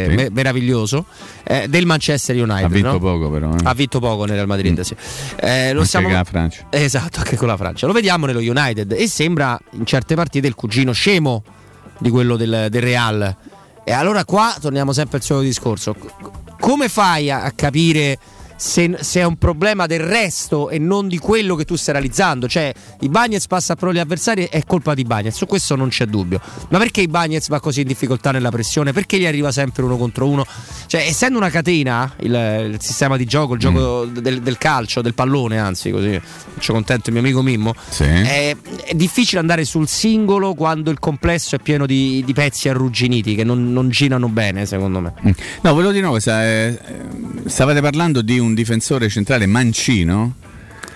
[0.10, 0.16] Sì.
[0.16, 1.06] me- meraviglioso,
[1.44, 2.64] eh, del Manchester United.
[2.66, 3.00] ha vinto no?
[3.00, 3.54] poco però.
[3.54, 3.60] Eh.
[3.64, 4.82] Ha vinto poco nel Real Madrid, Mm.
[4.82, 4.96] sì.
[5.40, 6.08] Eh, lo Anche stiamo...
[6.08, 6.66] con la Francia.
[6.70, 7.88] Esatto, anche con la Francia.
[7.88, 11.44] Lo vediamo nello United e sembra in certe partite il cugino scemo
[12.00, 13.36] di quello del, del Real.
[13.84, 15.96] E allora qua torniamo sempre al solito discorso.
[16.60, 18.18] Come fai a, a capire
[18.58, 22.48] se, se, è un problema del resto e non di quello che tu stai realizzando.
[22.48, 25.90] Cioè, i Bagnets passa a pro gli avversari è colpa di Bagnets, su questo non
[25.90, 26.42] c'è dubbio.
[26.70, 28.92] Ma perché i Bagnets va così in difficoltà nella pressione?
[28.92, 30.46] Perché gli arriva sempre uno contro uno?
[30.88, 34.18] Cioè, essendo una catena, il, il sistema di gioco, il gioco mm.
[34.18, 36.20] del, del, calcio, del pallone, anzi, così
[36.58, 37.74] faccio contento il mio amico Mimmo.
[37.90, 38.04] Sì.
[38.04, 43.36] È, è, difficile andare sul singolo quando il complesso è pieno di, di pezzi arrugginiti
[43.36, 45.14] che non, non, girano bene, secondo me.
[45.26, 45.32] Mm.
[45.62, 46.44] No, volevo dire una cosa.
[46.46, 46.80] Eh,
[47.46, 50.36] stavate parlando di un difensore centrale mancino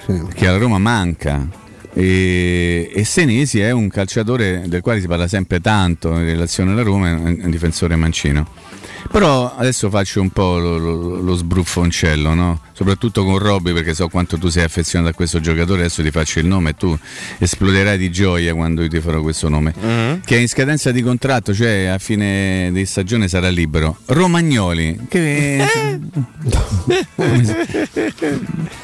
[0.06, 0.22] sì.
[0.34, 1.48] che alla Roma manca.
[1.94, 6.84] E, e, Senesi è un calciatore del quale si parla sempre tanto in relazione alla
[6.84, 8.48] Roma, è un difensore mancino.
[9.10, 12.60] Però adesso faccio un po' lo, lo, lo sbruffoncello, no?
[12.82, 16.40] soprattutto con Robby perché so quanto tu sei affezionato a questo giocatore, adesso ti faccio
[16.40, 16.98] il nome e tu
[17.38, 20.22] esploderai di gioia quando io ti farò questo nome, mm-hmm.
[20.26, 23.98] che è in scadenza di contratto, cioè a fine di stagione sarà libero.
[24.06, 25.64] Romagnoli, che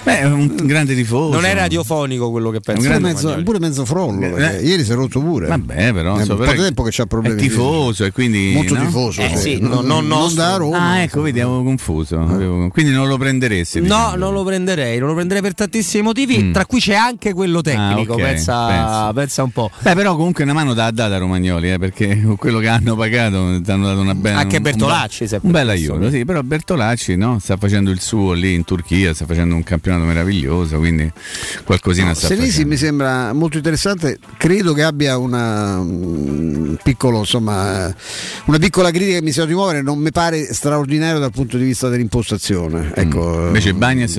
[0.03, 1.34] Beh, è un grande tifoso.
[1.34, 2.84] Non è radiofonico quello che penso.
[2.84, 4.61] Pure mezzo, pure mezzo frollo, eh.
[4.63, 5.47] ieri si è rotto pure.
[5.47, 7.36] Vabbè, però è un po' di tempo che c'ha problemi.
[7.36, 8.86] È tifoso e quindi molto no?
[8.86, 9.22] tifoso.
[9.22, 10.80] Eh, sì, no, no, non da Roma.
[10.80, 12.20] Ah, ecco, vedi, avevo confuso.
[12.20, 12.70] Avevo...
[12.70, 13.82] Quindi non lo prenderesti.
[13.82, 16.53] No, non lo prenderei, non lo prenderei per tantissimi motivi, mm.
[16.53, 18.26] tra cui c'è anche quello tecnico, ah, okay.
[18.26, 19.70] pensa, pensa, un po'.
[19.82, 23.62] Beh, però comunque una mano da data Romagnoli, eh, perché con quello che hanno pagato
[23.62, 27.39] ti hanno dato una bella Anche Bertolacci, un, un bel aiuto, sì, però Bertolacci no,
[27.39, 31.12] sta facendo il suo lì in Turchia, sta facendo un campionato meraviglioso, quindi
[31.64, 32.70] qualcosina no, sta Senesi facendo.
[32.70, 37.93] mi sembra molto interessante, credo che abbia una um, piccolo, insomma,
[38.45, 41.64] una piccola critica che mi sento di muovere, non mi pare straordinario dal punto di
[41.66, 42.91] vista dell'impostazione.
[42.93, 43.48] Ecco, mm.
[43.48, 44.16] Invece Bagnas,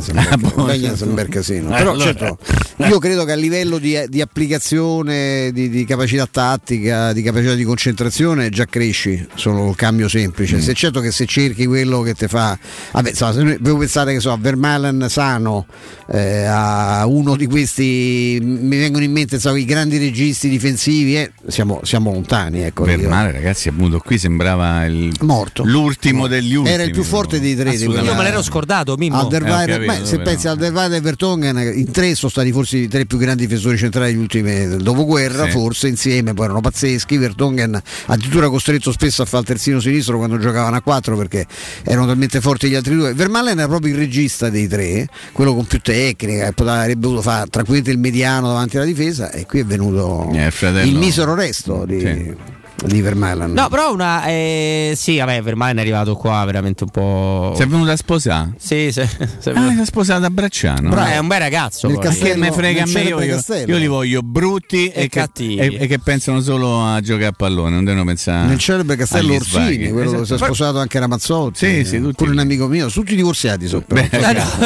[0.00, 0.14] sai?
[0.54, 1.68] Bagnas è un bel casino.
[1.70, 2.04] Però allora.
[2.04, 2.38] certo,
[2.78, 7.64] io credo che a livello di, di applicazione, di, di, capacità tattica, di capacità di
[7.64, 10.56] concentrazione già cresci, solo il cambio semplice.
[10.56, 10.60] Mm.
[10.60, 12.58] Se certo che se cerchi quello che ti fa.
[12.92, 15.66] Vabbè, insomma, se devo pensare che so, a Vermalen sano,
[16.10, 21.32] eh, a uno di questi mi vengono in mente so, i grandi registi difensivi, eh,
[21.46, 22.62] siamo, siamo, lontani.
[22.62, 25.62] Ecco, Vermalen, ragazzi, appunto qui sembrava il, morto.
[25.64, 26.74] l'ultimo degli ultimi.
[26.74, 27.72] Era il più forte dei tre.
[27.74, 29.18] Io me l'ero scordato, Mimmo.
[29.46, 33.06] Eh, capito, se pensi al Alderweireld e Vertonghen, in tre sono stati forse i tre
[33.06, 35.50] più grandi difensori centrali degli ultimi del dopoguerra, sì.
[35.50, 37.16] forse insieme, poi erano pazzeschi.
[37.16, 41.46] Vertonghen addirittura costretto spesso a fare il terzino sinistro quando giocavano a quattro perché
[41.82, 43.14] erano talmente forti gli altri due.
[43.14, 47.90] Vermalen era proprio il regista dei tre, quello con più tecnica, avrebbe dovuto fare tranquillamente
[47.90, 52.00] il mediano davanti alla difesa e qui è venuto eh, il, il misero resto di...
[52.00, 53.52] Sì di Vermaelen.
[53.52, 54.24] No, però una.
[54.26, 57.52] Eh, sì, vabbè, Vermaelen è arrivato qua veramente un po'.
[57.56, 58.54] Si è venuto a sposare?
[58.58, 59.06] Sì, sì.
[59.38, 60.90] Si è ah, è sposato a Bracciano.
[60.90, 61.88] Però è un bel ragazzo.
[61.88, 65.56] Nel che me frega a me, io, io, io, li voglio brutti e, e cattivi.
[65.56, 68.46] Che, e, e, che pensano solo a giocare a pallone, non devono pensare.
[68.46, 70.20] Nel celebre castello Orsini, quello esatto.
[70.20, 71.66] che si è sposato anche Ramazzotti.
[71.66, 72.14] Sì, sì, tutti.
[72.14, 74.08] Pure un amico mio, tutti divorziati so, Beh,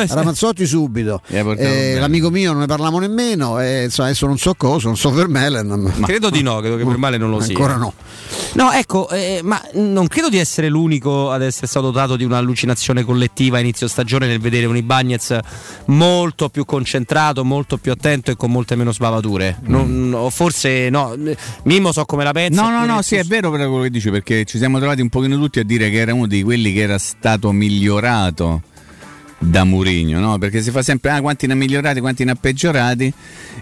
[0.09, 1.20] Ramazzotti subito.
[1.28, 3.61] Eh, l'amico mio non ne parliamo nemmeno.
[3.61, 5.66] Eh, insomma, adesso non so cosa, non so Vermelen.
[5.66, 6.06] Ma...
[6.06, 7.54] Credo di no, credo che Vermelen non lo sia.
[7.54, 7.92] Ancora no.
[8.54, 13.04] No, ecco, eh, ma non credo di essere l'unico ad essere stato dotato di un'allucinazione
[13.04, 15.38] collettiva a inizio stagione nel vedere un Ibagnez
[15.86, 19.59] molto più concentrato, molto più attento e con molte meno sbavature.
[19.62, 20.11] Mm.
[20.11, 21.14] Non, forse no,
[21.64, 22.62] Mimmo so come la pensa.
[22.62, 25.36] No, no, no, sì, è vero quello che dici perché ci siamo trovati un pochino
[25.36, 28.62] tutti a dire che era uno di quelli che era stato migliorato
[29.39, 30.36] da Murigno, no?
[30.39, 33.12] perché si fa sempre ah, quanti ne ha migliorati, quanti ne ha peggiorati.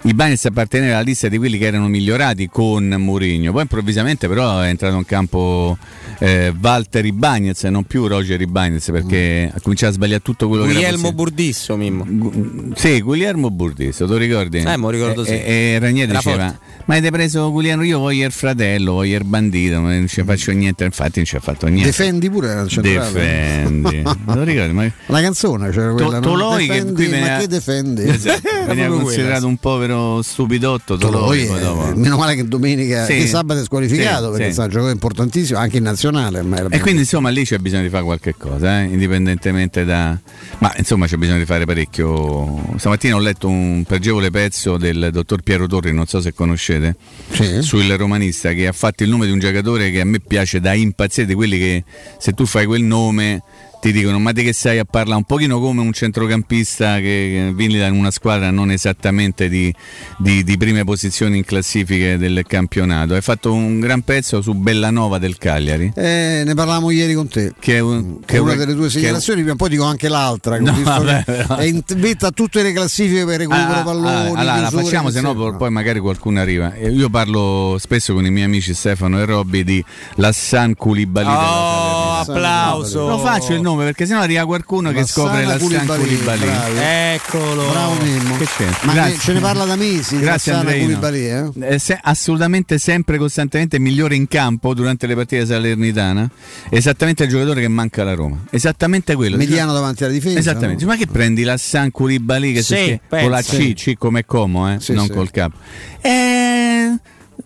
[0.03, 4.61] Il Bagnets apparteneva alla lista di quelli che erano migliorati con Murigno, poi improvvisamente però
[4.61, 5.77] è entrato in campo
[6.19, 9.57] eh, Walter Ibagnez e non più Roger Ibagnez perché mm.
[9.57, 12.05] ha cominciato a sbagliare tutto quello Guglielmo che era Guglielmo Burdisso Mimmo.
[12.09, 14.59] Gu- sì, Guglielmo Burdisso, tu ricordi?
[14.59, 15.33] Eh, mo ricordo sì.
[15.33, 16.59] E, e Ranieri diceva forte.
[16.87, 20.53] ma avete preso Guglielmo, io voglio il fratello, voglio il bandito, ma non ci faccio
[20.53, 21.87] niente, infatti non ci ha fatto niente.
[21.87, 23.13] Defendi pure la centrale.
[23.13, 24.03] Defendi.
[24.25, 24.73] lo ricordi?
[24.73, 24.91] Ma...
[25.07, 27.33] La canzone c'era quella, to- Toloi che qui veniva...
[27.33, 28.09] ma che defendi?
[28.09, 33.17] Esatto, veniva considerato un povero stupidotto Toloi, Toloi eh, meno male che domenica sì.
[33.19, 34.61] che sabato è squalificato sì, perché sì.
[34.61, 38.35] un giocatore importantissimo anche in nazionale e quindi insomma lì c'è bisogno di fare qualche
[38.37, 38.85] cosa, eh?
[38.85, 40.19] indipendentemente da...
[40.59, 42.75] Ma insomma c'è bisogno di fare parecchio.
[42.77, 46.97] Stamattina ho letto un pregevole pezzo del dottor Piero Torri, non so se conoscete,
[47.31, 47.63] sì.
[47.63, 50.73] sul romanista, che ha fatto il nome di un giocatore che a me piace da
[50.73, 51.85] impazzire, quelli che
[52.19, 53.43] se tu fai quel nome
[53.87, 55.19] ti dicono ma di che sai a parlare?
[55.19, 59.73] Un pochino come un centrocampista che milita in una squadra non esattamente di,
[60.19, 63.15] di, di, prime posizioni in classifiche del campionato.
[63.15, 65.93] Hai fatto un gran pezzo su Bellanova del Cagliari.
[65.95, 67.53] Eh, ne parlavamo ieri con te.
[67.59, 70.75] Che è, un, che è una delle tue segnalazioni prima poi dico anche l'altra no,
[70.83, 71.25] vabbè,
[71.59, 75.11] è in vetta a tutte le classifiche per recupero ah, palloni ah, allora la facciamo
[75.11, 76.75] se no poi magari qualcuno arriva.
[76.77, 79.85] Io parlo spesso con i miei amici Stefano e Robby di
[80.17, 83.09] Lassan Koulibaly oh, applauso.
[83.09, 86.79] Lo faccio il nome perché sennò arriva qualcuno che scopre la San bravi.
[86.79, 87.69] Eccolo.
[87.71, 88.37] Bravo Mimmo.
[88.37, 88.67] Che?
[88.83, 89.19] Ma Grazie.
[89.19, 90.19] ce ne parla da mesi.
[90.19, 90.99] Grazie Bassana Andreino.
[90.99, 91.75] Koulibaly, eh?
[91.75, 96.29] Eh, se- assolutamente sempre costantemente migliore in campo durante le partite salernitana
[96.71, 100.39] esattamente il giocatore che manca alla Roma esattamente quello Mediano davanti alla difesa.
[100.39, 100.91] esattamente no?
[100.91, 103.43] ma che prendi la San Koulibaly che Sì, si- con la.
[103.43, 104.81] C, C come Como eh?
[104.81, 105.13] Sì, non sì.
[105.13, 105.57] col capo
[106.01, 106.86] eh,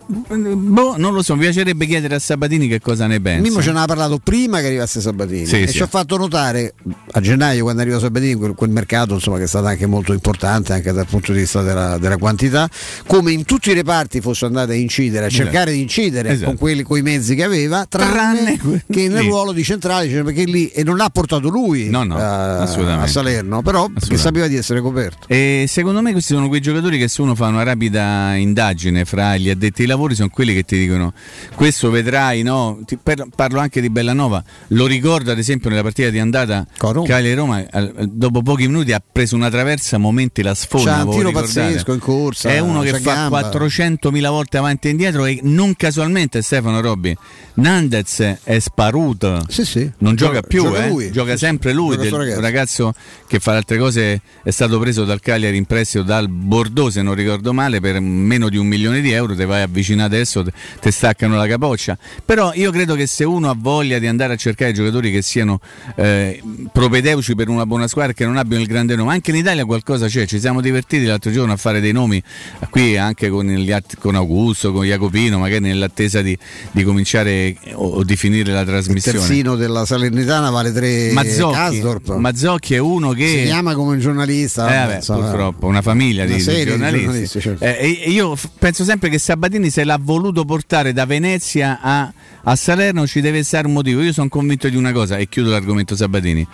[0.07, 3.71] boh, non lo so mi piacerebbe chiedere a Sabatini che cosa ne pensa Mimmo ce
[3.71, 5.73] ne ha parlato prima che arrivasse Sabatini Sì, e sì.
[5.77, 6.73] ci ha fatto notare
[7.11, 10.73] a gennaio quando arriva Sabatini quel, quel mercato insomma, che è stato anche molto importante
[10.73, 12.69] anche dal punto di vista della, della quantità
[13.05, 15.43] come in tutti i reparti fosse andato a incidere a Esatto.
[15.43, 16.45] cercare di incidere Esatto.
[16.49, 18.57] con quelli con i mezzi che aveva tranne,
[18.89, 19.27] che nel lì.
[19.29, 23.07] ruolo di centrale cioè, perché lì e non l'ha portato lui No, no, a, a
[23.07, 27.07] Salerno però che sapeva di essere coperto E secondo me questi sono quei giocatori che
[27.07, 30.77] se uno fa una rapida indagine fra gli addetti ai lavori sono quelli che ti
[30.77, 31.13] dicono
[31.55, 32.79] questo vedrai, no?
[32.85, 36.93] Ti- per- parlo anche di Bellanova, lo ricordo ad esempio nella partita di andata Con
[36.93, 37.65] Roma.
[38.07, 40.91] Dopo pochi minuti ha preso una traversa, momenti la sfonda.
[40.97, 43.49] C'ha un tiro pazzesco in corsa, È uno che fa gamba.
[43.49, 47.15] 400.000 volte avanti e indietro e non casualmente Stefano Robbi,
[47.55, 49.43] Nandez è sparuto.
[49.47, 50.89] sì sì Non gioca più, Gioca eh?
[50.89, 51.11] lui.
[51.11, 52.41] gioca sempre lui, Gioca del- sto un ragazzo.
[52.41, 52.93] ragazzo
[53.27, 57.13] che fa altre cose, è stato preso dal Cagliari in prestito dal Bordeaux, se non
[57.15, 60.51] ricordo male, per meno di un milione di euro, te vai a avvicinare adesso, te,
[60.79, 61.97] te staccano la capoccia.
[62.23, 65.59] Però io credo che se uno ha voglia di andare a cercare giocatori che siano
[65.95, 66.41] eh,
[66.71, 70.07] propedeutici per una buona squadra che non abbiano il grande nome, anche in Italia qualcosa
[70.07, 72.21] c'è, ci siamo divertiti l'altro giorno a fare dei nomi
[72.69, 76.37] qui anche con, gli con Augusto, con Jacopino, magari nell'attesa di,
[76.71, 79.17] di cominciare o, o di finire la il trasmissione.
[79.17, 83.99] terzino della Salernitana vale 3 Mazzocchi, Kasdorp Mazzocchi è uno che si chiama come un
[83.99, 87.63] giornalista eh, vabbè, insomma, purtroppo una famiglia una di, di serie di giornalisti, giornalisti, certo.
[87.63, 92.11] Eh, io f- penso sempre che Sabatini se l'ha voluto portare da Venezia a,
[92.43, 95.51] a Salerno ci deve essere un motivo io sono convinto di una cosa e chiudo
[95.51, 96.45] l'argomento Sabatini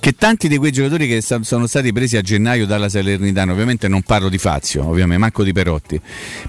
[0.00, 4.02] che tanti di quei giocatori che sono stati presi a gennaio dalla Salernitana ovviamente non
[4.02, 6.00] parlo di Fazio ovviamente manco di Perotti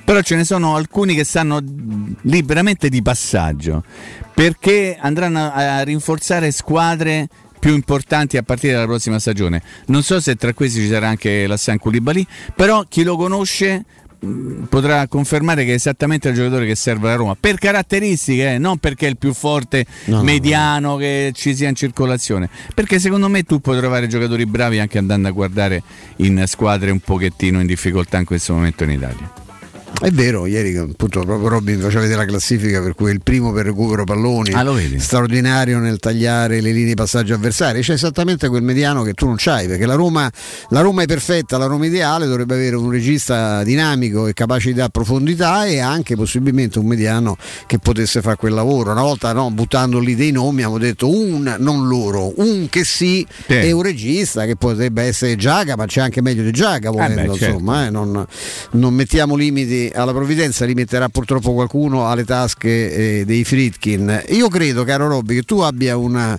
[0.04, 1.60] però ce ne sono alcuni che stanno
[2.22, 3.84] lì veramente di passaggio
[4.34, 9.62] perché andranno a, rinforzare squadre più importanti a partire dalla prossima stagione.
[9.88, 13.86] Non so se tra questi ci sarà anche la San Koulibaly, però chi lo conosce
[14.70, 17.36] potrà confermare che è esattamente il giocatore che serve alla Roma.
[17.40, 21.70] Per caratteristiche, eh, non perché è il più forte No, no, mediano che ci sia
[21.70, 25.84] in circolazione, perché secondo me tu puoi trovare giocatori bravi anche andando a guardare
[26.18, 29.45] in squadre un pochettino in difficoltà in questo momento in Italia.
[30.00, 33.52] È vero, ieri appunto proprio Robin faceva vedere la classifica per cui è il primo
[33.52, 34.62] per recupero palloni, Ah,
[35.00, 39.36] straordinario nel tagliare le linee di passaggio avversarie, c'è esattamente quel mediano che tu non
[39.38, 40.30] c'hai, perché la Roma,
[40.70, 44.76] la Roma è perfetta, la Roma ideale dovrebbe avere un regista dinamico e capace di
[44.76, 48.92] dare profondità e anche possibilmente un mediano che potesse fare quel lavoro.
[48.92, 53.26] Una volta no, buttando lì dei nomi abbiamo detto un, non loro, un che sì,
[53.48, 53.54] Sì.
[53.54, 57.38] e un regista che potrebbe essere Giaga, ma c'è anche meglio di Giaga volendo, beh,
[57.38, 57.54] certo.
[57.54, 58.26] insomma, eh, non,
[58.72, 64.24] non mettiamo limiti alla provvidenza, li metterà purtroppo qualcuno alle tasche eh, dei Fritkin.
[64.30, 66.38] Io credo, caro Robby, che tu abbia un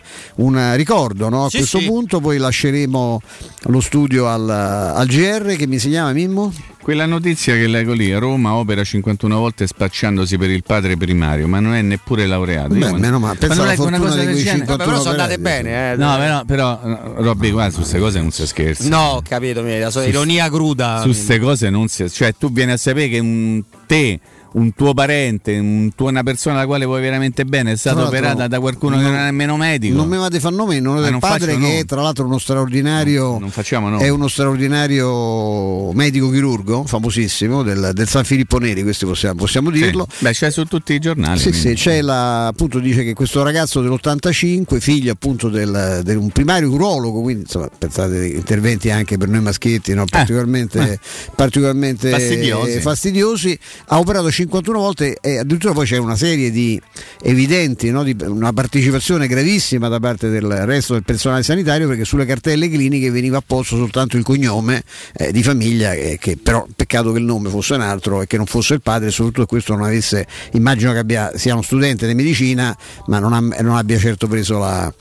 [0.75, 1.45] ricordo no?
[1.47, 1.87] a Sì, questo sì.
[1.87, 3.21] punto, poi lasceremo
[3.63, 6.53] lo studio al, al GR che mi si chiama Mimmo.
[6.87, 11.59] Quella notizia che leggo lì, Roma opera 51 volte spacciandosi per il padre primario, ma
[11.59, 12.75] non è neppure laureato.
[12.75, 14.85] Io Beh, quando- meno male, pensa quando alla leggo una cosa del genere- 50 Vabbè,
[14.85, 15.97] però sono andate bene, eh.
[15.97, 18.89] No, però, però no, Robby, guarda, su queste cose non si scherza.
[18.89, 20.99] No, ho capito, mi- la sua ironia cruda.
[21.01, 24.21] Su queste cose non si Cioè, tu vieni a sapere che un te,
[24.57, 28.47] un tuo parente, un tuo- una persona alla quale vuoi veramente bene è stata operata
[28.49, 29.95] da qualcuno che non- non è nemmeno medico.
[29.97, 32.39] Non mi di far nome Ma del non padre faccio che è tra l'altro uno
[32.39, 34.03] straordinario non facciamo nomi.
[34.03, 39.83] è uno straordinario medico chirurgo famosissimo del, del San Filippo Neri questo possiamo, possiamo Sì.
[39.83, 41.39] dirlo Beh, c'è su tutti i giornali.
[41.39, 41.69] Sì, quindi.
[41.69, 46.71] sì, c'è la, appunto dice che questo ragazzo dell'85, figlio appunto del, del- un primario
[46.71, 50.05] urologo, quindi insomma pensate interventi anche per noi maschietti no?
[50.07, 50.99] particolarmente, eh.
[51.35, 52.71] particolarmente Fastidiosi.
[52.73, 56.81] eh, fastidiosi, ha operato 51 volte e addirittura poi c'è una serie di
[57.23, 58.03] evidenti, no?
[58.03, 63.11] di una partecipazione gravissima da parte del resto del personale sanitario perché sulle cartelle cliniche
[63.11, 64.83] veniva apposto soltanto il cognome
[65.15, 68.37] eh, di famiglia, eh, che però peccato che il nome fosse un altro e che
[68.37, 72.07] non fosse il padre e soprattutto questo non avesse, immagino che abbia, sia uno studente
[72.07, 72.77] di medicina
[73.07, 74.93] ma non, ha- non abbia certo preso la,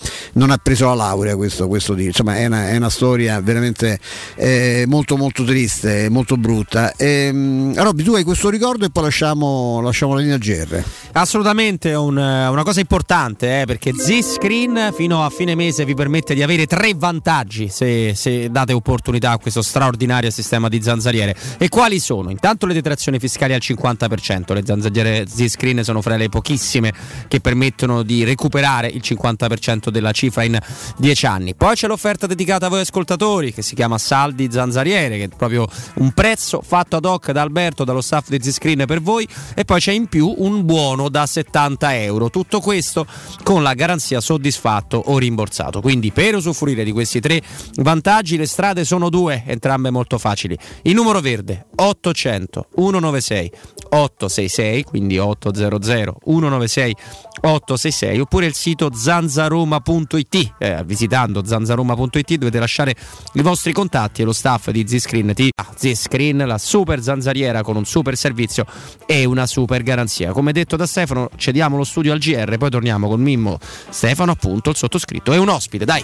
[0.62, 4.00] preso la laurea questo, questo di- insomma è una, è una storia veramente
[4.36, 6.94] eh, molto molto triste, molto brutta.
[6.96, 10.84] Ehm, Robby tu hai questo ricordo e poi lasciamo lasciamo, lasciamo la linea GR.
[11.14, 16.42] Assolutamente un, una cosa importante eh, perché Z-Screen fino a fine mese vi permette di
[16.42, 21.36] avere tre vantaggi se, se, date opportunità a questo straordinario sistema di zanzariere.
[21.58, 22.30] E quali sono?
[22.30, 26.94] Intanto le detrazioni fiscali al 50%, le zanzariere Z-Screen sono fra le pochissime
[27.28, 30.58] che permettono di recuperare il 50% della cifra in
[30.98, 31.56] 10 anni.
[31.56, 35.68] Poi c'è l'offerta dedicata a voi ascoltatori che si chiama Saldi Zanzariere, che è proprio
[35.96, 39.80] un prezzo fatto ad hoc da Alberto, dallo staff di Z-Screen per voi e poi
[39.80, 42.30] c'è in più un buono da 70 euro.
[42.30, 43.06] Tutto questo
[43.44, 45.82] con la garanzia soddisfatto o rimborsato.
[45.82, 47.42] Quindi per usufruire di questi tre
[47.76, 50.58] vantaggi le strade sono due, entrambe molto facili.
[50.84, 53.52] Il numero verde 800 196
[53.90, 56.96] 866, quindi 800 196
[57.42, 60.54] 866 oppure il sito zanzaroma.it.
[60.58, 62.96] Eh, visitando zanzaroma.it dovete lasciare
[63.34, 67.86] i vostri contatti e lo staff di Z-Screen ti Z-Screen, la super zanzariera con un
[67.86, 68.66] super servizio
[69.06, 70.32] e una super garanzia.
[70.32, 73.58] Come detto da Stefano, cediamo lo studio al GR, poi torniamo con Mimmo
[73.90, 76.04] Stefano, appunto, il sottoscritto è un ospite, dai.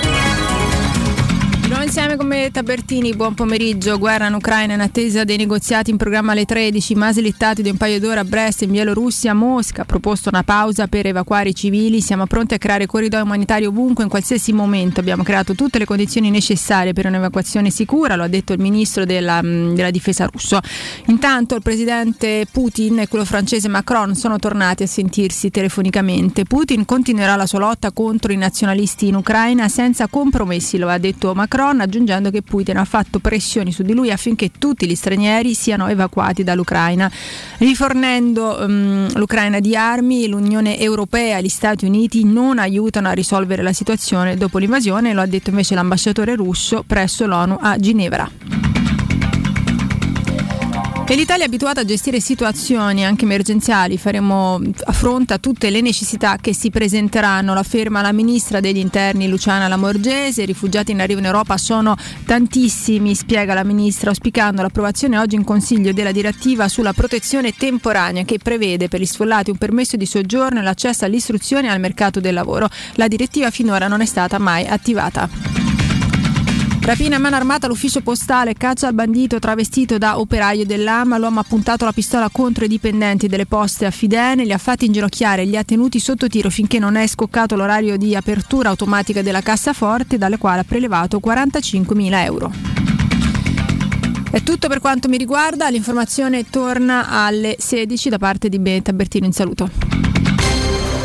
[1.87, 3.97] Insieme con me Tabertini, buon pomeriggio.
[3.97, 7.77] Guerra in Ucraina in attesa dei negoziati in programma alle 13, ma slittati di un
[7.77, 9.33] paio d'ore a Brest in Bielorussia.
[9.33, 12.01] Mosca ha proposto una pausa per evacuare i civili.
[12.01, 14.99] Siamo pronti a creare corridoi umanitari ovunque, in qualsiasi momento.
[14.99, 19.39] Abbiamo creato tutte le condizioni necessarie per un'evacuazione sicura, lo ha detto il ministro della,
[19.41, 20.59] della difesa russo.
[21.05, 26.43] Intanto il presidente Putin e quello francese Macron sono tornati a sentirsi telefonicamente.
[26.43, 31.33] Putin continuerà la sua lotta contro i nazionalisti in Ucraina senza compromessi, lo ha detto
[31.33, 35.87] Macron, aggiungendo che Putin ha fatto pressioni su di lui affinché tutti gli stranieri siano
[35.87, 37.11] evacuati dall'Ucraina.
[37.57, 43.61] Rifornendo um, l'Ucraina di armi, l'Unione Europea e gli Stati Uniti non aiutano a risolvere
[43.61, 48.76] la situazione dopo l'invasione, lo ha detto invece l'ambasciatore russo presso l'ONU a Ginevra.
[51.09, 56.35] E l'Italia è abituata a gestire situazioni anche emergenziali, faremo affronta a tutte le necessità
[56.35, 61.19] che si presenteranno, lo afferma la ministra degli interni Luciana Lamorgese, i rifugiati in arrivo
[61.19, 61.95] in Europa sono
[62.25, 68.37] tantissimi, spiega la ministra, auspicando l'approvazione oggi in Consiglio della direttiva sulla protezione temporanea che
[68.37, 72.33] prevede per gli sfollati un permesso di soggiorno e l'accesso all'istruzione e al mercato del
[72.33, 72.67] lavoro.
[72.95, 75.56] La direttiva finora non è stata mai attivata.
[76.87, 81.43] Rapina a mano armata all'ufficio postale, caccia al bandito travestito da operaio dell'AMA, l'uomo ha
[81.43, 85.45] puntato la pistola contro i dipendenti delle poste a Fidene, li ha fatti inginocchiare e
[85.47, 90.17] li ha tenuti sotto tiro finché non è scoccato l'orario di apertura automatica della cassaforte
[90.17, 92.51] dalle quali ha prelevato 45.000 euro.
[94.31, 99.25] È tutto per quanto mi riguarda, l'informazione torna alle 16 da parte di Benetta Bertino
[99.25, 100.36] in saluto.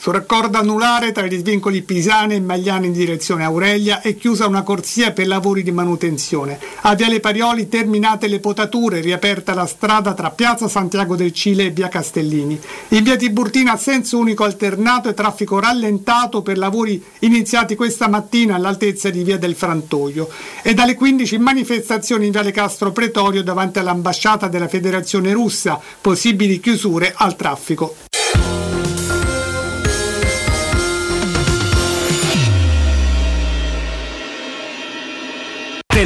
[0.00, 4.62] Sul raccordo anulare tra gli svincoli Pisane e Magliano in direzione Aurelia è chiusa una
[4.62, 6.56] corsia per lavori di manutenzione.
[6.82, 11.70] A Viale Parioli terminate le potature, riaperta la strada tra Piazza Santiago del Cile e
[11.70, 12.60] Via Castellini.
[12.90, 19.10] In Via Tiburtina senso unico alternato e traffico rallentato per lavori iniziati questa mattina all'altezza
[19.10, 20.28] di Via del Frantoio.
[20.62, 27.12] E dalle 15 manifestazioni in Viale Castro Pretorio davanti all'ambasciata della Federazione Russa, possibili chiusure
[27.16, 27.96] al traffico.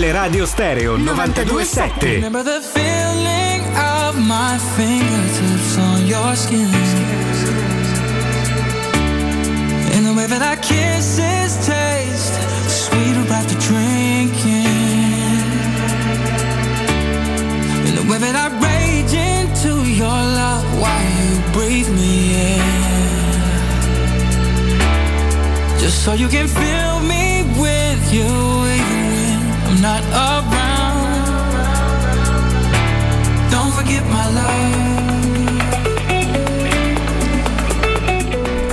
[0.03, 2.15] Teleradio Stereo 927.
[2.15, 6.67] Remember the feeling of my fingertips on your skin.
[9.95, 12.35] And the way that our kisses taste
[12.67, 14.67] sweeter after drinking.
[17.87, 22.63] And the way that I rage into your love while you breathe me in.
[25.79, 27.32] Just so you can fill me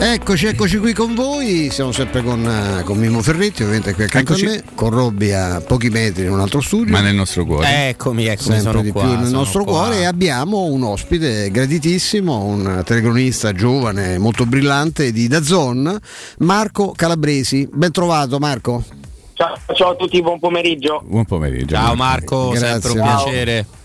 [0.02, 4.32] Eccoci, eccoci qui con voi, siamo sempre con, eh, con Mimmo Ferretti, ovviamente qui accanto
[4.32, 4.46] Eccoci.
[4.46, 6.94] a me, con Robby a pochi metri in un altro studio.
[6.94, 7.90] Ma nel nostro cuore.
[7.90, 9.72] Eccomi, eccomi, sempre sono di qua, più nel sono nostro qua.
[9.74, 16.00] cuore e abbiamo un ospite graditissimo, un telecronista giovane, molto brillante di Dazon,
[16.40, 17.68] Marco Calabresi.
[17.72, 18.84] Ben trovato Marco.
[19.34, 21.02] Ciao, ciao a tutti, buon pomeriggio.
[21.06, 21.76] Buon pomeriggio.
[21.76, 22.68] Ciao Marco, Grazie.
[22.82, 23.79] sempre un Ciao.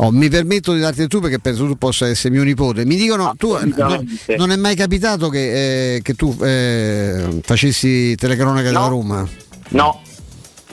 [0.00, 2.84] Oh, mi permetto di darti tu perché penso tu possa essere mio nipote.
[2.84, 4.04] Mi dicono, tu no-
[4.36, 9.28] non è mai capitato che, eh, che tu eh, facessi telecronaca della Roma?
[9.70, 10.00] No.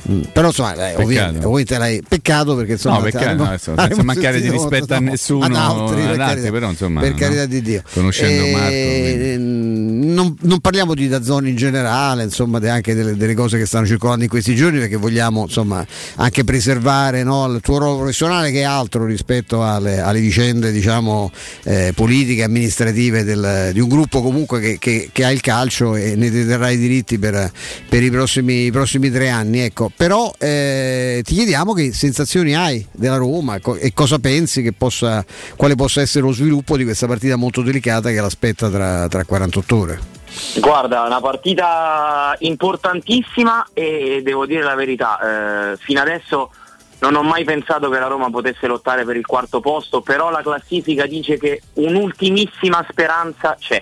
[0.08, 4.04] Mm, Però insomma, eh, ovviamente, ovviamente l'hai peccato perché insomma No, peccato, no, adesso, senza
[4.04, 7.10] mancare di rispetto a no, nessuno, ad altri, per ad altri, carità, però, insomma, per
[7.12, 7.16] no?
[7.18, 7.82] carità di Dio.
[7.92, 13.34] Conoscendo Marco, Eh, non, non parliamo di Dazzoni in generale, insomma, de- anche delle, delle
[13.34, 15.84] cose che stanno circolando in questi giorni perché vogliamo insomma
[16.16, 21.32] anche preservare no, il tuo ruolo professionale che è altro rispetto alle, alle vicende diciamo
[21.64, 26.16] eh, politiche amministrative del- di un gruppo comunque che, che- che ha il calcio e
[26.16, 27.52] ne deterrà i diritti per,
[27.90, 29.92] per i, prossimi, i prossimi tre anni ecco.
[29.96, 35.24] Però eh, ti chiediamo che sensazioni hai della Roma e cosa pensi che possa
[35.56, 39.78] quale possa essere lo sviluppo di questa partita molto delicata che l'aspetta tra, tra 48
[39.78, 40.14] ore
[40.58, 46.52] Guarda, una partita importantissima e devo dire la verità, eh, fino adesso
[47.00, 50.42] non ho mai pensato che la Roma potesse lottare per il quarto posto, però la
[50.42, 53.82] classifica dice che un'ultimissima speranza c'è.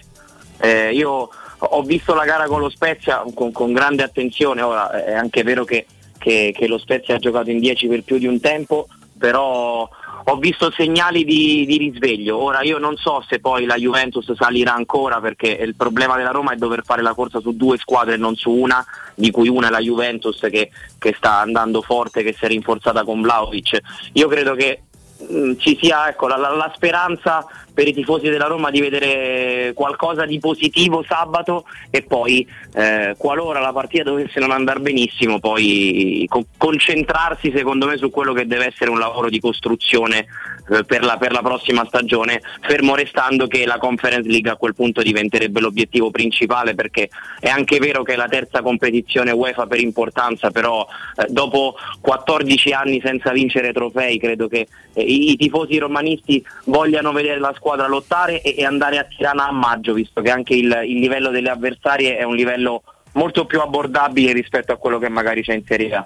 [0.60, 5.14] Eh, io ho visto la gara con lo Spezia con, con grande attenzione, ora è
[5.14, 5.85] anche vero che,
[6.24, 8.88] che- che lo Spezia ha giocato in 10 per più di un tempo,
[9.18, 9.88] però
[10.26, 12.38] ho visto segnali di, di risveglio.
[12.38, 16.54] Ora io non so se poi la Juventus salirà ancora perché il problema della Roma
[16.54, 18.84] è dover fare la corsa su due squadre e non su una,
[19.16, 23.04] di cui una è la Juventus che, che sta andando forte, che si è rinforzata
[23.04, 23.80] con Vlaovic.
[24.14, 24.84] Io credo che
[25.28, 29.74] mh, ci sia ecco, la, la- la speranza per i tifosi della Roma di vedere
[29.74, 36.26] qualcosa di positivo sabato e poi eh, qualora la partita dovesse non andare benissimo poi
[36.30, 40.28] co- concentrarsi secondo me su quello che deve essere un lavoro di costruzione
[40.69, 44.73] eh, per, la, per la prossima stagione fermo restando che la Conference League a quel
[44.73, 47.10] punto diventerebbe l'obiettivo principale perché
[47.40, 52.72] è anche vero che è la terza competizione UEFA per importanza però eh, dopo 14
[52.72, 57.88] anni senza vincere trofei credo che eh, i, i tifosi romanisti vogliano vedere la squadra
[57.88, 61.49] lottare e, e andare a Tirana a maggio visto che anche il, il livello delle
[61.49, 62.84] avversarie è un livello
[63.14, 66.06] molto più abbordabile rispetto a quello che magari c'è in Serie A.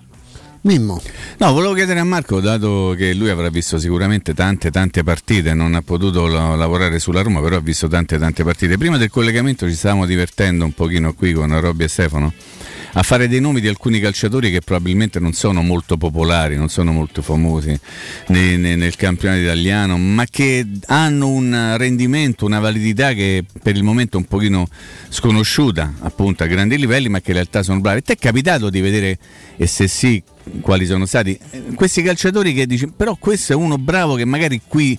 [0.67, 1.01] Mimmo.
[1.37, 5.75] No, volevo chiedere a Marco, dato che lui avrà visto sicuramente tante tante partite, non
[5.75, 8.77] ha potuto la- lavorare sulla Roma, però ha visto tante tante partite.
[8.77, 12.33] Prima del collegamento ci stavamo divertendo un pochino qui con Robby e Stefano
[12.93, 16.91] a fare dei nomi di alcuni calciatori che probabilmente non sono molto popolari, non sono
[16.91, 17.79] molto famosi
[18.27, 23.83] ne- ne- nel campionato italiano, ma che hanno un rendimento, una validità che per il
[23.83, 24.67] momento è un pochino
[25.07, 28.01] sconosciuta, appunto a grandi livelli, ma che in realtà sono bravi.
[28.01, 29.17] Ti è capitato di vedere,
[29.55, 30.21] e se sì,
[30.61, 31.37] quali sono stati
[31.75, 34.97] questi calciatori che dici, però questo è uno bravo che magari qui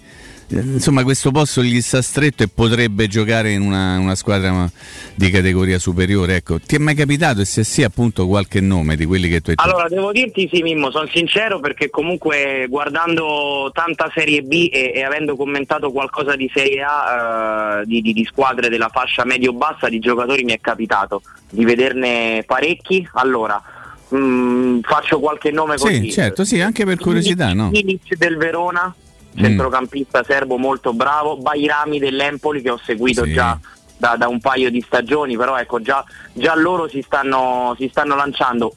[0.50, 4.70] eh, insomma questo posto gli sta stretto e potrebbe giocare in una, una squadra
[5.14, 6.36] di categoria superiore.
[6.36, 7.42] Ecco ti è mai capitato?
[7.42, 10.48] E se sì appunto qualche nome di quelli che tu hai detto Allora, devo dirti
[10.50, 16.34] sì Mimmo, sono sincero perché comunque guardando tanta Serie B e, e avendo commentato qualcosa
[16.34, 20.60] di Serie A, eh, di, di- di squadre della fascia medio-bassa, di giocatori mi è
[20.60, 21.20] capitato
[21.50, 23.06] di vederne parecchi.
[23.12, 23.62] Allora,
[24.08, 26.02] mh, faccio qualche nome così.
[26.04, 28.94] sì certo sì anche per curiosità no Milic del Verona,
[29.34, 33.32] centrocampista serbo molto bravo, Bairami dell'Empoli che ho seguito Sì.
[33.34, 33.58] già
[33.96, 38.14] da, da un paio di stagioni, però ecco già, già loro si stanno, si stanno
[38.14, 38.74] lanciando.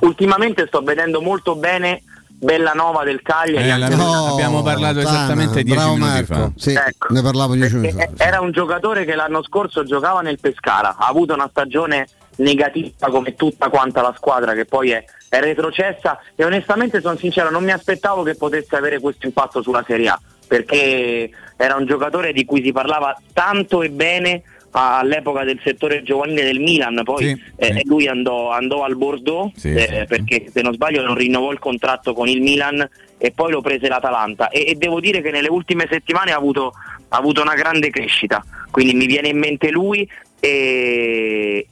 [0.00, 3.68] Ultimamente sto vedendo molto bene Bellanova del Cagliari.
[3.70, 6.34] Eh, perché- abbiamo parlato Tana, esattamente dieci bravo minuti Marco.
[6.34, 6.50] fa.
[6.56, 7.12] Sì, Ecco.
[7.12, 8.06] ne parlavo dieci minuti fa.
[8.06, 12.06] Perché Era un giocatore che l'anno scorso giocava nel Pescara, ha avuto una stagione
[12.36, 16.20] negativa come tutta quanta la squadra che poi è, è retrocessa.
[16.34, 20.20] E onestamente sono sincero non mi aspettavo che potesse avere questo impatto sulla Serie A
[20.46, 26.44] perché era un giocatore di cui si parlava tanto e bene all'epoca del settore giovanile
[26.44, 27.00] del Milan.
[27.02, 27.80] Poi Sì, eh, sì.
[27.84, 32.12] lui andò, andò al Bordeaux Sì, eh, perché se non sbaglio non rinnovò il contratto
[32.12, 32.86] con il Milan
[33.18, 34.50] e poi lo prese l'Atalanta.
[34.50, 36.72] E, e devo dire che nelle ultime settimane ha avuto,
[37.08, 38.44] ha avuto una grande crescita.
[38.70, 40.08] Quindi mi viene in mente lui
[40.38, 41.66] e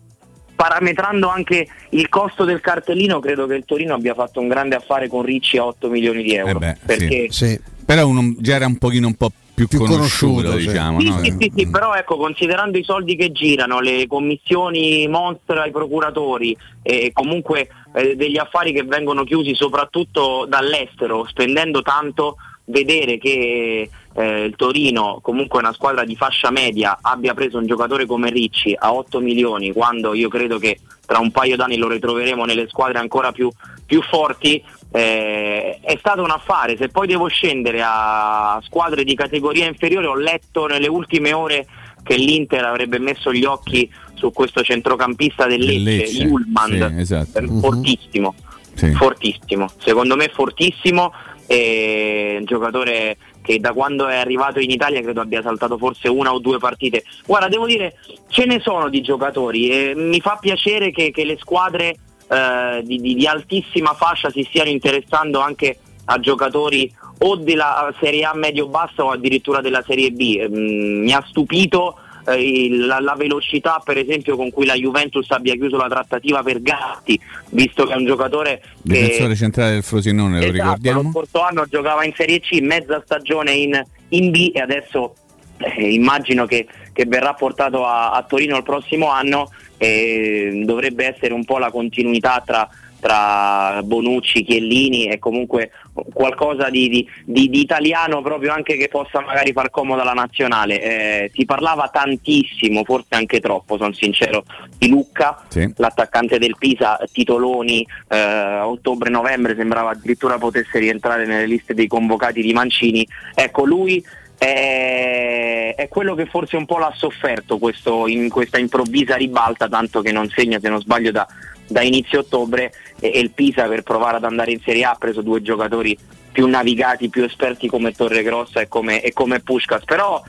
[0.54, 5.08] parametrando anche il costo del cartellino credo che il Torino abbia fatto un grande affare
[5.08, 7.58] con Ricci a 8 milioni di euro Eh beh, perché sì.
[7.84, 10.66] però uno, già era un pochino un po' più, Più conosciuto, conosciuto, sì.
[10.66, 11.18] diciamo Sì, no?
[11.22, 16.56] sì, sì, sì, però ecco, considerando i soldi che girano, le commissioni monster ai procuratori
[16.82, 22.36] e comunque eh, degli affari che vengono chiusi soprattutto dall'estero, spendendo tanto,
[22.66, 28.06] vedere che eh, il Torino, comunque una squadra di fascia media, abbia preso un giocatore
[28.06, 32.44] come Ricci a 8 milioni, quando io credo che tra un paio d'anni lo ritroveremo
[32.44, 33.50] nelle squadre ancora più,
[33.84, 34.62] più forti,
[34.92, 36.76] eh, è stato un affare.
[36.76, 41.66] Se poi devo scendere a squadre di categoria inferiore, ho letto nelle ultime ore
[42.04, 47.38] che l'Inter avrebbe messo gli occhi su questo centrocampista del Lecce, Lecce, Ullman, sì, esatto.
[47.38, 48.34] Eh, fortissimo,
[48.74, 48.92] Sì.
[48.92, 51.12] fortissimo, secondo me fortissimo,
[51.46, 56.32] e un giocatore che da quando è arrivato in Italia credo abbia saltato forse una
[56.32, 57.04] o due partite.
[57.26, 57.98] Guarda, devo dire,
[58.28, 61.96] ce ne sono di giocatori e mi fa piacere che, che le squadre
[62.26, 68.24] eh, di, di- di altissima fascia si stiano interessando anche a giocatori o della Serie
[68.24, 70.48] A medio-bassa o addirittura della Serie B.
[70.48, 75.54] Mm, mi ha stupito eh, la, la velocità per esempio con cui la Juventus abbia
[75.54, 77.18] chiuso la trattativa per Gatti,
[77.50, 81.10] visto che è un giocatore che Difensore centrale del Frosinone, lo Esatto, Lo ricordiamo?
[81.10, 85.14] scorso anno giocava in Serie C, mezza stagione in, in B e adesso
[85.58, 91.34] eh, immagino che, che verrà portato a, a Torino il prossimo anno e dovrebbe essere
[91.34, 92.68] un po' la continuità tra,
[93.04, 95.72] tra Bonucci, Chiellini e comunque
[96.14, 100.80] qualcosa di, di- di- di italiano proprio anche che possa magari far comodo alla nazionale.
[100.80, 104.44] Eh, si parlava tantissimo, forse anche troppo, sono sincero,
[104.78, 105.70] di Lucca, Sì.
[105.76, 112.54] l'attaccante del Pisa, titoloni, eh, ottobre-novembre sembrava addirittura potesse rientrare nelle liste dei convocati di
[112.54, 113.06] Mancini.
[113.34, 114.02] Ecco, lui
[114.38, 120.00] è, è quello che forse un po' l'ha sofferto questo- in questa improvvisa ribalta, tanto
[120.00, 121.26] che non segna, se non sbaglio, da,
[121.66, 122.72] da inizio ottobre
[123.10, 125.96] e, il Pisa per provare ad andare in Serie A ha preso due giocatori
[126.32, 129.84] più navigati, più esperti come Torregrossa e come, e come Pushkas.
[129.84, 130.22] Però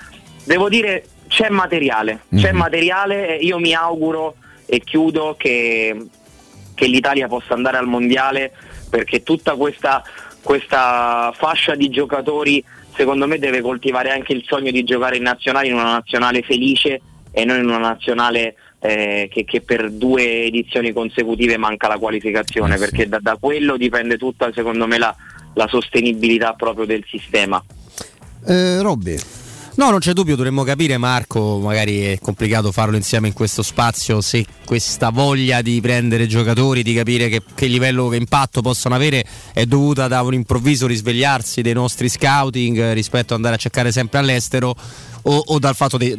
[0.43, 4.35] devo dire c'è materiale, c'è materiale, io mi auguro
[4.65, 6.07] e chiudo che,
[6.73, 8.51] che l'Italia possa andare al mondiale
[8.89, 10.03] perché tutta questa,
[10.41, 12.63] questa fascia di giocatori
[12.95, 17.01] secondo me deve coltivare anche il sogno di giocare in nazionale, in una nazionale felice
[17.31, 22.77] e non in una nazionale eh, che, che per due edizioni consecutive manca la qualificazione,
[22.77, 25.15] perché da, da quello dipende tutta secondo me la,
[25.55, 27.63] la sostenibilità proprio del sistema.
[28.45, 29.17] Eh, Robby.
[29.77, 34.21] No, non c'è dubbio, dovremmo capire Marco, magari è complicato farlo insieme in questo spazio,
[34.21, 39.25] se questa voglia di prendere giocatori, di capire che, che livello, che impatto possono avere
[39.51, 43.91] è dovuta da un improvviso risvegliarsi dei nostri scouting eh, rispetto ad andare a cercare
[43.91, 44.75] sempre all'estero
[45.27, 46.15] o, o dal fatto di,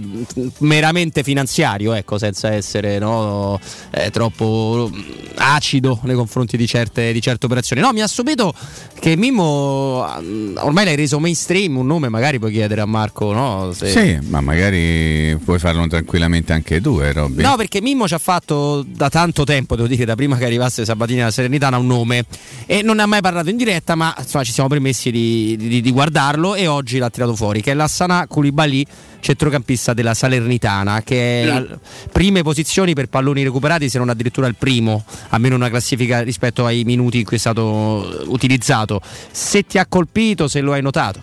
[0.59, 3.59] meramente finanziario, ecco, senza essere no,
[3.91, 4.91] eh, troppo
[5.37, 7.83] acido nei confronti di certe, di certe operazioni.
[7.83, 8.53] No, mi ha stupito
[8.99, 13.73] che Mimmo mm, ormai l'hai reso mainstream, un nome magari puoi chiedere a Marco, no?
[13.73, 17.43] Se- Sì, ma magari puoi farlo tranquillamente anche tu, eh, Robby.
[17.43, 20.85] No, perché Mimmo ci ha fatto da tanto tempo, devo dire, da prima che arrivasse
[20.85, 22.24] Sabatini alla Serenitana, un nome
[22.66, 25.81] e non ne ha mai parlato in diretta, ma insomma ci siamo permessi di, di-
[25.81, 28.85] di guardarlo e oggi l'ha tirato fuori, che è l'Assana Koulibaly,
[29.20, 32.09] centrocampista della Salernitana, che è Sì.
[32.12, 36.85] prime posizioni per palloni recuperati, se non addirittura il primo, almeno una classifica rispetto ai
[36.85, 39.01] minuti in cui è stato utilizzato.
[39.31, 41.20] Se ti ha colpito, se lo hai notato.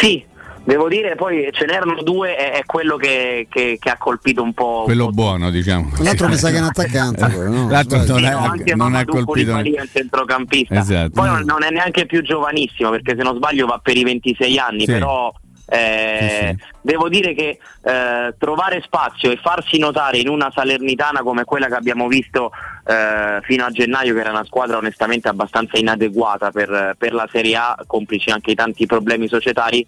[0.00, 0.24] Sì,
[0.64, 4.52] devo dire poi ce n'erano due, è, è quello che, che- che ha colpito un
[4.54, 4.82] po'.
[4.84, 5.90] Quello buono, diciamo.
[5.98, 7.26] L'altro mi sa che è un attaccante.
[7.36, 7.68] no?
[7.68, 9.56] L'altro non, Sì, ha, no, non ha colpito.
[9.56, 10.74] È il centrocampista.
[10.78, 11.10] Esatto.
[11.10, 14.58] Poi non, non è neanche più giovanissimo perché se non sbaglio va per i 26
[14.58, 14.86] anni, Sì.
[14.86, 15.32] però
[15.70, 21.66] eh, devo dire che eh, trovare spazio e farsi notare in una Salernitana come quella
[21.66, 22.50] che abbiamo visto
[22.86, 27.56] eh, fino a gennaio, che era una squadra onestamente abbastanza inadeguata per, per la Serie
[27.56, 29.86] A, complici anche i tanti problemi societari,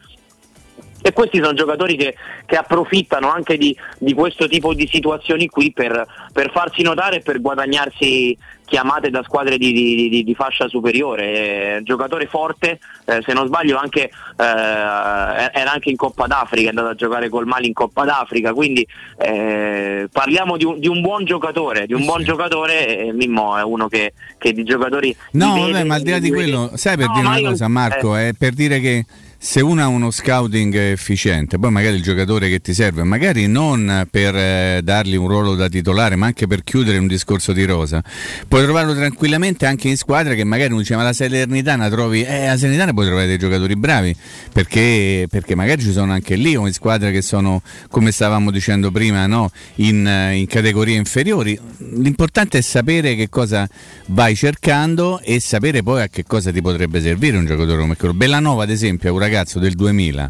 [1.03, 5.73] e questi sono giocatori che, che approfittano anche di, di questo tipo di situazioni qui
[5.73, 8.37] per, per farsi notare e per guadagnarsi
[8.71, 11.79] chiamate da squadre di, di- di- di fascia superiore.
[11.79, 16.69] Eh, giocatore forte, eh, se non sbaglio anche, eh, era anche in Coppa d'Africa, è
[16.69, 18.87] andato a giocare col Mali in Coppa d'Africa, quindi
[19.19, 23.63] eh, parliamo di un, di un buon giocatore, di un buon giocatore e Mimmo è
[23.65, 25.15] uno che, che di giocatori...
[25.33, 27.41] No, li vede- vabbè, ma al di là di quello, sai per No, dire una
[27.51, 28.29] cosa, Marco, eh.
[28.29, 29.05] è per dire che
[29.43, 34.07] se uno ha uno scouting efficiente, poi magari il giocatore che ti serve, magari non
[34.11, 38.05] per eh, dargli un ruolo da titolare, ma anche per chiudere un discorso di rosa,
[38.47, 42.49] puoi trovarlo tranquillamente anche in squadra che magari uno dice ma la Salernitana trovi, eh,
[42.49, 44.15] la Salernitana puoi trovare dei giocatori bravi,
[44.53, 48.91] perché, perché magari ci sono anche lì o in squadre che sono, come stavamo dicendo
[48.91, 49.51] prima, no?
[49.77, 51.59] in, in categorie inferiori.
[51.95, 53.67] L'importante è sapere che cosa
[54.09, 58.13] vai cercando e sapere poi a che cosa ti potrebbe servire un giocatore come quello.
[58.13, 60.29] Bellanova, ad esempio, è ragazzo del 2000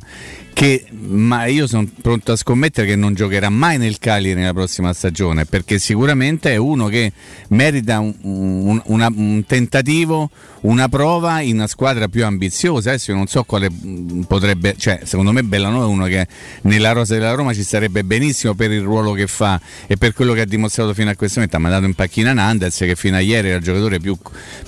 [0.53, 4.93] che ma io sono pronto a scommettere che non giocherà mai nel Cagliari nella prossima
[4.93, 7.13] stagione perché sicuramente è uno che
[7.49, 10.29] merita un, un- una- un tentativo,
[10.63, 12.91] una prova in una squadra più ambiziosa.
[12.91, 16.27] Adesso io non so quale mh, potrebbe, cioè secondo me Bellanova è uno che
[16.63, 20.33] nella rosa della Roma ci sarebbe benissimo per il ruolo che fa e per quello
[20.35, 21.57] che ha dimostrato fino a questo momento.
[21.57, 24.17] Ha mandato in panchina Nandez che fino a ieri era il giocatore più,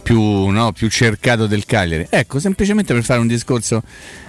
[0.02, 2.06] più, no, più cercato del Cagliari.
[2.08, 3.82] Ecco, semplicemente per fare un discorso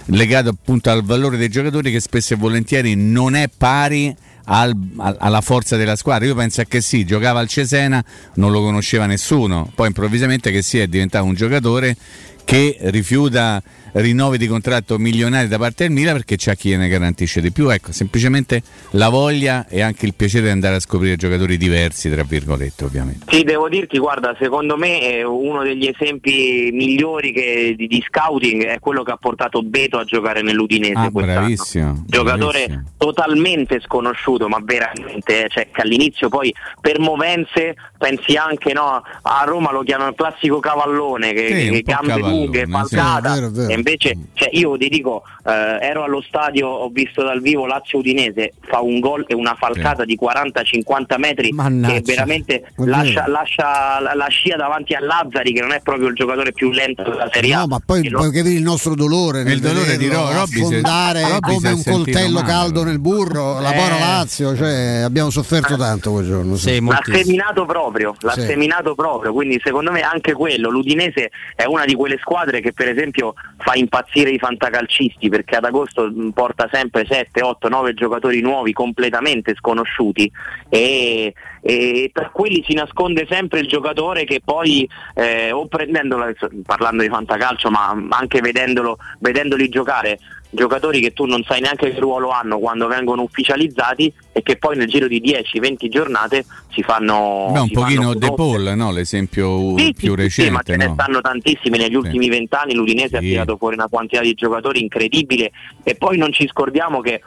[0.06, 4.14] legato appunto al valore dei giocatori che spesso e volentieri non è pari
[4.46, 6.26] al- al- alla forza della squadra.
[6.26, 8.04] Io penso che sì, giocava al Cesena,
[8.34, 11.96] non lo conosceva nessuno, poi improvvisamente che sì è diventato un giocatore
[12.44, 13.62] che rifiuta
[13.94, 17.68] rinnovi di contratto milionari da parte del Milan perché c'è chi ne garantisce di più.
[17.70, 22.22] Ecco, semplicemente la voglia e anche il piacere di andare a scoprire giocatori diversi, tra
[22.24, 23.24] virgolette, ovviamente.
[23.34, 28.64] Sì, devo dirti, guarda, secondo me è uno degli esempi migliori che- di, di scouting
[28.64, 31.38] è quello che ha portato Beto a giocare nell'Udinese Ah, quest'anno.
[31.40, 32.04] bravissimo.
[32.06, 32.82] Giocatore bravissimo.
[32.98, 39.70] totalmente sconosciuto, ma veramente, cioè che all'inizio poi per movenze pensi anche no, a Roma
[39.72, 42.70] lo chiamano il classico cavallone, che, Sì, che gambe cavallone, lunghe, sì.
[42.70, 43.72] falcata, Vero, vero.
[43.84, 45.50] Invece cioè, io ti dico, eh,
[45.80, 50.04] ero allo stadio, ho visto dal vivo Lazio Udinese, fa un gol e una falcata
[50.04, 51.94] di 40-50 metri Mannaggia.
[51.94, 56.14] che veramente lascia, lascia la, la scia davanti a Lazzari che non è proprio il
[56.14, 57.58] giocatore più lento della Serie A.
[57.60, 61.20] No, ma poi puoi capire il nostro dolore nel Il dolore di Ro- Robby affondare
[61.22, 62.46] Robby si come un coltello male.
[62.46, 63.76] caldo nel burro, la Eh.
[63.76, 66.56] povera Lazio, cioè abbiamo sofferto tanto quel giorno.
[66.56, 66.80] sì.
[66.84, 68.40] L'ha seminato proprio, l'ha Sì.
[68.42, 72.88] seminato proprio, quindi secondo me anche quello, l'Udinese è una di quelle squadre che per
[72.88, 78.40] esempio fa impazzire i fantacalcisti perché ad agosto mh, porta sempre 7, 8, 9 giocatori
[78.40, 80.30] nuovi completamente sconosciuti.
[80.68, 86.32] E, e tra quelli si nasconde sempre il giocatore che poi eh, o prendendolo,
[86.64, 90.18] parlando di fantacalcio ma anche vedendolo, vedendoli giocare
[90.54, 94.76] giocatori che tu non sai neanche che ruolo hanno quando vengono ufficializzati e che poi
[94.76, 98.32] nel giro di 10-20 giornate si fanno Beh, un pochino De.
[98.32, 98.90] Paul, no?
[98.92, 100.72] l'esempio Sì, più sì, sì, sì, ma recente.
[100.72, 100.92] ce ne no?
[100.94, 105.50] stanno tantissimi negli ultimi vent'anni l'Udinese ha tirato fuori una quantità di giocatori incredibile
[105.82, 107.20] e poi non ci scordiamo che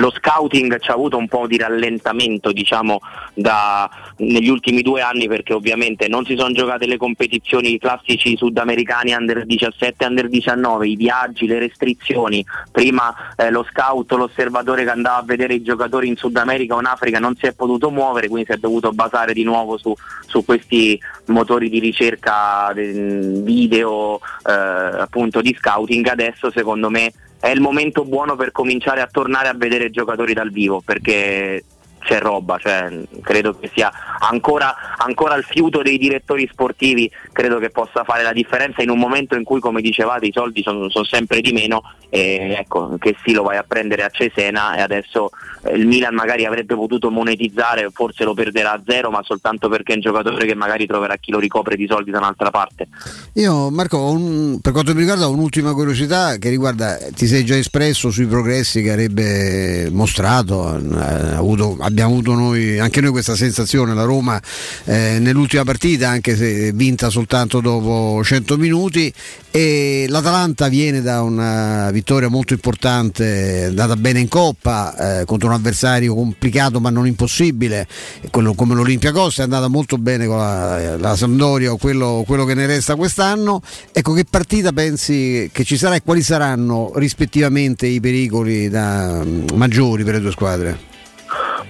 [0.00, 3.00] lo scouting ci ha avuto un po' di rallentamento diciamo
[3.34, 9.12] da- negli ultimi due anni perché ovviamente non si sono giocate le competizioni classici sudamericani
[9.12, 12.44] under 17 under 19 i viaggi, le restrizioni.
[12.72, 16.80] Prima eh, lo scout, l'osservatore che andava a vedere i giocatori in Sud America o
[16.80, 19.94] in Africa non si è potuto muovere quindi si è dovuto basare di nuovo su,
[20.26, 26.06] su questi motori di ricerca de- video eh, appunto di scouting.
[26.06, 30.50] Adesso secondo me è il momento buono per cominciare a tornare a vedere giocatori dal
[30.50, 31.64] vivo perché
[32.00, 32.88] c'è roba, cioè,
[33.20, 38.32] credo che sia ancora, ancora il fiuto dei direttori sportivi, credo che possa fare la
[38.32, 41.82] differenza in un momento in cui come dicevate i soldi sono, sono sempre di meno
[42.08, 45.30] e ecco che sì lo vai a prendere a Cesena e adesso
[45.74, 49.94] il Milan magari avrebbe potuto monetizzare, forse lo perderà a zero ma soltanto perché è
[49.96, 52.88] un giocatore che magari troverà chi lo ricopre di soldi da un'altra parte.
[53.34, 57.56] Io Marco, un- per quanto mi riguarda ho un'ultima curiosità che riguarda, ti sei già
[57.56, 63.94] espresso sui progressi che avrebbe mostrato, eh, avuto- abbiamo avuto noi, anche noi questa sensazione,
[63.94, 64.40] la Roma
[64.84, 69.12] eh, nell'ultima partita, anche se vinta soltanto dopo 100 minuti
[69.50, 75.54] e l'Atalanta viene da una vittoria molto importante, andata bene in Coppa eh, contro un
[75.54, 77.86] avversario complicato ma non impossibile,
[78.30, 82.44] quello come l'Olimpia Costa è andata molto bene con la, la Sampdoria o quello, quello
[82.44, 83.60] che ne resta quest'anno.
[83.92, 89.24] Ecco che partita pensi che ci sarà e quali saranno rispettivamente i pericoli da-
[89.54, 90.89] maggiori per le due squadre?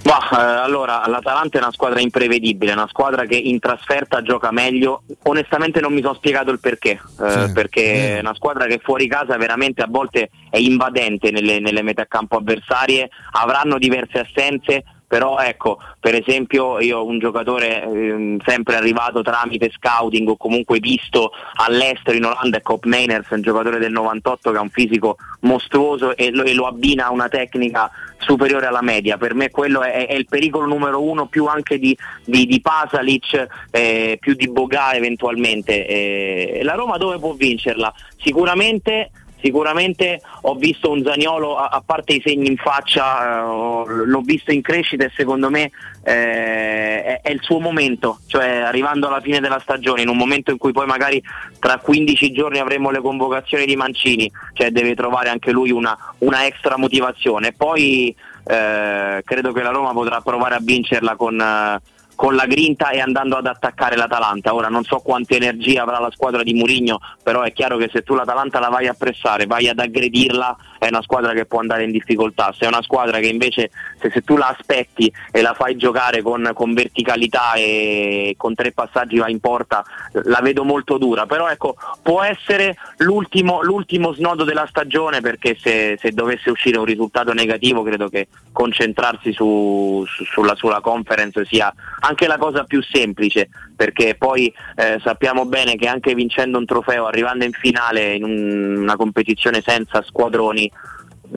[0.05, 5.03] Ma eh, allora l'Atalanta è una squadra imprevedibile, una squadra che in trasferta gioca meglio.
[5.25, 9.37] Onestamente non mi sono spiegato il perché, eh, perché è una squadra che fuori casa
[9.37, 15.79] veramente a volte è invadente nelle, nelle metà campo avversarie, avranno diverse assenze, però ecco,
[15.99, 22.27] per esempio io un giocatore ehm, sempre arrivato tramite scouting o comunque visto all'estero in
[22.27, 26.45] Olanda è Cop Mainers, un giocatore del 98 che ha un fisico mostruoso e lo,
[26.45, 30.27] e lo abbina a una tecnica superiore alla media, per me quello è, è il
[30.27, 35.89] pericolo numero uno più anche di, di, di Pasalic, eh, più di Boga eventualmente.
[35.89, 37.93] Eh, la Roma dove può vincerla?
[38.17, 39.11] Sicuramente
[39.43, 44.21] Sicuramente ho visto un Zaniolo, a, a parte i segni in faccia, eh, ho- l'ho
[44.21, 45.71] visto in crescita e secondo me
[46.03, 50.51] eh, è, è il suo momento, cioè arrivando alla fine della stagione, in un momento
[50.51, 51.23] in cui poi magari
[51.59, 56.47] tra 15 giorni avremo le convocazioni di Mancini, cioè deve trovare anche lui una, una
[56.47, 57.53] extra motivazione.
[57.53, 58.15] Poi
[58.45, 61.81] eh, credo che la Roma potrà provare a vincerla con...
[62.21, 64.55] con la grinta e andando ad attaccare l'Atalanta.
[64.55, 68.03] Ora non so quante energia avrà la squadra di Murigno, però è chiaro che se
[68.03, 71.85] tu l'Atalanta la vai a pressare, vai ad aggredirla, è una squadra che può andare
[71.85, 72.53] in difficoltà.
[72.55, 76.21] Se è una squadra che invece se, se tu la aspetti e la fai giocare
[76.21, 79.83] con, con verticalità e con tre passaggi va in porta,
[80.25, 81.25] la vedo molto dura.
[81.25, 86.85] Però ecco, può essere l'ultimo, l'ultimo snodo della stagione perché se, se dovesse uscire un
[86.85, 91.73] risultato negativo credo che concentrarsi su- su- sulla, sulla conference sia
[92.11, 97.07] anche la cosa più semplice, perché poi eh, sappiamo bene che anche vincendo un trofeo,
[97.07, 100.71] arrivando in finale in un- una competizione senza squadroni,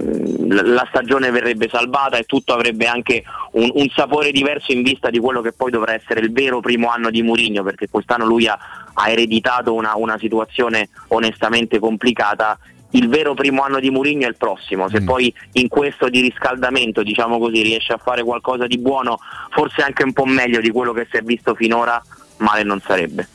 [0.01, 3.23] mm, la- stagione verrebbe salvata e tutto avrebbe anche
[3.53, 6.89] un, un sapore diverso in vista di quello che poi dovrà essere il vero primo
[6.89, 8.57] anno di Mourinho, perché quest'anno lui ha,
[8.93, 12.57] ha ereditato una, una situazione onestamente complicata.
[12.95, 17.01] Il vero primo anno di Mourinho è il prossimo, se poi in questo di riscaldamento,
[17.01, 19.17] diciamo così, riesce a fare qualcosa di buono,
[19.49, 21.99] forse anche un po' meglio di quello che si è visto finora,
[22.43, 23.27] male non sarebbe.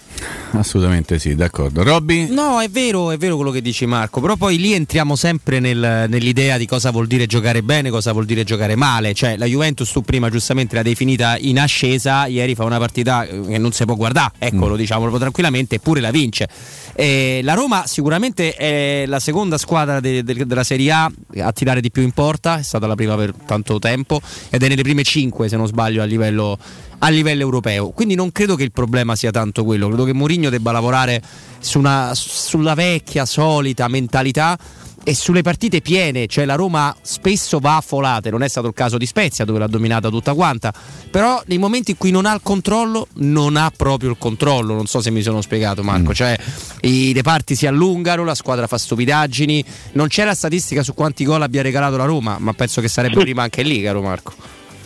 [0.53, 1.83] Assolutamente sì, d'accordo.
[1.85, 2.29] Robby?
[2.31, 6.07] No, è vero, è vero quello che dici Marco, però poi lì entriamo sempre nel-
[6.09, 9.91] nell'idea di cosa vuol dire giocare bene, cosa vuol dire giocare male, cioè la Juventus
[9.93, 13.85] tu prima giustamente l'ha definita in ascesa, ieri fa una partita eh, che non si
[13.85, 14.69] può guardare, ecco Mm.
[14.69, 16.49] lo diciamo proprio tranquillamente, eppure la vince.
[16.95, 21.11] Eh, la Roma sicuramente è la seconda squadra de- de- della Serie A
[21.41, 24.21] a tirare di più in porta, è stata la prima per tanto tempo
[24.51, 26.59] ed è nelle prime 5 se non sbaglio a livello,
[26.99, 27.91] a livello europeo.
[27.91, 31.23] Quindi non credo che il problema sia tanto quello, credo che Mourinho debba lavorare
[31.61, 34.59] su una- sulla vecchia, solita mentalità
[35.05, 38.75] e sulle partite piene, cioè la Roma spesso va a folate, non è stato il
[38.75, 40.73] caso di Spezia dove l'ha dominata tutta quanta,
[41.11, 44.87] però nei momenti in cui non ha il controllo non ha proprio il controllo, non
[44.87, 46.37] so se mi sono spiegato Marco, cioè
[46.83, 51.41] i reparti si allungano, la squadra fa stupidaggini, non c'è la statistica su quanti gol
[51.41, 54.35] abbia regalato la Roma, ma penso che sarebbe prima anche lì, caro Marco.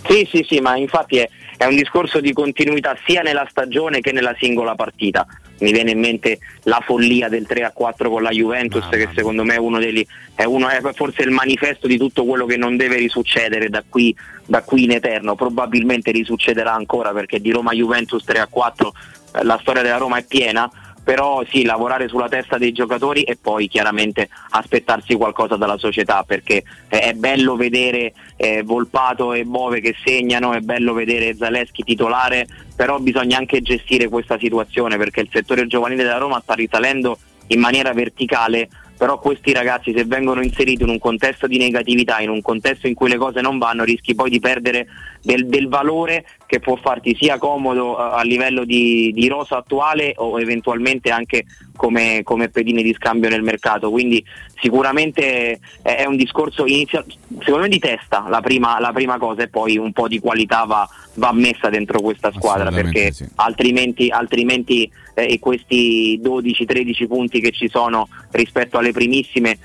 [0.09, 1.29] Sì, sì, sì, ma infatti è,
[1.63, 5.25] è un discorso di continuità sia nella stagione che nella singola partita.
[5.61, 9.45] Mi viene in mente la follia del 3 a 4 con la Juventus, che secondo
[9.45, 12.77] me è uno degli, è, uno, è forse il manifesto di tutto quello che non
[12.77, 14.13] deve risuccedere da qui,
[14.45, 15.37] da qui in eterno.
[15.37, 18.93] Probabilmente risuccederà ancora perché di Roma Juventus 3 a 4
[19.35, 20.69] eh, la storia della Roma è piena.
[21.05, 26.63] Però sì, lavorare sulla testa dei giocatori e poi chiaramente aspettarsi qualcosa dalla società perché
[26.89, 32.47] eh, è bello vedere eh, Volpato e Bove che segnano, è bello vedere Zaleschi titolare,
[32.77, 37.19] però bisogna anche gestire questa situazione perché il settore giovanile della Roma sta risalendo
[37.49, 38.69] in maniera verticale,
[39.03, 42.95] però questi ragazzi se vengono inseriti in un contesto di negatività, in un contesto in
[42.95, 44.87] cui le cose non vanno, rischi poi di perdere
[45.21, 50.13] del, del valore che può farti sia comodo eh, a livello di, di rosa attuale
[50.19, 53.91] o eventualmente anche come, come pedine di scambio nel mercato.
[53.91, 54.25] Quindi
[54.61, 57.05] sicuramente è, un discorso inizia-
[57.41, 60.63] secondo me di testa la prima, la prima cosa e poi un po' di qualità
[60.63, 63.27] va, va messa dentro questa squadra perché sì.
[63.35, 69.59] altrimenti, altrimenti eh, questi 12-13 punti che ci sono rispetto alle primissime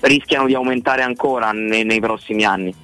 [0.00, 2.74] rischiano di aumentare ancora nei, nei prossimi anni.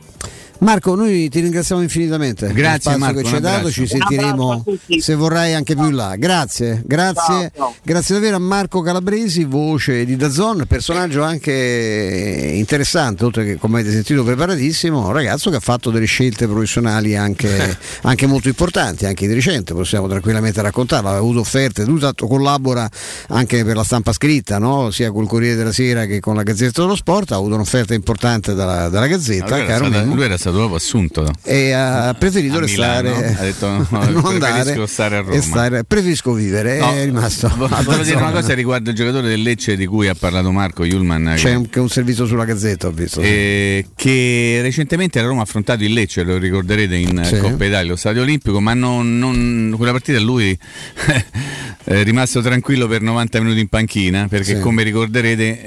[0.63, 2.53] Marco, noi ti ringraziamo infinitamente.
[2.53, 4.65] Grazie, Marco, che ci hai dato, ci sentiremo
[4.97, 6.15] se vorrai anche più in là.
[6.15, 7.75] Grazie, grazie, Ciao, ciao.
[7.83, 13.93] grazie davvero a Marco Calabresi, voce di Dazon, personaggio anche interessante, oltre che come avete
[13.93, 19.27] sentito preparatissimo, un ragazzo che ha fatto delle scelte professionali anche, anche molto importanti, anche
[19.27, 22.89] di recente, possiamo tranquillamente raccontarlo, ha avuto offerte, lui tanto collabora
[23.31, 24.93] anche per la stampa scritta, no?
[24.93, 28.55] sia col Corriere della Sera che con la Gazzetta dello Sport, ha avuto un'offerta importante
[28.55, 31.31] dalla, dalla Gazzetta, era, caro stato, lui era stato proprio assunto.
[31.43, 33.37] e ha preferito A restare Milano.
[33.39, 35.41] Ha detto, no, non preferisco andare stare a Roma.
[35.41, 39.77] stare- preferisco vivere No, è rimasto Volevo dire una cosa riguardo il giocatore del Lecce
[39.77, 41.33] di cui ha parlato Marco Julman.
[41.37, 45.83] c'è anche un servizio sulla gazzetta ho visto eh, che recentemente la Roma ha affrontato
[45.85, 47.39] il Lecce, lo ricorderete in Sì.
[47.39, 50.57] Coppa Italia, allo Stadio Olimpico, ma non, non- quella partita lui
[51.85, 54.61] è rimasto tranquillo per 90 minuti in panchina perché Sì.
[54.61, 55.65] come ricorderete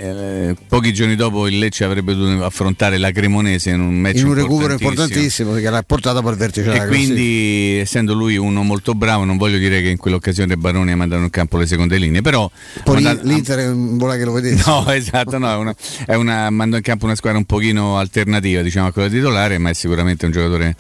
[0.50, 4.28] eh, pochi giorni dopo il Lecce avrebbe dovuto affrontare la Cremonese in un match in
[4.28, 4.90] un recupero importantissimo.
[4.90, 9.38] importantissimo perché l'ha portato poi al vertice E quindi, essendo lui uno molto bravo, non
[9.38, 12.50] voglio dire che in quell'occasione Baroni ha mandato in campo le seconde linee, però
[12.84, 15.76] poi mandato- l'Inter non vuole che lo vedete No, esatto, no, è una,
[16.06, 19.70] è una, mandò in campo una squadra un pochino alternativa diciamo, a quella titolare, ma
[19.70, 20.76] è sicuramente un giocatore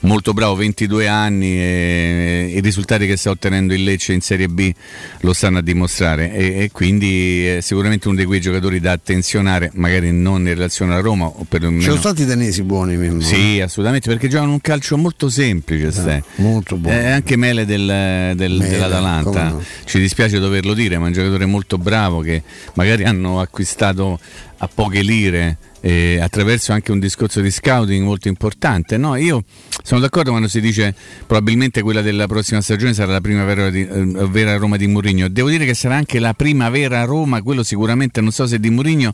[0.00, 4.72] molto bravo, 22 anni e i risultati che sta ottenendo il Lecce in Serie B
[5.20, 9.70] lo stanno a dimostrare e, e quindi è sicuramente uno di quei giocatori da attenzionare,
[9.74, 11.82] magari non in relazione alla Roma o ci perlomeno...
[11.82, 13.20] sono stati danesi buoni Mimmo.
[13.20, 15.92] Sì, assolutamente, perché giocano un calcio molto semplice.
[15.92, 16.22] Ste.
[16.36, 16.96] molto buono.
[16.98, 19.48] Eh, anche Mele, del- del- Mele, dell'Atalanta.
[19.48, 19.62] no.
[19.84, 22.42] Ci dispiace doverlo dire, ma è un giocatore molto bravo che
[22.74, 24.18] magari hanno acquistato
[24.58, 25.56] a poche lire.
[25.82, 28.98] eh, attraverso anche un discorso di scouting molto importante.
[28.98, 29.42] No, io
[29.82, 30.94] sono d'accordo quando si dice
[31.26, 35.28] probabilmente quella della prossima stagione sarà la primavera di, eh, vera Roma di Mourinho.
[35.28, 39.12] Devo dire che sarà anche la primavera Roma, quello sicuramente non so se di Mourinho,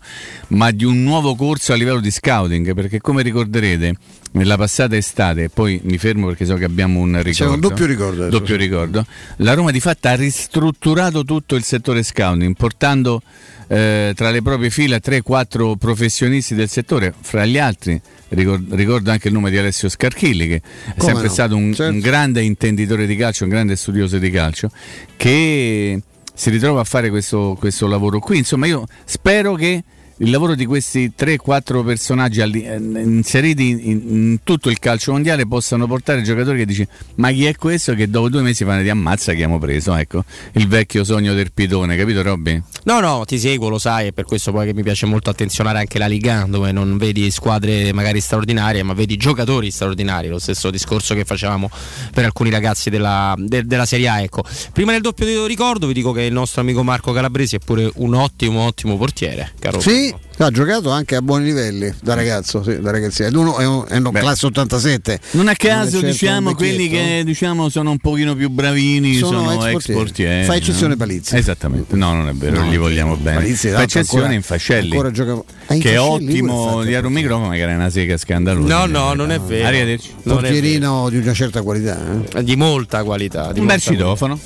[0.48, 3.94] ma di un nuovo corso a livello di scouting, perché come ricorderete
[4.36, 7.32] nella passata estate, poi mi fermo perché so che abbiamo un ricordo.
[7.32, 8.60] C'è un doppio ricordo adesso, doppio sì.
[8.60, 9.06] ricordo.
[9.36, 13.22] La Roma di fatto ha ristrutturato tutto il settore scouting, portando
[13.68, 19.28] eh, tra le proprie fila 3-4 professionisti del settore, fra gli altri ricor- ricordo anche
[19.28, 20.60] il nome di Alessio Scarchilli, che è
[20.96, 21.92] Come sempre no, stato un, certo.
[21.92, 24.70] un grande intenditore di calcio, un grande studioso di calcio,
[25.16, 26.00] che
[26.34, 28.36] si ritrova a fare questo, questo lavoro qui.
[28.36, 29.82] Insomma, io spero che
[30.18, 35.86] il lavoro di questi 3-4 personaggi eh, inseriti in, in tutto il calcio mondiale possano
[35.86, 36.86] portare giocatori che dici
[37.16, 40.24] ma chi è questo che dopo due mesi fanno di ammazza che abbiamo preso ecco
[40.52, 42.62] il vecchio sogno del pitone capito Robby?
[42.86, 45.80] No, no, ti seguo, lo sai, è per questo poi che mi piace molto attenzionare
[45.80, 50.38] anche la Liga, 1, dove non vedi squadre magari straordinarie, ma vedi giocatori straordinari, lo
[50.38, 51.68] stesso discorso che facevamo
[52.12, 54.20] per alcuni ragazzi della, de- della Serie A.
[54.20, 54.44] Ecco.
[54.72, 58.14] Prima del doppio ricordo vi dico che il nostro amico Marco Calabresi è pure un
[58.14, 59.80] ottimo, ottimo portiere, caro.
[59.80, 60.25] Sì, Sweet.
[60.44, 63.28] Ha giocato anche a buoni livelli da ragazzo, sì, da ragazzino.
[63.28, 65.20] Ed uno è un, è un classe 87.
[65.32, 69.38] Non a è caso certo diciamo quelli che diciamo sono un pochino più bravini Sono
[69.48, 70.00] sono, ex portieri.
[70.00, 70.44] portieri.
[70.44, 70.98] Fa eccezione no?
[70.98, 71.36] Palizzi.
[71.36, 73.38] Esattamente, no non è vero, No, li vogliamo bene.
[73.38, 74.90] Palizzi, Fa tanto eccezione ancora- in Fascelli.
[74.90, 78.16] ancora gioca- Ah, in che è ottimo fa- dietro un microfono che era una sega
[78.16, 78.76] scandalosa.
[78.76, 79.66] No, no, non è vero.
[79.66, 80.14] Arrivederci.
[80.24, 81.98] Non è Portierino di una certa qualità.
[82.34, 82.44] eh.
[82.44, 83.52] Di molta qualità.
[83.52, 84.38] Di Un bel citofono.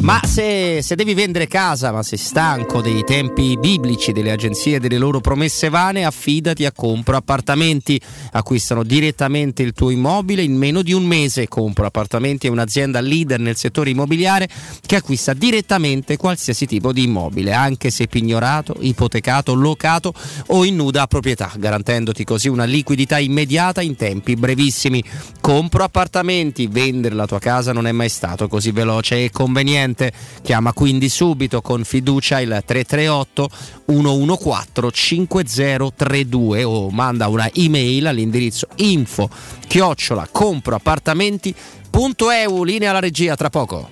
[0.07, 4.79] Ma se, se devi vendere casa, ma sei stanco dei tempi biblici delle agenzie e
[4.79, 8.01] delle loro promesse vane, affidati a Compro Appartamenti.
[8.31, 11.49] Acquistano direttamente il tuo immobile in meno di un mese.
[11.49, 14.49] Compro Appartamenti è un'azienda leader nel settore immobiliare
[14.87, 20.15] che acquista direttamente qualsiasi tipo di immobile, anche se pignorato, ipotecato, locato
[20.47, 25.03] o in nuda proprietà, garantendoti così una liquidità immediata in tempi brevissimi.
[25.41, 29.95] Compro Appartamenti, vendere la tua casa non è mai stato così veloce e conveniente.
[30.43, 33.49] Chiama quindi subito con fiducia il 338
[33.87, 39.29] 114 5032 o manda una email all'indirizzo info
[39.67, 43.89] chiocciola comproappartamenti.eu linea alla regia tra poco.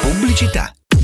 [0.00, 0.77] Pubblicità.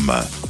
[0.00, 0.49] www.radioplay.com.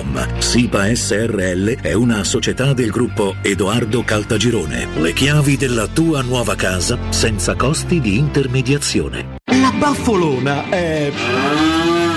[0.00, 0.38] www.keicalt.com.
[0.38, 4.88] SIPA SRL è una società del gruppo Edoardo Caltagirone.
[4.96, 9.38] Le chiavi della tua nuova casa senza costi di intermediazione.
[9.44, 11.10] La baffolona è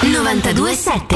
[0.00, 1.08] 927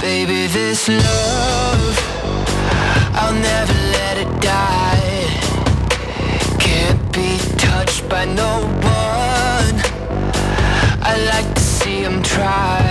[0.00, 1.98] Baby, this love,
[3.14, 5.28] I'll never let it die.
[6.58, 9.76] Can't be touched by no one.
[11.00, 12.89] I like to see him try.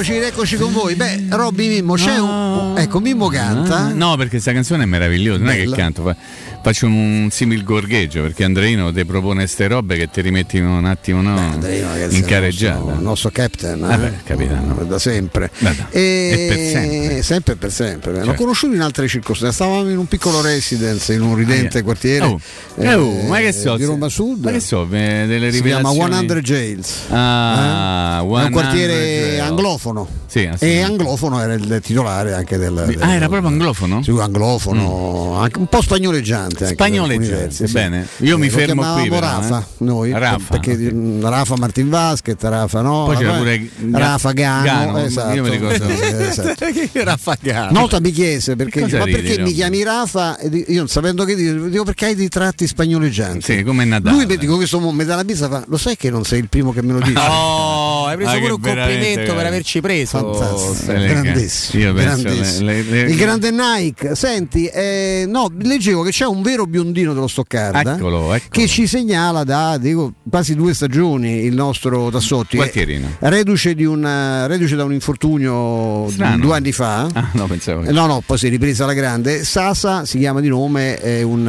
[0.00, 0.94] Rieccoci, rieccoci con voi.
[0.94, 2.74] Beh, Robby Mimmo, c'è un.
[2.78, 3.92] Ecco, Mimmo canta.
[3.92, 6.16] No, perché questa canzone è meravigliosa, non è che canto,
[6.62, 11.22] faccio un simil gorgheggio perché Andreino ti propone ste robe che ti rimettono un attimo
[11.22, 12.78] no, ragazzi, in careggiata.
[12.78, 14.12] Il nostro, nostro captain, Vabbè, eh?
[14.24, 14.74] capitano.
[14.84, 15.50] da sempre.
[15.90, 17.22] E, E per sempre.
[17.22, 18.12] sempre e per sempre.
[18.12, 18.34] L'ho Certo.
[18.42, 19.54] conosciuto in altre circostanze.
[19.54, 22.38] Stavamo in un piccolo residence in un ridente Ah, quartiere Oh.
[22.76, 24.44] Eh, oh, ma che so, di Roma Sud.
[24.44, 26.26] Ma che so, eh, delle si chiama rivelazioni.
[26.26, 26.94] 100 Jails.
[27.10, 28.26] Ah, Eh?
[28.26, 30.08] È 100 un quartiere anglofono.
[30.26, 32.84] Sì, e anglofono era il titolare anche del.
[32.86, 34.00] del- Ah, era proprio anglofono?
[34.02, 36.49] Sì, anglofono, anche un po' spagnoleggiante.
[36.58, 37.72] Anche Spagnoleggiante, sì.
[37.72, 38.06] bene.
[38.18, 39.84] Io mi lo fermo qui, però, Rafa, eh.
[39.84, 44.64] noi, Rafa, perché mm, Rafa Martin Vasquez, Rafa no, Poi c'era Rafa- pure Rafa Gano,
[44.64, 45.34] Gano, esatto.
[45.34, 45.88] io mi ricordo.
[45.88, 46.64] Eh, esatto.
[47.04, 47.78] Rafa Gano.
[47.78, 49.52] Nota mi chiese perché, ma ridi, perché mi Robby?
[49.54, 50.38] chiami Rafa?
[50.42, 53.40] Io non sapendo che dire, dico perché hai dei tratti spagnoleggianti.
[53.42, 54.16] Sì, come Natale.
[54.16, 56.48] Lui mi dico questo mi dà la bizza fa, lo sai che non sei il
[56.48, 57.18] primo che me lo dice.
[57.30, 57.79] Oh,
[58.10, 60.18] hai preso Ah, pure che un complimento per averci preso.
[60.34, 62.66] Fantastico, grandissimo, grandissimo.
[62.66, 64.14] le- le- le- il grande Nike.
[64.14, 68.48] Senti, eh, no, leggevo che c'è un vero biondino dello Stoccarda Eccolo, eccolo.
[68.50, 72.56] che ci segnala da dico, quasi due stagioni il nostro Tassotti.
[72.56, 73.16] Qualtierino.
[73.20, 76.38] Eh, Reduce, di un, eh, reduce da un infortunio Strano.
[76.38, 77.06] due anni fa.
[77.12, 77.82] Ah, no, pensavo.
[77.82, 79.44] Eh, No, no, poi si è ripresa alla grande.
[79.44, 81.44] Sasa si chiama di nome, è un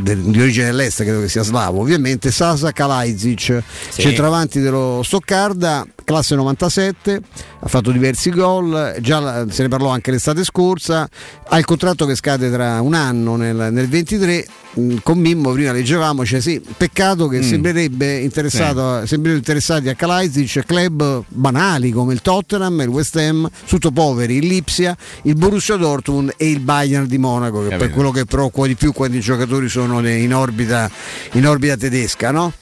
[0.00, 2.30] de- di origine dell'est, credo che sia slavo, ovviamente.
[2.30, 4.00] Sasa Kalajdzic, Sì.
[4.02, 7.20] centravanti dello Stoccarda, classe 97,
[7.60, 11.08] ha fatto diversi gol, già se ne parlò anche l'estate scorsa,
[11.48, 14.46] ha il contratto che scade tra un anno nel, nel 23.
[14.74, 17.42] mh, Con Mimmo prima leggevamo, cioè sì, peccato che Mm.
[17.42, 23.90] sembrerebbe interessato, sembrano interessati a Kalajdzic club banali come il Tottenham, il West Ham, tutto
[23.92, 28.10] poveri, il Lipsia, il Borussia Dortmund e il Bayern di Monaco, che è per quello
[28.10, 30.90] che preoccupa di più quando i giocatori sono in orbita,
[31.32, 32.52] in orbita tedesca, no?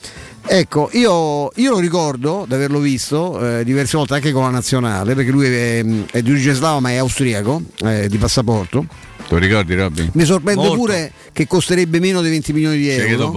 [0.45, 5.15] Ecco, io, io lo ricordo di averlo visto eh, diverse volte anche con la nazionale,
[5.15, 8.85] perché lui è, è di Jugoslava ma è austriaco, eh, di passaporto.
[9.33, 10.11] Lo ricordi Robby?
[10.13, 10.77] Mi sorprende Molto.
[10.77, 13.31] pure che costerebbe meno di 20 milioni di euro.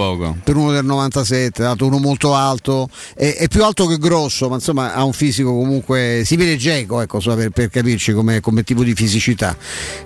[0.44, 4.56] Per uno del 97, dato uno molto alto, è, è più alto che grosso, ma
[4.56, 6.24] insomma ha un fisico comunque.
[6.26, 9.56] Si vede Geco, ecco, insomma, per, per capirci come, come tipo di fisicità.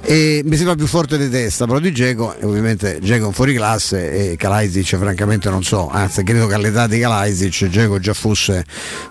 [0.01, 4.31] E mi sembra più forte di testa, però di Geco, ovviamente Geco è un fuoriclasse
[4.31, 8.63] e Kalajdzic francamente non so, anzi credo che all'età di Kalajdzic Geco già fosse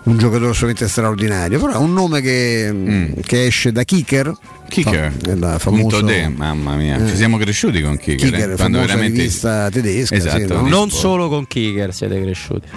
[0.03, 4.33] un giocatore assolutamente straordinario, però è un nome che, che esce da Kicker.
[4.69, 5.11] Kicker,
[5.57, 6.31] famoso Punto de,
[6.69, 7.07] mamma mia, Eh.
[7.09, 10.67] ci siamo cresciuti con Kicker, Kicker, eh, quando veramente rivista tedesca, sì, esatto, no?
[10.67, 12.67] Non solo con Kicker siete cresciuti.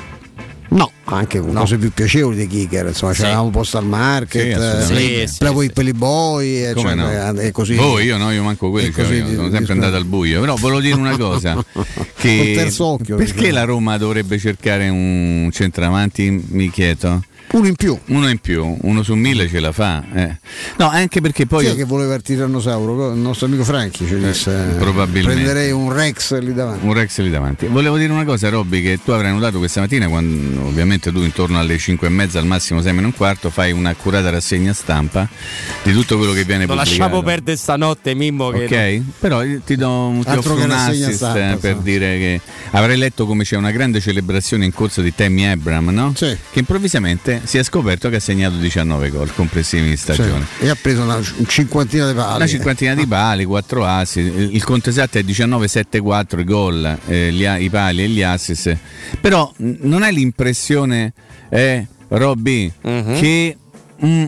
[0.71, 3.21] No, anche con cose più piacevoli di Kicker, insomma, Sì.
[3.21, 5.23] c'eravamo Postal Sì, Market, assolutamente.
[5.23, 7.41] eh, Sì, Playboy Playboy, eh, Come cioè, no?
[7.41, 7.75] eh, e così.
[7.75, 9.97] Voi, io no, io manco quelli, E cioè, così io di- sono di- sempre andato
[9.97, 10.41] al buio.
[10.41, 11.85] Però volevo dire una cosa: Col
[12.17, 13.53] che terzo occhio, perché diciamo.
[13.55, 16.43] la Roma dovrebbe cercare un centravanti?
[16.49, 17.23] Mi chiedo.
[17.53, 17.99] Uno in più.
[18.07, 20.03] Uno in più, uno su mille ce la fa.
[20.15, 20.37] eh.
[20.79, 21.67] No, anche perché poi.
[21.67, 23.13] Chi è che voleva il tirannosauro?
[23.13, 25.43] Il nostro amico Franchi ci disse eh, probabilmente.
[25.43, 26.87] prenderei un Rex lì davanti.
[26.87, 27.67] Un Rex lì davanti.
[27.67, 31.59] Volevo dire una cosa, Robby, che tu avrai notato questa mattina, quando ovviamente tu intorno
[31.59, 35.29] alle 5 e mezza, al massimo 6 meno un quarto, fai un'accurata rassegna stampa
[35.83, 36.99] di tutto quello che viene Lo pubblicato.
[37.01, 38.49] lasciamo perdere stanotte, Mimmo.
[38.51, 41.71] Che Ok, però io ti do un, ti Altro offro un assist stampa, eh, per
[41.71, 41.83] insomma.
[41.83, 42.41] dire che
[42.71, 46.13] avrei letto come c'è una grande celebrazione in corso di Tammy Abram, no?
[46.51, 50.47] Che improvvisamente si è scoperto che ha segnato 19 gol complessivi in stagione.
[50.59, 50.65] Sì.
[50.65, 52.37] E ha preso una cinquantina di pali.
[52.37, 57.29] Una cinquantina di pali, 4 assi, il il conto esatto è 19-7-4 i gol, eh,
[57.59, 58.77] i pali e gli assist.
[59.21, 61.13] Però mh, non hai l'impressione,
[61.49, 63.19] eh, Robby, Mhm.
[63.21, 63.57] che
[64.05, 64.25] mm, mm,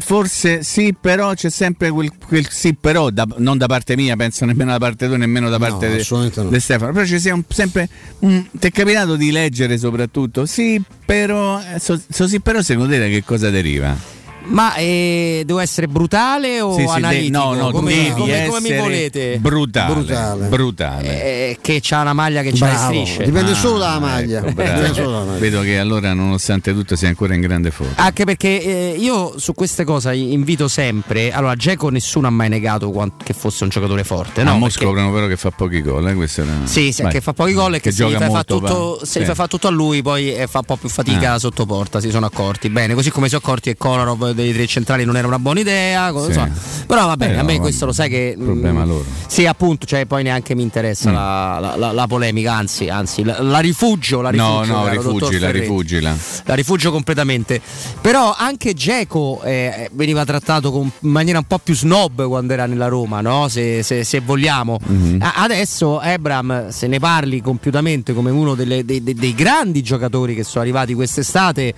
[0.00, 4.44] forse sì, però c'è sempre quel, quel sì, però, da- non da parte mia, penso
[4.44, 6.48] nemmeno da parte tua, nemmeno da parte di no.
[6.48, 6.92] di Stefano.
[6.92, 7.88] Però ci sia un- sempre.
[8.24, 10.46] mm, ti è capitato di leggere soprattutto?
[10.46, 11.60] Sì, però.
[11.60, 13.96] eh, so- so sì, però secondo te da che cosa deriva?
[14.44, 17.38] Ma eh, devo essere brutale o Sì, sì, de- analitico?
[17.38, 19.38] no, no, come, devi come- come mi essere volete?
[19.38, 20.46] brutale, Brutale.
[20.48, 21.22] brutale.
[21.22, 23.24] Eh, che c'ha una maglia che c'ha le strisce.
[23.24, 24.38] dipende Ah, solo dalla maglia.
[24.40, 24.72] ecco, bravo.
[24.72, 25.38] Dipende solo dalla maglia.
[25.38, 27.92] Vedo che allora, nonostante tutto, sei ancora in grande forma.
[27.96, 31.32] Anche perché eh, io su queste cose invito sempre.
[31.32, 34.42] Allora, Geco nessuno ha mai negato quant- che fosse un giocatore forte.
[34.42, 34.54] No?
[34.58, 36.08] Mo Perché- scoprono però che fa pochi gol.
[36.08, 36.14] Eh?
[36.14, 39.00] questo era- Sì, sì, che fa pochi gol e che, se, gli fa molto, tutto,
[39.04, 39.26] se gli Sì.
[39.26, 41.38] fai fa tutto a lui poi eh, fa un po' più fatica Ah.
[41.38, 42.68] sotto porta, si sono accorti.
[42.68, 45.60] Bene, così come si sono accorti che Kolarov dei tre centrali non era una buona
[45.60, 46.10] idea.
[46.12, 46.26] Sì.
[46.28, 46.50] insomma.
[46.86, 48.34] Però va bene, Eh, a me no, questo lo sai che...
[48.38, 49.04] mm, Problema loro.
[49.26, 51.14] Sì, appunto, cioè poi neanche mi interessa Mm.
[51.14, 54.76] la, la- la- la polemica, anzi, anzi la, rifugio, la No, rifugio.
[54.78, 56.16] no, caro dottor rifugila, rifugila.
[56.44, 57.60] La rifugio completamente.
[58.00, 62.66] Però anche Geco eh, veniva trattato con- in maniera un po' più snob quando era
[62.66, 63.48] nella Roma, no?
[63.48, 64.78] se, se- se vogliamo.
[64.84, 65.18] Mhm.
[65.22, 70.34] A- Adesso Ebram, se ne parli compiutamente come uno delle- dei, dei- dei grandi giocatori
[70.34, 71.72] che sono arrivati quest'estate,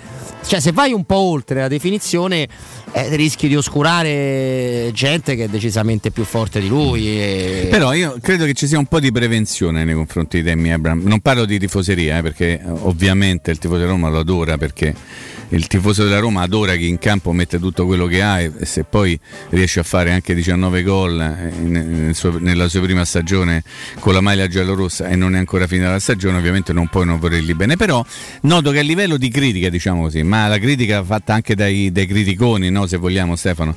[0.47, 2.44] cioè se vai un po' oltre la definizione
[2.93, 7.07] eh, rischi di oscurare gente che è decisamente più forte di lui.
[7.07, 10.73] e- Però io credo che ci sia un po' di prevenzione nei confronti di Demi
[10.73, 11.03] Abram.
[11.03, 14.95] Non parlo di tifoseria, eh, perché eh, ovviamente il tifoso di Roma lo adora perché
[15.51, 18.85] il tifoso della Roma adora chi in campo mette tutto quello che ha e, se
[18.85, 19.19] poi
[19.51, 21.53] riesce a fare anche 19 gol eh,
[22.39, 23.63] nella sua prima stagione
[24.01, 27.19] con la maglia giallorossa e non è ancora finita la stagione, ovviamente non puoi non
[27.19, 27.77] volergli bene.
[27.77, 28.05] Però
[28.43, 32.07] noto che a livello di critica, diciamo così, ma la critica fatta anche dai, dai
[32.35, 33.75] criticoni, no, se vogliamo Stefano,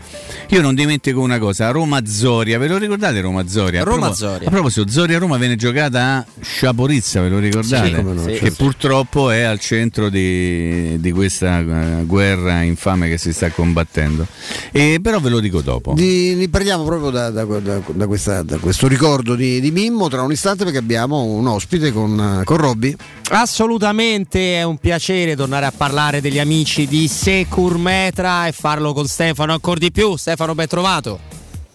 [0.49, 3.83] io non dimentico una cosa, Roma-Zoria, ve lo ricordate Roma-Zoria?
[3.83, 4.47] Roma-Zoria.
[4.47, 7.87] A proposito, Zoria-Roma viene giocata a Sciaporizza, ve lo ricordate?
[7.87, 8.63] Sì, come no, che certo.
[8.63, 14.25] purtroppo è al centro di, di questa eh, guerra infame che si sta combattendo.
[14.71, 15.93] E, però ve lo dico dopo.
[15.93, 20.07] Di, ne parliamo proprio da, da- da- da questa- da questo ricordo di, di Mimmo
[20.09, 22.95] tra un istante perché abbiamo un ospite con, con Robby.
[23.29, 29.05] Assolutamente è un piacere tornare a parlare degli amici di Secur Metra e farlo con
[29.05, 30.15] Stefano ancora di più.
[30.15, 31.19] Stefano, ben trovato.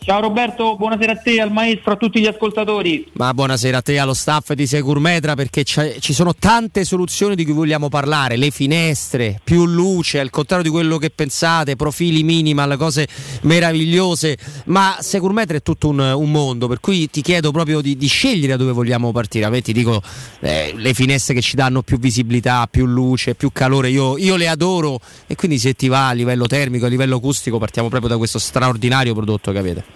[0.05, 3.07] Ciao Roberto, buonasera a te, al maestro, a tutti gli ascoltatori.
[3.13, 7.53] Ma buonasera a te, allo staff di Securmetra, perché ci sono tante soluzioni di cui
[7.53, 13.07] vogliamo parlare, le finestre, più luce, al contrario di quello che pensate, profili minimal, cose
[13.43, 18.09] meravigliose, ma Securmetra è tutto un, un mondo, per cui ti chiedo proprio di, di
[18.09, 19.45] scegliere da dove vogliamo partire.
[19.45, 20.03] A me ti dico,
[20.41, 24.49] eh, le finestre che ci danno più visibilità, più luce, più calore, io, io le
[24.49, 24.99] adoro
[25.29, 28.41] e quindi se ti va a livello termico, a livello acustico, partiamo proprio da questo
[28.41, 29.92] straordinario prodotto che avete.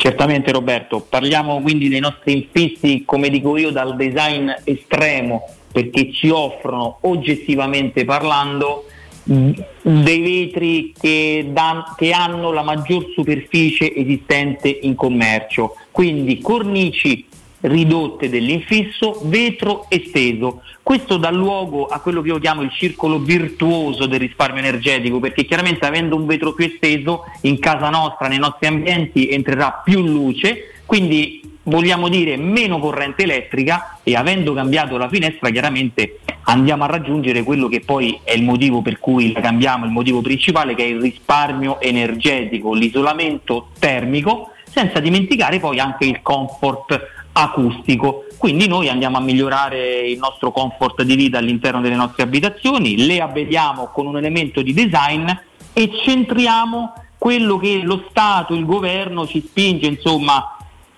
[0.00, 6.30] Certamente Roberto, parliamo quindi dei nostri infissi, come dico io, dal design estremo, perché ci
[6.30, 8.86] offrono oggettivamente parlando
[9.24, 17.26] dei vetri che, dan- che hanno la maggior superficie esistente in commercio, quindi cornici
[17.60, 20.62] ridotte dell'infisso, vetro esteso.
[20.82, 25.44] Questo dà luogo a quello che io chiamo il circolo virtuoso del risparmio energetico, perché
[25.44, 30.80] chiaramente avendo un vetro più esteso in casa nostra, nei nostri ambienti, entrerà più luce,
[30.86, 37.42] quindi vogliamo dire meno corrente elettrica e avendo cambiato la finestra chiaramente andiamo a raggiungere
[37.42, 40.88] quello che poi è il motivo per cui la cambiamo, il motivo principale che è
[40.88, 48.24] il risparmio energetico, l'isolamento termico, senza dimenticare poi anche il comfort acustico.
[48.36, 53.20] Quindi noi andiamo a migliorare il nostro comfort di vita all'interno delle nostre abitazioni, le
[53.20, 55.28] abbelliamo con un elemento di design
[55.72, 60.56] e centriamo quello che lo Stato, il governo ci spinge insomma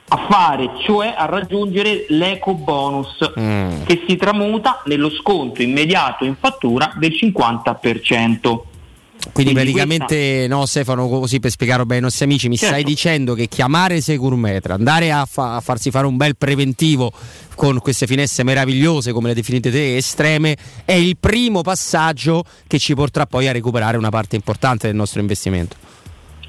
[0.09, 6.93] a fare, cioè a raggiungere l'eco bonus che si tramuta nello sconto immediato in fattura
[6.97, 8.61] del 50%.
[9.33, 12.75] Quindi, Quindi praticamente, no, Stefano, così per spiegare bene ai nostri amici, mi Certo.
[12.75, 17.13] stai dicendo che chiamare Securmetra, andare a, fa- a farsi fare un bel preventivo
[17.55, 22.95] con queste finestre meravigliose, come le definite te, estreme, è il primo passaggio che ci
[22.95, 25.77] porterà poi a recuperare una parte importante del nostro investimento.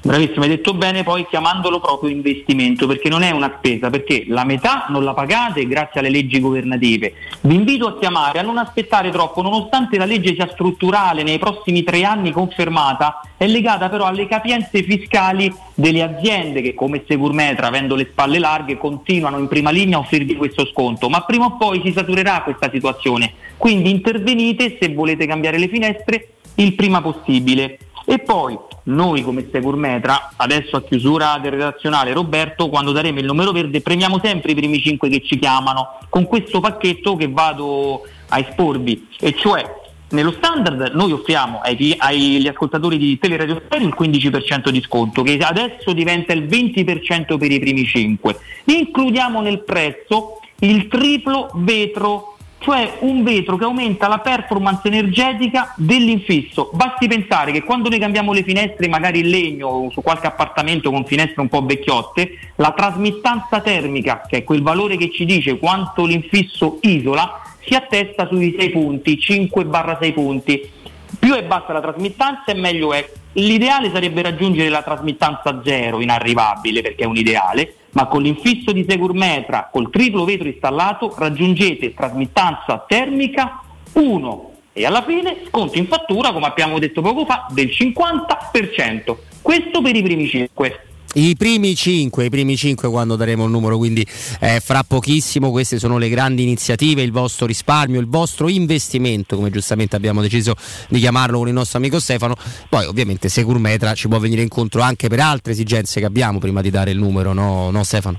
[0.06, 4.44] Bravissimo, hai detto bene poi chiamandolo proprio investimento perché non è una spesa, perché la
[4.44, 7.14] metà non la pagate grazie alle leggi governative.
[7.40, 11.82] Vi invito a chiamare, a non aspettare troppo, nonostante la legge sia strutturale nei prossimi
[11.84, 17.94] tre anni confermata, è legata però alle capienze fiscali delle aziende che come Securmetra, avendo
[17.94, 21.80] le spalle larghe, continuano in prima linea a offrirvi questo sconto, ma prima o poi
[21.82, 23.32] si saturerà questa situazione.
[23.56, 27.78] Quindi intervenite se volete cambiare le finestre il prima possibile.
[28.06, 33.50] E poi noi come Securmetra, adesso a chiusura del redazionale Roberto, quando daremo il numero
[33.52, 38.38] verde premiamo sempre i primi 5 che ci chiamano con questo pacchetto che vado a
[38.38, 44.68] esporvi, e cioè nello standard noi offriamo ai- agli ascoltatori di Teleradio Stereo il 15%
[44.68, 48.36] di sconto, che adesso diventa il 20% per i primi 5.
[48.66, 52.33] Includiamo nel prezzo il triplo vetro
[52.64, 56.70] cioè un vetro che aumenta la performance energetica dell'infisso.
[56.72, 60.90] Basti pensare che quando noi cambiamo le finestre, magari in legno o su qualche appartamento
[60.90, 65.58] con finestre un po' vecchiotte, la trasmittanza termica, che è quel valore che ci dice
[65.58, 70.70] quanto l'infisso isola, si attesta sui 6 punti, 5-6 punti.
[71.18, 73.06] Più è bassa la trasmittanza e meglio è.
[73.32, 78.84] L'ideale sarebbe raggiungere la trasmittanza zero, inarrivabile perché è un ideale, ma con l'infisso di
[78.88, 83.62] Securmetra, col triplo vetro installato, raggiungete trasmittanza termica
[83.92, 89.16] 1 e alla fine sconto in fattura, come abbiamo detto poco fa, del 50%.
[89.40, 90.86] Questo per i primi 5.
[91.16, 94.04] I primi 5, i primi 5 quando daremo il numero, quindi
[94.40, 99.50] eh, fra pochissimo queste sono le grandi iniziative, il vostro risparmio, il vostro investimento, come
[99.50, 100.54] giustamente abbiamo deciso
[100.88, 102.34] di chiamarlo con il nostro amico Stefano.
[102.68, 106.70] Poi ovviamente Securmetra ci può venire incontro anche per altre esigenze che abbiamo prima di
[106.70, 108.18] dare il numero, no, no Stefano?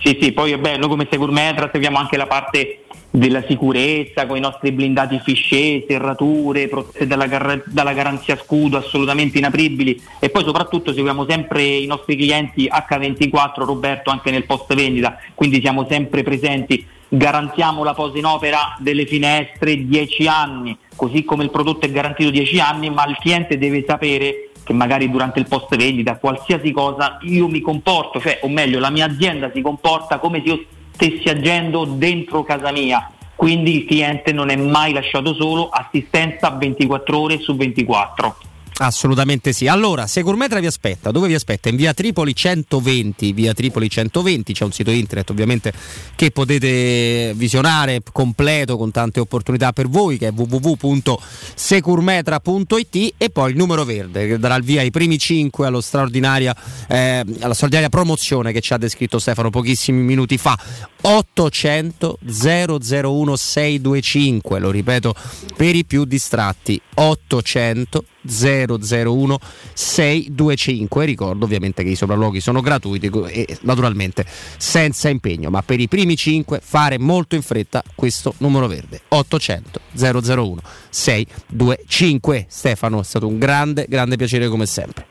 [0.00, 4.40] Sì, sì, poi è bello come Securmetra seguiamo anche la parte della sicurezza con i
[4.40, 10.00] nostri blindati fisce, serrature, protette dalla, gar- dalla garanzia scudo assolutamente inapribili.
[10.18, 15.60] E poi soprattutto seguiamo sempre i nostri clienti H24 Roberto anche nel post vendita, quindi
[15.60, 21.50] siamo sempre presenti, garantiamo la posa in opera delle finestre 10 anni, così come il
[21.50, 25.74] prodotto è garantito 10 anni, ma il cliente deve sapere che magari durante il post
[25.76, 30.42] vendita, qualsiasi cosa, io mi comporto, cioè, o meglio, la mia azienda si comporta come
[30.44, 30.64] se io
[30.98, 33.08] stessi agendo dentro casa mia.
[33.36, 38.36] Quindi il cliente non è mai lasciato solo, assistenza 24 ore su 24.
[38.80, 39.66] Assolutamente sì.
[39.66, 41.10] Allora, Securmetra vi aspetta.
[41.10, 41.68] Dove vi aspetta?
[41.68, 43.32] In via Tripoli 120.
[43.32, 45.72] Via Tripoli 120 c'è un sito internet ovviamente
[46.14, 53.56] che potete visionare completo con tante opportunità per voi che è www.securmetra.it e poi il
[53.56, 56.54] numero verde che darà il via ai primi 5 allo straordinaria,
[56.86, 60.56] eh, alla straordinaria promozione che ci ha descritto Stefano pochissimi minuti fa.
[61.00, 65.16] 800 001 625, lo ripeto
[65.56, 66.80] per i più distratti.
[66.94, 69.38] 800 001
[69.72, 71.04] 625.
[71.04, 74.24] Ricordo ovviamente che i sopralluoghi sono gratuiti e naturalmente
[74.56, 79.80] senza impegno, ma per i primi 5 fare molto in fretta questo numero verde 800
[79.94, 80.56] 001
[80.90, 82.46] 625.
[82.48, 85.06] Stefano, è stato un grande, grande piacere come sempre.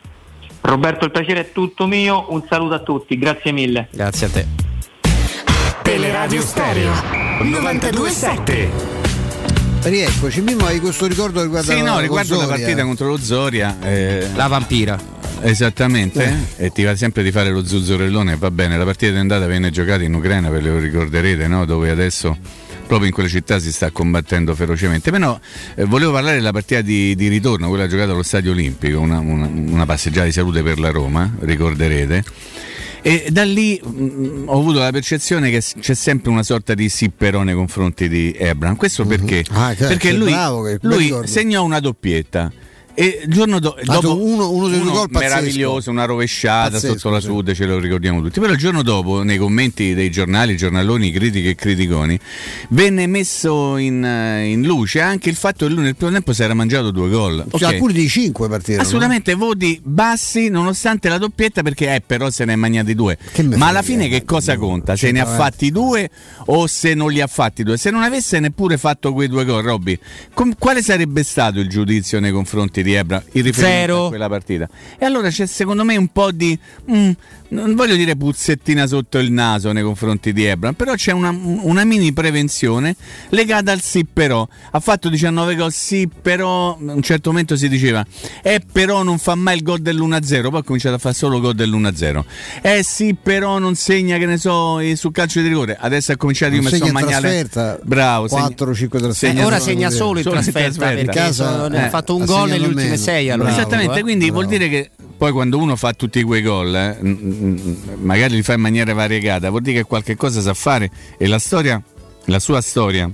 [0.61, 2.26] Roberto, il piacere è tutto mio.
[2.30, 3.88] Un saluto a tutti, grazie mille.
[3.91, 4.45] Grazie a te.
[5.81, 6.91] Teleradio Stereo
[7.44, 8.97] 927.
[9.90, 13.78] Rieccoci, Mimmo hai questo ricordo riguardo Sì, la- no, riguardo la partita contro lo Zoria.
[13.82, 15.16] eh, La vampira.
[15.40, 19.46] Esattamente, e ti va sempre di fare lo zuzzurellone, va bene, la partita di andata
[19.46, 21.64] venne giocata in Ucraina, ve lo ricorderete, no?
[21.66, 22.36] dove adesso
[22.88, 25.12] proprio in quelle città si sta combattendo ferocemente.
[25.12, 25.40] Però
[25.76, 29.50] eh, volevo parlare della partita di, di ritorno, quella giocata allo Stadio Olimpico, una, una-
[29.54, 32.24] una passeggiata di salute per la Roma, ricorderete.
[33.04, 37.10] E da lì mh, ho avuto la percezione che c'è sempre una sorta di sì
[37.10, 38.76] però nei confronti di Ebram.
[38.76, 39.44] Questo perché?
[39.52, 42.52] Ah, che- perché lui, bravo, lui segnò una doppietta.
[42.99, 47.10] E il giorno do- Ha dopo uno- uno due gol meraviglioso, una rovesciata Pazzesco, sotto
[47.11, 47.28] la sì.
[47.28, 48.40] Sud, ce lo ricordiamo tutti.
[48.40, 52.19] Però il giorno dopo, nei commenti dei giornali, giornaloni, critiche e criticoni,
[52.69, 56.41] venne messo in, eh, in luce anche il fatto che lui nel primo tempo si
[56.41, 57.45] era mangiato due gol.
[57.52, 57.74] Cioè, Ok.
[57.76, 58.82] alcuni di 5 partirono.
[58.82, 63.15] Assolutamente voti bassi nonostante la doppietta perché eh, però se ne è mangiati due.
[63.56, 64.95] Ma alla fine che cosa conta?
[64.95, 65.36] Se ne ha eh.
[65.36, 66.10] fatti due
[66.48, 67.78] o se non li ha fatti due?
[67.78, 69.99] Se non avesse neppure fatto quei due gol, Robby,
[70.34, 74.06] com- quale sarebbe stato il giudizio nei confronti di Ebra in riferimento Zero.
[74.06, 74.70] a quella partita?
[74.98, 76.58] E allora c'è secondo me un po' di
[76.92, 77.12] mm,
[77.49, 81.84] non voglio dire puzzettina sotto il naso nei confronti di Ebram, però c'è una, una
[81.86, 82.95] mini prevenzione
[83.30, 84.48] legata al sì però.
[84.72, 88.06] Ha fatto 19 gol, sì però, a un certo momento si diceva,
[88.41, 91.56] eh però non fa mai il gol dell'1-0, poi ha cominciato a fare solo gol
[91.56, 92.24] dell'1-0.
[92.61, 95.78] Eh sì però non segna, che ne so, eh, sul calcio di rigore.
[95.80, 97.19] Adesso ha cominciato io mi in magnale.
[97.22, 99.40] trasferta, Bravo, 4 5 trasferte.
[99.40, 103.30] Eh, ora segna solo in trasferta perché sono- ha fatto un gol nelle ultime sei
[103.30, 103.52] allora.
[103.52, 104.02] Esattamente, Eh?
[104.02, 106.98] quindi vuol dire che poi quando uno fa tutti quei gol, eh,
[108.00, 110.90] magari li fa in maniera variegata, vuol dire che qualche cosa sa fare.
[111.18, 111.82] E la storia,
[112.26, 113.12] la sua storia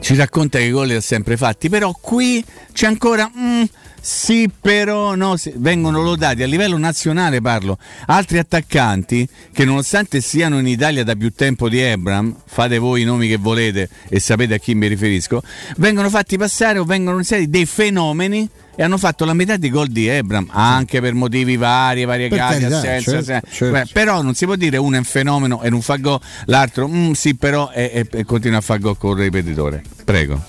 [0.00, 3.62] ci racconta che i gol li ha sempre fatti, però qui c'è ancora mm,
[4.06, 7.76] sì, però no, vengono lodati a livello nazionale parlo
[8.06, 13.04] altri attaccanti che nonostante siano in Italia da più tempo di Ebram, fate voi i
[13.04, 15.42] nomi che volete e sapete a chi mi riferisco,
[15.78, 19.88] vengono fatti passare o vengono inseriti dei fenomeni e hanno fatto la metà dei gol
[19.88, 23.48] di Ebram anche per motivi vari, variegati, carità, assenza, certo, assenza.
[23.50, 23.72] certo.
[23.72, 26.86] Beh, però non si può dire uno è un fenomeno e non fa gol, l'altro
[26.86, 29.82] mm, sì però e, e- e continua a fare gol con il ripetitore.
[30.04, 30.44] Prego.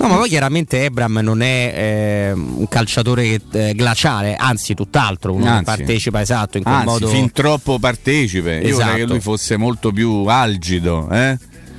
[0.00, 5.46] No, ma poi chiaramente Ebram non è eh, un calciatore eh, glaciale, anzi tutt'altro, uno
[5.48, 5.64] Anzi.
[5.64, 7.08] partecipa esatto in quel Anzi, modo.
[7.08, 8.56] fin troppo partecipe.
[8.62, 9.06] Io vorrei che Esatto.
[9.12, 11.36] lui fosse molto più algido, eh?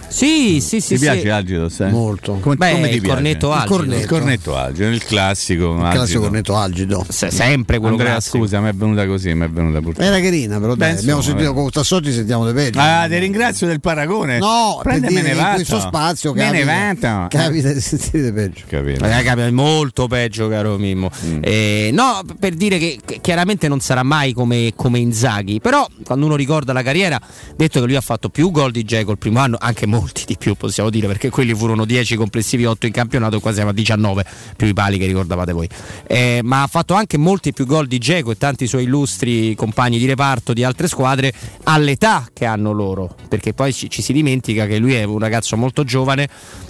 [0.09, 0.95] Sì, sì, sì.
[0.95, 1.29] Ti piace sì.
[1.29, 1.69] Algido?
[1.69, 1.91] Sai?
[1.91, 2.33] Molto.
[2.39, 3.13] Come, Beh, come ti il piace?
[3.15, 3.73] cornetto algido.
[3.75, 5.75] Il cornetto, il cornetto algido, il classico.
[5.75, 7.05] Il classico cornetto algido.
[7.07, 8.37] Se- sempre quello Andrea, classico.
[8.37, 10.07] scusa, mi è venuta così, mi è venuta purtroppo.
[10.07, 12.79] Era carina, però dai, Beh, abbiamo insomma, sentito con Tassotti sentiamo de peggio.
[12.79, 14.37] Ah, ti ringrazio del paragone.
[14.39, 15.55] No, Prendemene vado.
[15.55, 17.27] questo spazio Me ne capita, vado.
[17.29, 18.63] capita di sentire peggio.
[18.67, 19.05] Capito.
[19.05, 21.09] Eh, capita molto peggio, caro Mimmo.
[21.25, 21.39] Mm.
[21.43, 26.35] Eh, no, per dire che chiaramente non sarà mai come, come Inzaghi, però quando uno
[26.35, 27.19] ricorda la carriera,
[27.55, 30.37] detto che lui ha fatto più gol di Dzeko il primo anno, anche molti di
[30.37, 34.25] più possiamo dire, perché quelli furono 10 complessivi, 8 in campionato, qua siamo a 19,
[34.55, 35.67] più i pali che ricordavate voi.
[36.07, 39.97] Eh, ma ha fatto anche molti più gol di Dzeko e tanti suoi illustri compagni
[39.97, 44.65] di reparto di altre squadre all'età che hanno loro, perché poi ci, ci si dimentica
[44.65, 46.27] che lui è un ragazzo molto giovane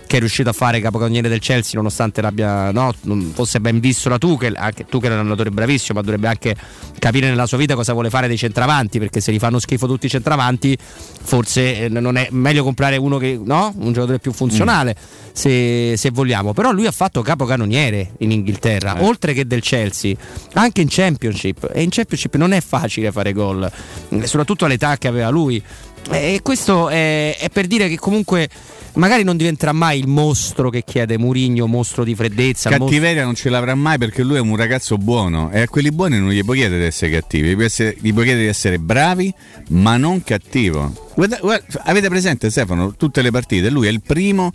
[0.10, 4.10] che è riuscito a fare capocannoniere del Chelsea nonostante l'abbia no, non fosse ben visto
[4.10, 6.56] da Tuchel anche Tuchel è un allenatore bravissimo ma dovrebbe anche
[6.98, 10.08] capire nella sua vita cosa vuole fare dei centravanti perché se li fanno schifo tutti
[10.08, 14.96] i centravanti forse eh, non è meglio comprare uno che no un giocatore più funzionale
[15.32, 16.54] se, se vogliamo.
[16.54, 19.04] Però lui ha fatto capocannoniere in Inghilterra Eh.
[19.06, 20.16] oltre che del Chelsea
[20.54, 21.70] anche in Championship.
[21.72, 23.72] E in Championship non è facile fare gol
[24.10, 25.62] eh, soprattutto all'età che aveva lui.
[26.10, 28.50] E questo è, è per dire che comunque
[28.94, 32.70] magari non diventerà mai il mostro che chiede Murigno, mostro di freddezza.
[32.70, 35.68] il mostro- Cattiveria non ce l'avrà mai perché lui è un ragazzo buono e a
[35.68, 39.34] quelli buoni non gli puoi chiedere di essere cattivi, gli puoi chiedere di essere bravi
[39.70, 41.08] ma non cattivo.
[41.20, 43.70] Guarda- guarda, avete presente Stefano tutte le partite?
[43.70, 44.54] Lui è il primo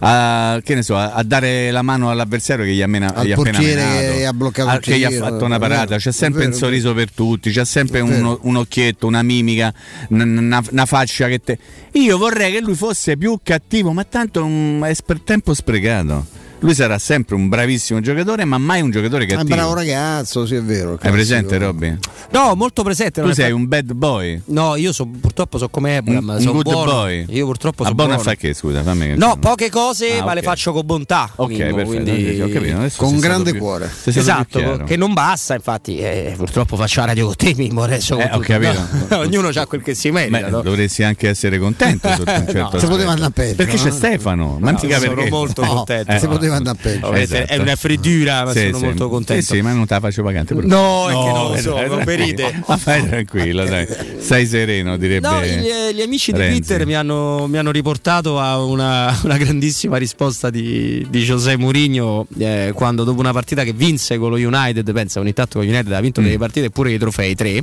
[0.00, 3.32] a, che ne so, a, a dare la mano all'avversario che gli ha, mena, gli
[3.32, 5.98] ha appena menato, che il che gli ha fatto una parata.
[5.98, 8.38] C'è sempre vero, un sorriso per tutti, c'è sempre vero.
[8.40, 9.74] un occhietto, una mimica,
[10.08, 11.58] una, una faccia che te.
[11.92, 14.48] Io vorrei che lui fosse più cattivo, ma tanto
[14.86, 16.44] è per tempo sprecato.
[16.60, 19.54] Lui sarà sempre un bravissimo giocatore, ma mai un giocatore È un cattivo.
[19.54, 20.92] bravo ragazzo, sì è vero.
[20.92, 21.12] Hai classico.
[21.14, 21.96] presente Robby?
[22.30, 23.12] No, molto presente.
[23.20, 24.40] Tu non è sei fa- un bad boy.
[24.46, 26.28] No, io so- purtroppo so come Abraham.
[26.28, 26.90] Un, un sono good buono.
[26.92, 27.24] boy.
[27.28, 28.28] Io purtroppo A sono buona buono.
[28.30, 31.30] fa che, scusa, fammi No, poche cose, Ah, ma le faccio con bontà.
[31.36, 33.90] Ok, Mimmo, perfetto, quindi- sì, ho capito, adesso Con grande più- cuore.
[34.04, 38.18] Esatto, che non basta, infatti, eh, purtroppo faccio la radio con te, Mimmo, adesso.
[38.18, 38.80] Eh, ho capito.
[39.10, 40.38] no, ognuno ha quel che si merita.
[40.38, 40.62] Beh, no?
[40.62, 43.94] dovresti anche essere contento sotto un certo poteva andare peggio, Perché c'è no?
[43.94, 46.12] Stefano, ma No, mica sono perché molto No, contento.
[46.46, 47.06] Eh, poteva andare peggio.
[47.06, 48.84] Ovviamente È una freddura, ma Sì, sono sì.
[48.84, 49.42] molto contento.
[49.44, 50.54] Sì, sì, ma non te la faccio pagante.
[50.54, 50.66] però.
[50.66, 52.62] No, è che non lo eh, so, non perite.
[52.66, 53.86] Ma fai tranquillo, dai.
[54.18, 55.28] Stai sereno, direbbe.
[55.28, 56.60] No, gli, gli amici di Renzi.
[56.60, 62.26] Twitter mi hanno, mi hanno riportato a una, una grandissima risposta di, di José Mourinho
[62.38, 65.72] eh, quando dopo una partita che vinse con lo United, pensa ogni tanto con lo
[65.72, 66.24] United ha vinto Mm.
[66.24, 67.62] delle partite e pure i trofei, tre,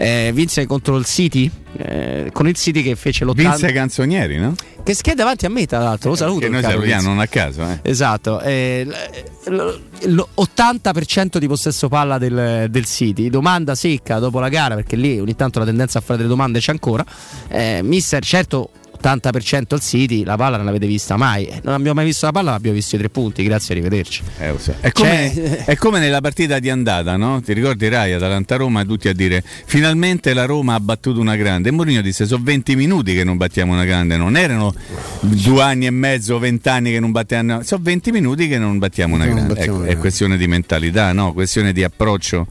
[0.00, 4.54] eh, vinse contro il City, eh, con il City che fece l'80 Vinse Canzonieri, no?
[4.82, 6.40] che scheda davanti a me tra l'altro, lo saluto.
[6.40, 7.60] Che noi salutiamo, non a caso.
[7.68, 7.80] Eh.
[7.82, 14.40] Esatto, eh, l- l- l- 80% di possesso palla del, del City, domanda secca dopo
[14.40, 17.04] la gara perché lì ogni tanto la tendenza a fare delle domande c'è ancora.
[17.48, 18.70] Eh, mister, certo
[19.02, 22.32] 80% al City, la palla non l'avete vista mai, Eh, non abbiamo mai visto la
[22.32, 24.22] palla ma abbiamo visto i tre punti, grazie, arrivederci.
[24.38, 24.74] Eh, so.
[24.80, 27.40] È, come, Cioè- è come nella partita di andata, no?
[27.40, 31.68] Ti ricordi Rai, Atalanta-Roma, tutti a dire finalmente la Roma ha battuto una grande.
[31.68, 34.74] E Mourinho disse sono 20 minuti che non battiamo una grande, non erano
[35.20, 39.14] due anni e mezzo, 20 anni che non battiamo, sono 20 minuti che non battiamo
[39.14, 39.54] una Non grande.
[39.54, 41.32] battiamo Ecco, una è questione di mentalità, no?
[41.32, 42.46] Questione di approccio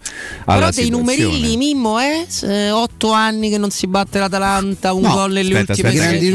[0.45, 2.71] alla Però dei numerilli, Mimmo, eh?
[2.71, 5.73] 8 anni che non si batte l'Atalanta, un No, gol nelle aspetta,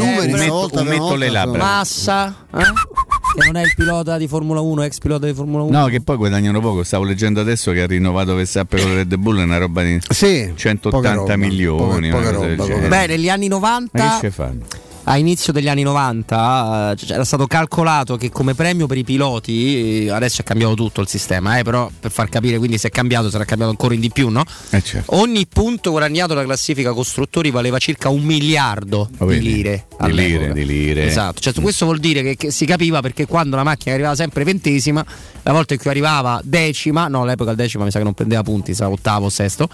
[0.04, 1.58] che- numeri, eh, metto, volta metto le labbra.
[1.62, 2.58] Massa, eh?
[3.36, 5.78] che non è il pilota di Formula 1, ex pilota di Formula 1.
[5.80, 6.84] No, che poi guadagnano poco.
[6.84, 10.52] Stavo leggendo adesso che ha rinnovato Verstappen con Red Bull, è una roba di Sì,
[10.54, 12.10] 180 poca roba, milioni.
[12.10, 12.88] poca- poca roba.
[12.88, 14.60] Beh, negli anni Ma 90 che ci fanno?
[15.04, 20.06] A inizio degli anni 90 eh, era stato calcolato che come premio per i piloti,
[20.06, 22.90] eh, adesso è cambiato tutto il sistema, eh, però per far capire quindi se è
[22.90, 24.44] cambiato sarà cambiato ancora in di più, no?
[24.70, 25.16] Eh, certo.
[25.16, 29.86] Ogni punto guadagnato dalla classifica costruttori valeva circa un miliardo Lo di lire.
[30.00, 31.06] Di lire, di lire.
[31.06, 34.44] Esatto, cioè, questo vuol dire che, che si capiva perché quando la macchina arrivava sempre
[34.44, 35.04] ventesima,
[35.42, 38.42] la volta in cui arrivava decima, no all'epoca il decima mi sa che non prendeva
[38.42, 39.68] punti, sa ottavo, sesto.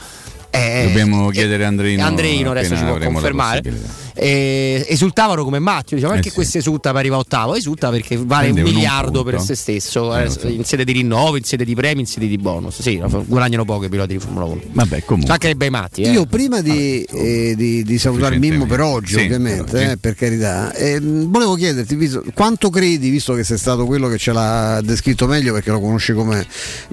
[0.51, 2.05] Eh, Dobbiamo chiedere a Andreino.
[2.05, 3.61] Andreino adesso ci può confermare.
[3.61, 4.09] possibilità.
[4.13, 6.35] E esultavano come matti, diciamo, Eh perché sì.
[6.35, 7.55] questo esulta per arrivare ottavo?
[7.55, 9.31] Esulta perché vale Prende un un miliardo punto.
[9.31, 12.27] per se stesso, Eh, eh, in sede di rinnovo, in sede di premi, in sede
[12.27, 12.83] di bonus.
[12.83, 14.61] Sì, guadagnano poco i piloti di Formula 1.
[14.73, 15.33] Vabbè, comunque.
[15.33, 16.03] Anche i bei matti.
[16.03, 16.11] Eh.
[16.11, 19.91] Io prima di, eh, di- di salutare Mimmo per oggi, Sì, ovviamente, per oggi.
[19.93, 24.19] eh, per carità, ehm, volevo chiederti visto- quanto credi, visto che sei stato quello che
[24.19, 26.45] ce l'ha descritto meglio, perché lo conosci come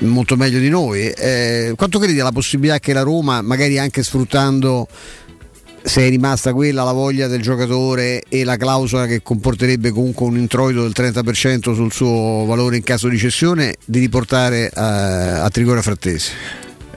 [0.01, 4.87] molto meglio di noi, eh, quanto credi alla possibilità che la Roma, magari anche sfruttando
[5.81, 10.37] se è rimasta quella la voglia del giocatore e la clausola che comporterebbe comunque un
[10.37, 15.81] introito del 30% sul suo valore in caso di cessione, di riportare a, a Trigora
[15.81, 16.31] Frattesi?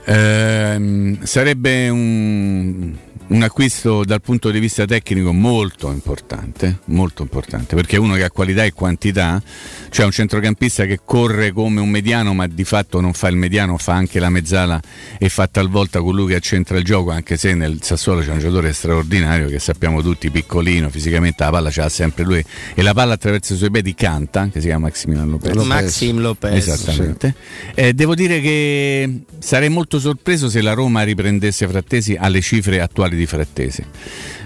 [0.03, 2.93] Ehm, sarebbe un,
[3.31, 8.29] un acquisto dal punto di vista tecnico molto importante, molto importante, perché uno che ha
[8.29, 9.41] qualità e quantità,
[9.89, 13.77] cioè un centrocampista che corre come un mediano, ma di fatto non fa il mediano,
[13.77, 14.81] fa anche la mezzala
[15.17, 18.73] e fa talvolta colui che accentra il gioco, anche se nel Sassuolo c'è un giocatore
[18.73, 22.43] straordinario che sappiamo tutti, piccolino, fisicamente la palla ce l'ha sempre lui
[22.73, 25.55] e la palla attraverso i suoi piedi canta, che si chiama Maximiliano Lopez.
[25.63, 26.67] Maxim Lopez.
[26.67, 27.33] Esattamente.
[27.75, 33.15] Eh, devo dire che sarei molto sorpreso se la Roma riprendesse Frattesi alle cifre attuali
[33.21, 33.83] di Frattesi.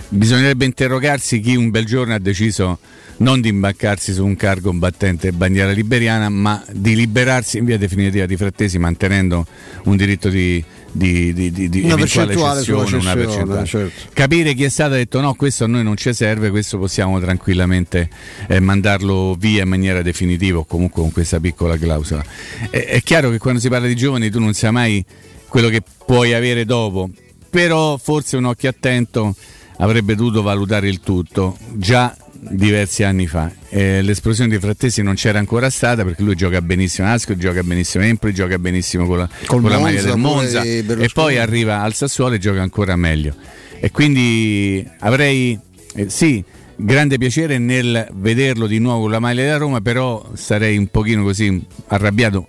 [0.09, 2.79] Bisognerebbe interrogarsi chi un bel giorno ha deciso
[3.17, 8.25] non di imbaccarsi su un cargo battente bandiera liberiana, ma di liberarsi in via definitiva
[8.25, 9.45] di Frattesi mantenendo
[9.85, 13.65] un diritto di, di, di, di, Una percentuale cessione, una percentuale.
[13.65, 14.09] certo.
[14.13, 16.77] Capire chi è stato e ha detto no, questo a noi non ci serve, questo
[16.77, 18.09] possiamo tranquillamente
[18.47, 22.23] eh, mandarlo via in maniera definitiva o comunque con questa piccola clausola.
[22.69, 25.05] È, è chiaro che quando si parla di giovani tu non sai mai
[25.47, 27.09] quello che puoi avere dopo,
[27.55, 29.33] però forse un occhio attento
[29.77, 33.49] avrebbe dovuto valutare il tutto già diversi anni fa.
[33.69, 37.63] Eh, l'esplosione di Frattesi non c'era ancora stata perché lui gioca benissimo a Asco, gioca
[37.63, 41.09] benissimo Empoli, gioca benissimo con la, con la maglia Monza, del Monza e Berlusconi.
[41.13, 43.33] poi arriva al Sassuolo e gioca ancora meglio.
[43.79, 45.57] E quindi avrei
[45.95, 46.43] eh, sì,
[46.75, 51.23] grande piacere nel vederlo di nuovo con la maglia della Roma, però sarei un pochino
[51.23, 52.47] così arrabbiato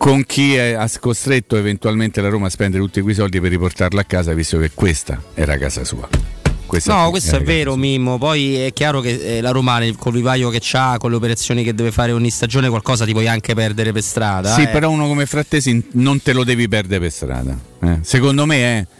[0.00, 4.04] con chi ha costretto eventualmente la Roma a spendere tutti quei soldi per riportarla a
[4.04, 6.08] casa, visto che questa era casa sua.
[6.64, 8.16] Questa No, questo è vero, Mimmo.
[8.16, 11.74] Poi è chiaro che eh, la Roma, col vivaio che ha, con le operazioni che
[11.74, 14.54] deve fare ogni stagione, qualcosa ti puoi anche perdere per strada.
[14.54, 14.68] Sì, eh.
[14.68, 17.54] però uno come Frattesi non te lo devi perdere per strada.
[17.82, 17.98] eh.
[18.00, 18.99] Secondo me e que-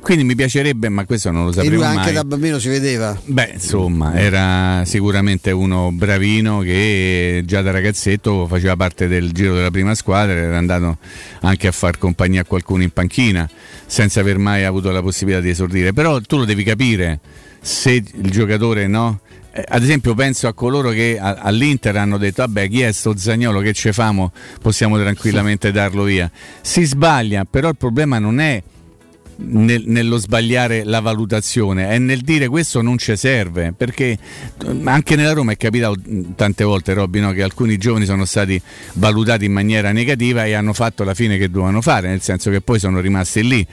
[0.00, 1.96] quindi mi piacerebbe, ma questo non lo E sapremo lui mai.
[1.96, 3.18] anche da bambino si vedeva.
[3.24, 9.70] Beh, insomma, era sicuramente uno bravino che già da ragazzetto faceva parte del giro della
[9.70, 10.98] prima squadra, era andato
[11.40, 13.48] anche a far compagnia a qualcuno in panchina,
[13.86, 15.92] senza aver mai avuto la possibilità di esordire.
[15.92, 17.20] Però tu lo devi capire
[17.60, 19.20] se il giocatore no.
[19.52, 23.60] Eh, Ad esempio penso a coloro che all'Inter hanno detto vabbè chi è sto Zagnolo
[23.60, 24.30] che ce famo
[24.60, 26.30] possiamo tranquillamente darlo via.
[26.60, 28.62] Si sbaglia, però il problema non è
[29.36, 34.18] nel- nello sbagliare la valutazione, è nel dire questo non ci serve, perché
[34.84, 36.00] anche nella Roma è capitato
[36.34, 38.60] tante volte, Robby, no, che alcuni giovani sono stati
[38.94, 42.60] valutati in maniera negativa e hanno fatto la fine che dovevano fare, nel senso che
[42.60, 43.66] poi sono rimasti lì.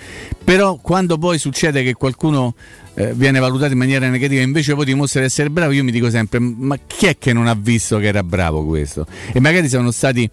[0.44, 2.56] Però quando poi succede che qualcuno
[2.96, 5.92] eh, viene valutato in maniera negativa e invece poi dimostra di essere bravo, io mi
[5.92, 9.08] dico sempre, ma chi è che non ha visto che era bravo questo?
[9.32, 10.30] E magari sono stati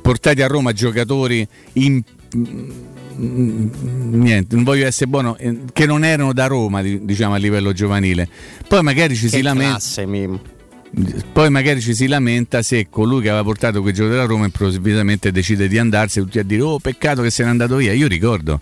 [0.00, 2.02] portati a Roma giocatori in
[3.16, 7.72] niente, non voglio essere buono, eh, che non erano da Roma, di- diciamo a livello
[7.72, 8.28] giovanile.
[8.66, 9.78] Poi magari ci Che si lamenta.
[11.32, 15.32] Poi magari ci si lamenta se colui che aveva portato quei giochi della Roma improvvisamente
[15.32, 17.92] decide di andarsene tutti a dire oh peccato che se n'è andato via.
[17.92, 18.60] Io ricordo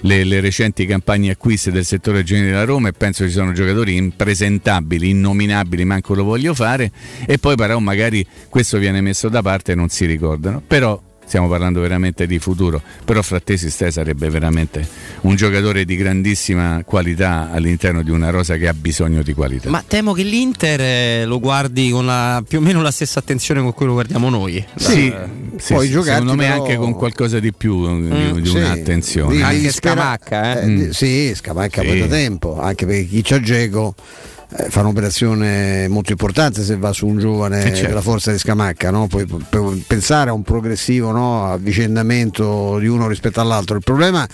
[0.00, 3.94] le, le recenti campagne acquisti del settore giovanile della Roma e penso ci sono giocatori
[3.94, 6.90] impresentabili, innominabili, manco lo voglio fare
[7.24, 10.60] e poi però magari questo viene messo da parte e non si ricordano.
[10.66, 14.86] Però stiamo parlando veramente di futuro, però Frattesi Ste sarebbe veramente
[15.20, 19.68] un giocatore di grandissima qualità all'interno di una rosa che ha bisogno di qualità.
[19.68, 23.60] Ma temo che l'Inter eh, lo guardi con la- più o meno la stessa attenzione
[23.60, 24.64] con cui lo guardiamo noi.
[24.74, 25.28] Sì, Eh,
[25.58, 28.48] sì, Poi sì, giocarti secondo me però- anche con qualcosa di più di, Mm, di
[28.48, 29.30] Sì, un'attenzione.
[29.32, 30.62] devi- Anche Scamacca, eh?
[30.62, 30.76] eh, Mm.
[30.78, 31.86] di- sì, Scamacca Sì.
[31.86, 34.37] poi da tempo, anche perché chi c'ha Geco eh,
[34.70, 37.88] fa un'operazione molto importante se va su un giovane Eh, certo.
[37.88, 39.06] della forza di Scamacca, no?
[39.06, 41.52] poi p- p- pensare a un progressivo no?
[41.52, 43.76] avvicendamento di uno rispetto all'altro.
[43.76, 44.26] Il problema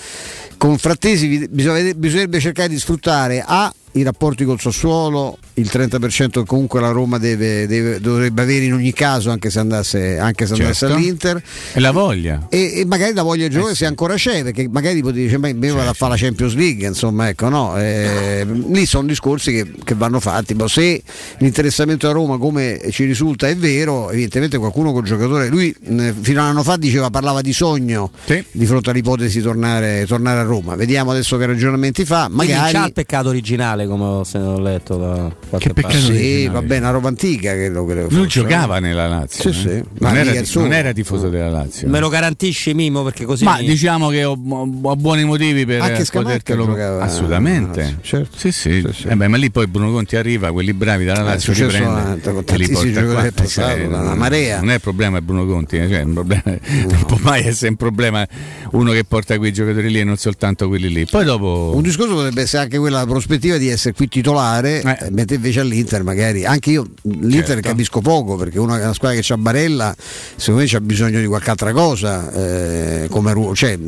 [0.56, 6.80] con Frattesi bisognerebbe cercare di sfruttare A i rapporti col Sassuolo, il 30% che comunque
[6.80, 10.72] la Roma deve- deve- dovrebbe avere in ogni caso anche se andasse, anche se andasse
[10.86, 10.94] Certo.
[10.94, 11.42] all'Inter.
[11.72, 12.46] E la voglia.
[12.50, 15.38] e, e magari la voglia di giocare Eh se ancora c'è perché magari poi dice
[15.38, 17.76] ma io vado a fare la Champions League insomma ecco no?
[17.78, 20.54] Eh, lì sono discorsi che, che vanno fatti.
[20.54, 21.02] Ma se
[21.38, 26.40] l'interessamento a Roma come ci risulta è vero evidentemente qualcuno col giocatore lui eh, fino
[26.40, 28.10] a un anno fa diceva parlava di sogno
[28.50, 30.74] di fronte all'ipotesi di tornare, tornare a Roma.
[30.74, 32.28] Vediamo adesso che ragionamenti fa.
[32.32, 36.06] Quindi magari c'ha il peccato originale come ho, se ho letto da qualche peccato parte.
[36.06, 36.48] sì originale.
[36.60, 39.52] vabbè una roba antica credo, credo Lui giocava nella Lazio.
[39.52, 39.70] Sì, eh.
[39.70, 39.82] sì.
[40.00, 41.88] Ma Non, era, non era tifoso della Lazio.
[41.88, 45.80] Me lo garantisci Mimo perché così Ma mi- diciamo che ho, ho buoni motivi per
[45.80, 47.98] Anche potertelo giocava- assolutamente.
[48.02, 48.36] certo.
[48.38, 48.86] Sì, sì.
[49.06, 51.82] Eh beh, ma lì poi Bruno Conti arriva, quelli bravi dalla Eh, Lazio li successo
[51.82, 53.30] prende anche con e li porta qua.
[53.34, 54.58] passato, Eh, da una marea.
[54.60, 58.26] Non è il problema Bruno Conti, eh, cioè, problema- non può mai essere un problema
[58.72, 61.06] uno che porta quei giocatori lì e non soltanto quelli lì.
[61.06, 65.10] Poi dopo Un discorso potrebbe essere anche quella la prospettiva di essere qui titolare, eh,
[65.10, 66.44] mentre invece all'Inter magari.
[66.44, 67.68] Anche io l'Inter Certo.
[67.68, 69.94] capisco poco perché una, una squadra che ha Barella
[70.36, 73.78] secondo me c'ha bisogno di qualche altra cosa, eh, come cioè,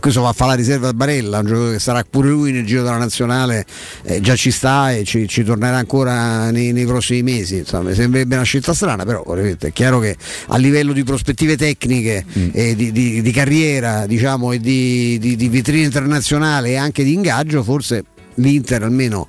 [0.00, 2.64] questo va a fare la riserva da Barella, un giocatore che sarà pure lui nel
[2.64, 3.64] giro della nazionale,
[4.02, 7.94] eh, già ci sta e ci, ci tornerà ancora nei, nei prossimi mesi, insomma, mi
[7.94, 10.16] sembrerebbe una scelta strana, però ovviamente è chiaro che
[10.48, 15.48] a livello di prospettive tecniche e di, di- di carriera diciamo, e di, di, di
[15.48, 18.04] vetrina internazionale e anche di ingaggio, forse
[18.36, 19.26] l'Inter almeno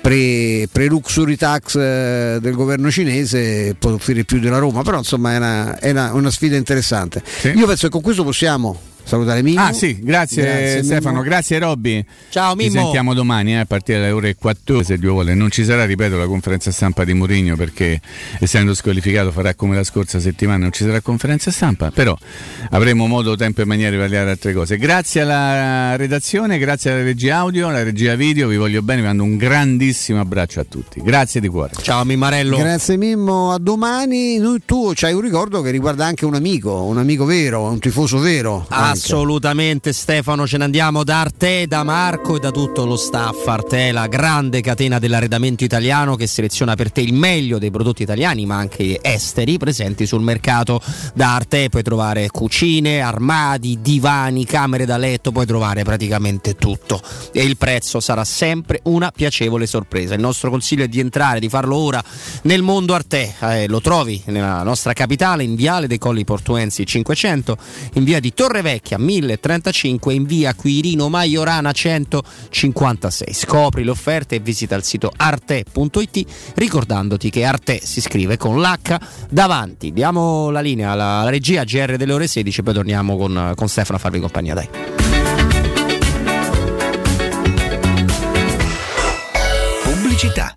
[0.00, 5.36] pre, luxury tax eh, del governo cinese può offrire più della Roma, però insomma è
[5.36, 7.22] una, è una- una sfida interessante.
[7.54, 9.60] Io penso che con questo possiamo salutare Mimmo.
[9.60, 11.22] Ah sì, grazie, Grazie, Stefano, Mimmo.
[11.22, 12.04] grazie Robby.
[12.28, 12.80] Ciao Ci Mimmo.
[12.82, 15.34] sentiamo domani eh, a partire dalle ore 14 se Dio vuole.
[15.34, 18.00] Non ci sarà, ripeto, la conferenza stampa di Mourinho perché
[18.40, 22.16] essendo squalificato farà come la scorsa settimana, non ci sarà conferenza stampa, però
[22.70, 24.76] avremo modo, tempo e maniera di parlare altre cose.
[24.76, 29.22] Grazie alla redazione, grazie alla regia audio, alla regia video, vi voglio bene, vi mando
[29.22, 31.00] un grandissimo abbraccio a tutti.
[31.02, 31.74] Grazie di cuore.
[31.80, 32.56] Ciao Mimarello.
[32.58, 34.40] Grazie Mimmo, a domani.
[34.64, 38.66] Tu c'hai un ricordo che riguarda anche un amico, un amico vero, un tifoso vero.
[38.68, 38.95] anche.
[38.96, 43.92] Assolutamente Stefano, ce ne andiamo da Arte, da Marco e da tutto lo staff Arte,
[43.92, 48.56] la grande catena dell'arredamento italiano che seleziona per te il meglio dei prodotti italiani ma
[48.56, 50.80] anche esteri presenti sul mercato.
[51.14, 57.00] Da Arte puoi trovare cucine, armadi, divani, camere da letto, puoi trovare praticamente tutto
[57.32, 60.14] e il prezzo sarà sempre una piacevole sorpresa.
[60.14, 62.02] Il nostro consiglio è di entrare, di farlo ora
[62.42, 67.56] nel mondo Arte, Eh, lo trovi nella nostra capitale in Viale dei Colli Portuensi 500,
[67.94, 68.32] in via di
[68.86, 73.34] Vecchia 1035 in via Quirino Maiorana 156.
[73.34, 78.96] Scopri l'offerta e visita il sito arte.it ricordandoti che Arte si scrive con l'H
[79.28, 79.92] davanti.
[79.92, 84.00] Diamo la linea alla regia GR delle ore 16 poi torniamo con, con Stefano a
[84.00, 84.54] farvi compagnia.
[84.54, 84.68] Dai.
[89.82, 90.56] Pubblicità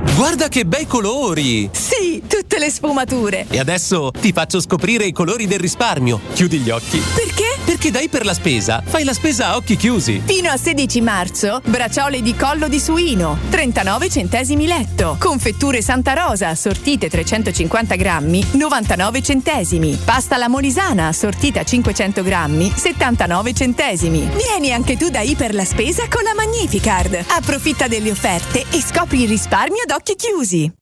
[0.00, 1.68] Guarda che bei colori!
[1.72, 3.46] Sì, tutte le sfumature.
[3.50, 6.20] E adesso ti faccio scoprire i colori del risparmio.
[6.32, 6.98] Chiudi gli occhi.
[7.14, 7.51] Perché?
[7.64, 10.20] Perché dai per la spesa, fai la spesa a occhi chiusi.
[10.24, 15.16] Fino a 16 marzo, bracciole di collo di suino, 39 centesimi letto.
[15.18, 19.98] Confetture Santa Rosa, assortite 350 grammi, 99 centesimi.
[20.04, 24.28] Pasta alla molisana, assortita 500 grammi, 79 centesimi.
[24.34, 27.24] Vieni anche tu da Iper la Spesa con la Magnificard.
[27.28, 30.70] Approfitta delle offerte e scopri il risparmio ad occhi chiusi.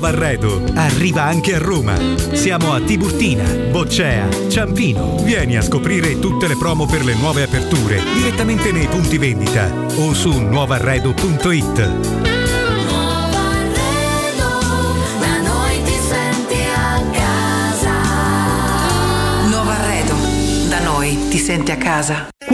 [0.00, 1.94] Nuovo arredo arriva anche a Roma.
[2.32, 5.16] Siamo a Tiburtina, Boccea, Ciampino.
[5.22, 10.14] Vieni a scoprire tutte le promo per le nuove aperture direttamente nei punti vendita o
[10.14, 11.86] su nuovarredo.it.
[20.70, 22.39] Da noi ti senti a casa.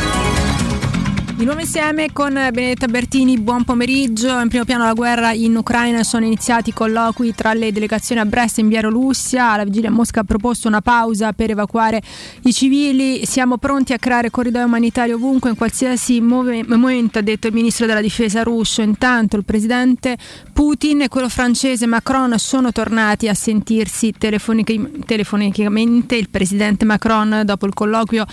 [1.36, 4.40] Di nuovo insieme con Benedetta Bertini, buon pomeriggio.
[4.40, 8.56] In primo piano la guerra in Ucraina sono iniziati colloqui tra le delegazioni a Brest
[8.56, 9.54] e in Bielorussia.
[9.54, 12.00] La vigilia Mosca ha proposto una pausa per evacuare
[12.44, 13.26] i civili.
[13.26, 17.84] Siamo pronti a creare corridoi umanitari ovunque, in qualsiasi move- momento, ha detto il ministro
[17.84, 18.80] della difesa russo.
[18.80, 20.16] Intanto il presidente
[20.54, 26.16] Putin e quello francese Macron sono tornati a sentirsi telefonic- telefonicamente.
[26.16, 28.24] Il presidente Macron, dopo il colloquio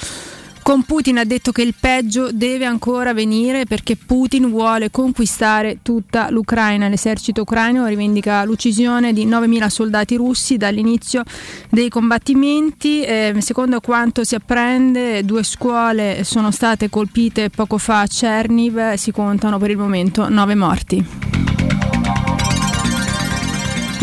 [0.63, 6.29] con Putin ha detto che il peggio deve ancora venire perché Putin vuole conquistare tutta
[6.31, 6.87] l'Ucraina.
[6.87, 11.23] L'esercito ucraino rivendica l'uccisione di 9.000 soldati russi dall'inizio
[11.69, 13.01] dei combattimenti.
[13.01, 19.11] Eh, secondo quanto si apprende, due scuole sono state colpite poco fa a Cherniv, si
[19.11, 21.42] contano per il momento nove morti.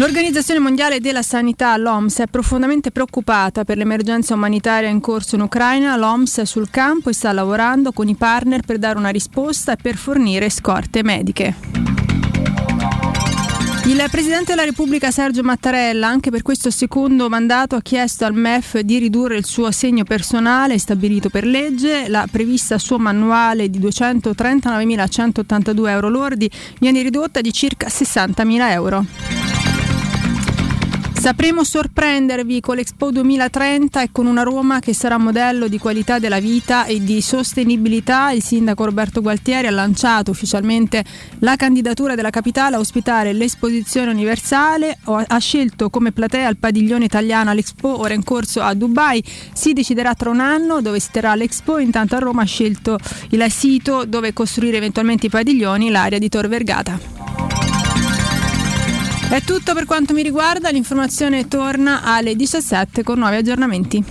[0.00, 5.94] L'Organizzazione Mondiale della Sanità, l'OMS, è profondamente preoccupata per l'emergenza umanitaria in corso in Ucraina.
[5.96, 9.76] L'OMS è sul campo e sta lavorando con i partner per dare una risposta e
[9.76, 11.54] per fornire scorte mediche.
[13.84, 18.78] Il Presidente della Repubblica Sergio Mattarella, anche per questo secondo mandato, ha chiesto al MEF
[18.78, 22.08] di ridurre il suo assegno personale stabilito per legge.
[22.08, 29.04] La prevista somma annuale di 239.182 euro lordi viene ridotta di circa 60.000 euro.
[31.20, 36.40] Sapremo sorprendervi con l'Expo 2030 e con una Roma che sarà modello di qualità della
[36.40, 38.30] vita e di sostenibilità.
[38.30, 41.04] Il sindaco Roberto Gualtieri ha lanciato ufficialmente
[41.40, 44.96] la candidatura della capitale a ospitare l'esposizione universale.
[45.04, 49.22] Ha scelto come platea il padiglione italiano all'Expo, ora in corso a Dubai.
[49.52, 51.76] Si deciderà tra un anno dove si terrà l'Expo.
[51.76, 52.98] Intanto a Roma ha scelto
[53.28, 57.79] il sito dove costruire eventualmente i padiglioni, l'area di Tor Vergata.
[59.30, 64.02] È tutto per quanto mi riguarda, l'informazione torna alle 17 con nuovi aggiornamenti.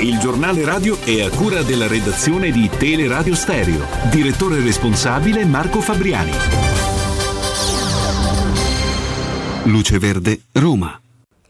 [0.00, 3.86] Il giornale radio è a cura della redazione di Teleradio Stereo.
[4.10, 6.32] Direttore responsabile Marco Fabriani.
[9.66, 11.03] Luce Verde, Roma.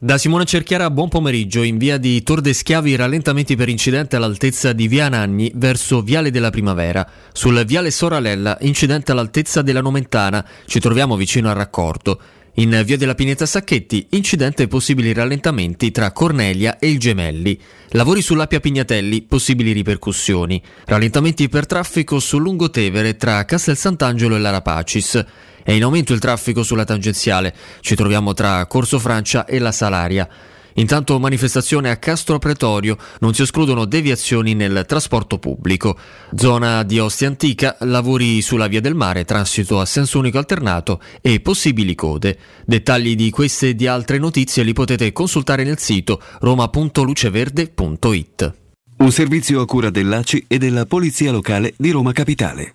[0.05, 1.63] Da Simone Cerchiara, buon pomeriggio.
[1.63, 6.31] In via di Tor de Schiavi, rallentamenti per incidente all'altezza di via Nanni verso Viale
[6.31, 7.09] della Primavera.
[7.33, 10.47] Sul viale Soralella, incidente all'altezza della Nomentana.
[10.67, 12.21] Ci troviamo vicino al raccordo.
[12.59, 17.61] In via della Pineta Sacchetti, incidente e possibili rallentamenti tra Cornelia e il Gemelli.
[17.89, 20.63] Lavori sull'Appia Pignatelli, possibili ripercussioni.
[20.85, 25.25] Rallentamenti per traffico sul Lungotevere tra Castel Sant'Angelo e l'Arapacis.
[25.65, 27.53] È in aumento il traffico sulla tangenziale.
[27.81, 30.29] Ci troviamo tra Corso Francia e la Salaria.
[30.75, 35.99] Intanto manifestazione a Castro Pretorio, non si escludono deviazioni nel trasporto pubblico.
[36.35, 41.41] Zona di Ostia Antica, lavori sulla via del mare, transito a senso unico alternato e
[41.41, 42.39] possibili code.
[42.65, 48.55] Dettagli di queste e di altre notizie li potete consultare nel sito roma.luceverde.it.
[48.97, 52.75] Un servizio a cura dell'ACI e della Polizia Locale di Roma Capitale.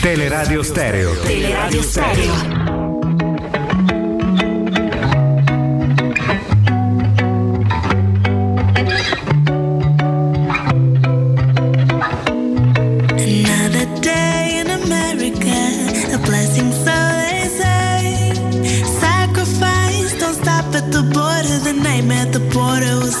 [0.00, 1.18] Teleradio Stereo.
[1.20, 2.77] Teleradio Stereo.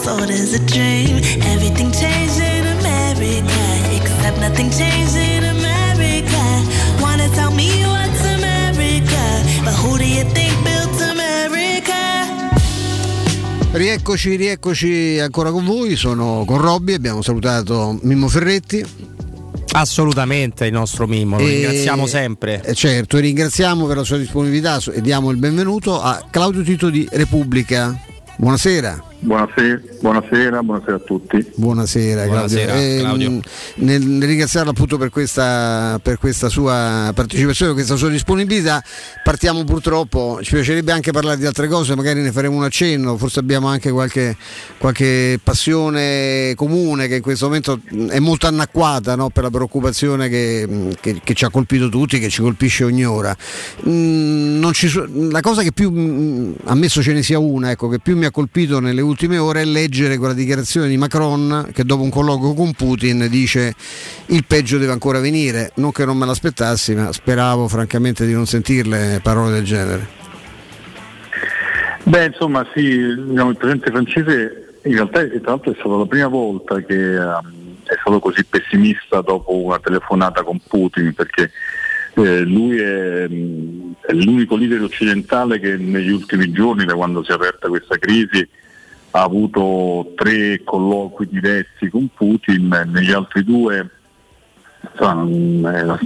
[0.08, 1.16] Sold as a dream.
[1.42, 3.64] Everything changed in America,
[3.94, 6.42] except nothing changed in America.
[7.00, 9.22] Wanna tell me what's America,
[9.64, 11.94] but who do you think built America?
[13.72, 18.82] Rieccoci, rieccoci ancora con voi, sono con Robby, abbiamo salutato Mimmo Ferretti.
[19.70, 22.62] Assolutamente il nostro Mimmo, lo E- ringraziamo sempre.
[22.64, 26.88] Eh, certo, e ringraziamo per la sua disponibilità e diamo il benvenuto a Claudio Tito
[26.88, 27.94] di Repubblica.
[28.38, 29.07] Buonasera.
[29.20, 31.44] Buonasera, buonasera, buonasera a tutti.
[31.56, 32.30] Buonasera, Claudio.
[32.56, 33.40] Buonasera, Ehm, Claudio.
[33.76, 38.80] Nel, nel ringraziarlo appunto per questa, per questa sua partecipazione, questa sua disponibilità,
[39.24, 43.40] partiamo purtroppo, ci piacerebbe anche parlare di altre cose, magari ne faremo un accenno, forse
[43.40, 44.36] abbiamo anche qualche,
[44.78, 47.80] qualche passione comune che in questo momento
[48.10, 52.28] è molto annacquata no, per la preoccupazione che, che- che ci ha colpito tutti, che
[52.28, 53.36] ci colpisce ogni ora.
[53.88, 57.98] Mm, non ci so- la cosa che più, ammesso ce ne sia una, ecco, che
[57.98, 59.06] più mi ha colpito nelle ultime
[59.38, 63.74] ore è leggere quella dichiarazione di Macron che dopo un colloquio con Putin dice
[64.26, 65.72] il peggio deve ancora venire.
[65.76, 70.16] Non che non me l'aspettassi, ma speravo francamente di non sentirle parole del genere.
[72.04, 72.82] Beh, insomma, sì,
[73.28, 77.76] diciamo, il presidente francese in realtà tra l'altro è stata la prima volta che ehm,
[77.84, 81.50] è stato così pessimista dopo una telefonata con Putin, perché
[82.14, 87.30] eh, lui è, mh, è l'unico leader occidentale che negli ultimi giorni, da quando si
[87.30, 88.46] è aperta questa crisi,
[89.10, 93.90] ha avuto tre colloqui diretti con Putin, negli altri due
[94.96, 95.98] era-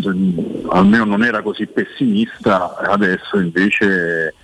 [0.68, 4.34] almeno non era così pessimista, adesso invece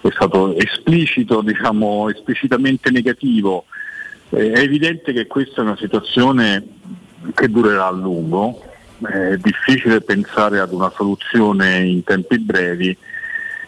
[0.00, 3.66] è stato esplicito, diciamo, esplicitamente negativo.
[4.30, 6.64] Eh, È evidente che questa è una situazione
[7.34, 8.62] che durerà a lungo,
[9.02, 12.96] è difficile pensare ad una soluzione in tempi brevi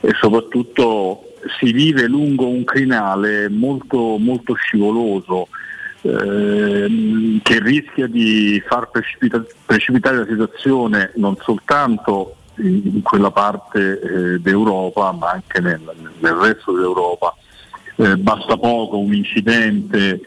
[0.01, 5.49] e soprattutto si vive lungo un crinale molto, molto scivoloso
[6.03, 14.41] ehm, che rischia di far precipita- precipitare la situazione non soltanto in, quella parte eh,
[14.41, 15.81] d'Europa ma anche nel,
[16.19, 17.35] nel resto dell'Europa.
[17.97, 20.21] Eh, basta poco, un incidente,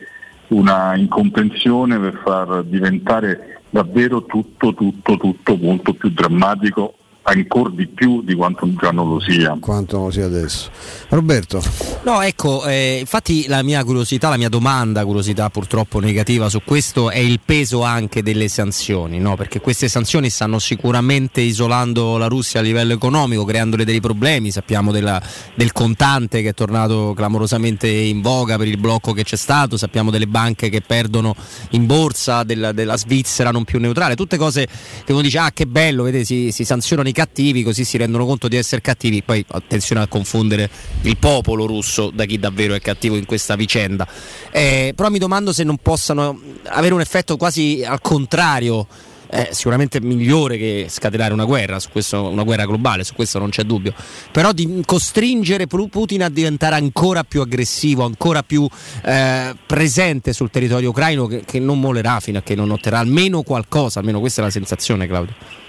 [0.49, 6.95] una incomprensione per far diventare davvero tutto, tutto, tutto molto più drammatico,
[7.29, 9.57] ancora di più di quanto già non lo sia.
[9.59, 10.69] Quanto lo sia adesso.
[11.09, 11.61] Roberto.
[12.03, 17.09] No, ecco, eh, infatti la mia curiosità, la mia domanda, curiosità purtroppo negativa su questo
[17.09, 19.35] è il peso anche delle sanzioni, no?
[19.35, 24.93] Perché queste sanzioni stanno sicuramente isolando la Russia a livello economico, creandole dei problemi, sappiamo
[24.93, 25.21] della-
[25.53, 30.11] del contante che è tornato clamorosamente in voga per il blocco che c'è stato, sappiamo
[30.11, 31.35] delle banche che perdono
[31.71, 34.65] in borsa, della, della Svizzera non più neutrale, tutte cose
[35.03, 38.27] che uno dice ah che bello, vede, si, si sanzionano i cattivi così si rendono
[38.27, 40.69] conto di essere cattivi, poi attenzione a confondere
[41.01, 44.07] il popolo russo da chi davvero è cattivo in questa vicenda.
[44.51, 48.85] Eh, però mi domando se non possano avere un effetto quasi al contrario.
[49.29, 53.63] eh, sicuramente migliore che scatenare una guerra, questo, una guerra globale, su questo non c'è
[53.63, 53.93] dubbio,
[54.31, 58.67] però di costringere Pu- Putin a diventare ancora più aggressivo, ancora più
[59.03, 63.41] eh, presente sul territorio ucraino che, che non molerà fino a che non otterrà almeno
[63.41, 65.65] qualcosa, almeno questa è la sensazione Claudio.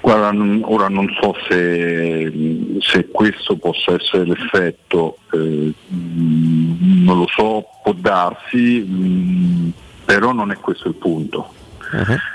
[0.00, 0.32] Guarda,
[0.62, 7.92] ora non so se, se questo possa essere l'effetto, eh, mm, non lo so, può
[7.92, 9.68] darsi, mm,
[10.04, 11.54] però non è questo il punto.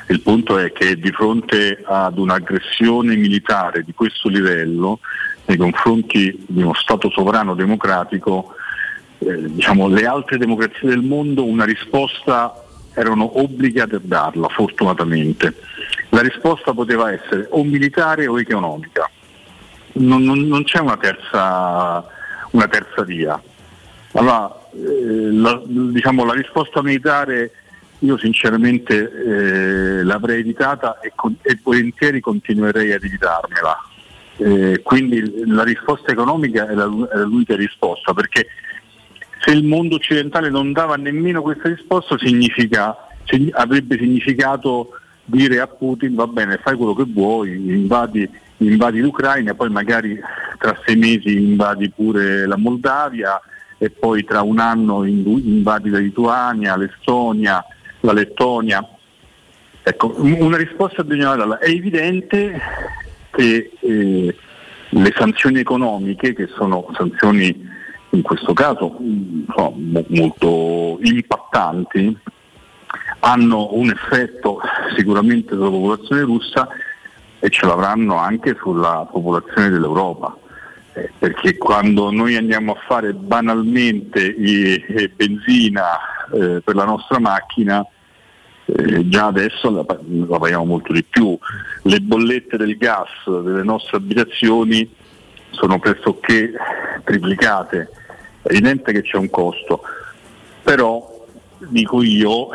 [0.09, 4.99] Il punto è che di fronte ad un'aggressione militare di questo livello,
[5.45, 8.53] nei confronti di uno Stato sovrano democratico,
[9.19, 12.53] eh, diciamo, le altre democrazie del mondo una risposta
[12.93, 15.55] erano obbligate a darla, fortunatamente.
[16.15, 19.09] La risposta poteva essere o militare o economica.
[19.95, 22.07] Non, non- non c'è una terza,
[22.51, 23.41] una terza via.
[24.13, 27.51] Allora, eh, la, diciamo, la risposta militare
[27.99, 33.77] io sinceramente eh, l'avrei evitata e, con- e volentieri continuerei ad evitarmela.
[34.37, 38.47] Eh, quindi la risposta economica è la- è l'unica risposta, perché
[39.41, 44.91] se il mondo occidentale non dava nemmeno questa risposta significa, signi- avrebbe significato
[45.25, 50.19] dire a Putin va bene fai quello che vuoi, invadi, invadi l'Ucraina, poi magari
[50.57, 53.41] tra sei mesi invadi pure la Moldavia
[53.77, 57.63] e poi tra un anno inv- invadi la Lituania, l'Estonia,
[58.01, 58.87] la Lettonia.
[59.83, 61.59] Ecco, un- una risposta bisogna darla.
[61.59, 62.59] È evidente
[63.31, 64.35] che eh,
[64.89, 67.73] le sanzioni economiche, che sono sanzioni
[68.11, 72.17] in questo caso insomma, mo- molto impattanti,
[73.25, 74.59] hanno un effetto
[74.95, 76.67] sicuramente sulla popolazione russa
[77.39, 80.37] e ce l'avranno anche sulla popolazione dell'Europa.
[80.93, 85.83] Eh, perché quando noi andiamo a fare banalmente i- eh, benzina
[86.33, 87.83] eh, per la nostra macchina,
[88.65, 89.83] eh, già adesso la,
[90.27, 91.35] la paghiamo molto di più.
[91.81, 94.87] Le bollette del gas delle nostre abitazioni
[95.49, 96.53] sono pressoché
[97.03, 97.89] triplicate.
[98.43, 99.81] È evidente che c'è un costo,
[100.61, 101.14] però
[101.69, 102.49] dico io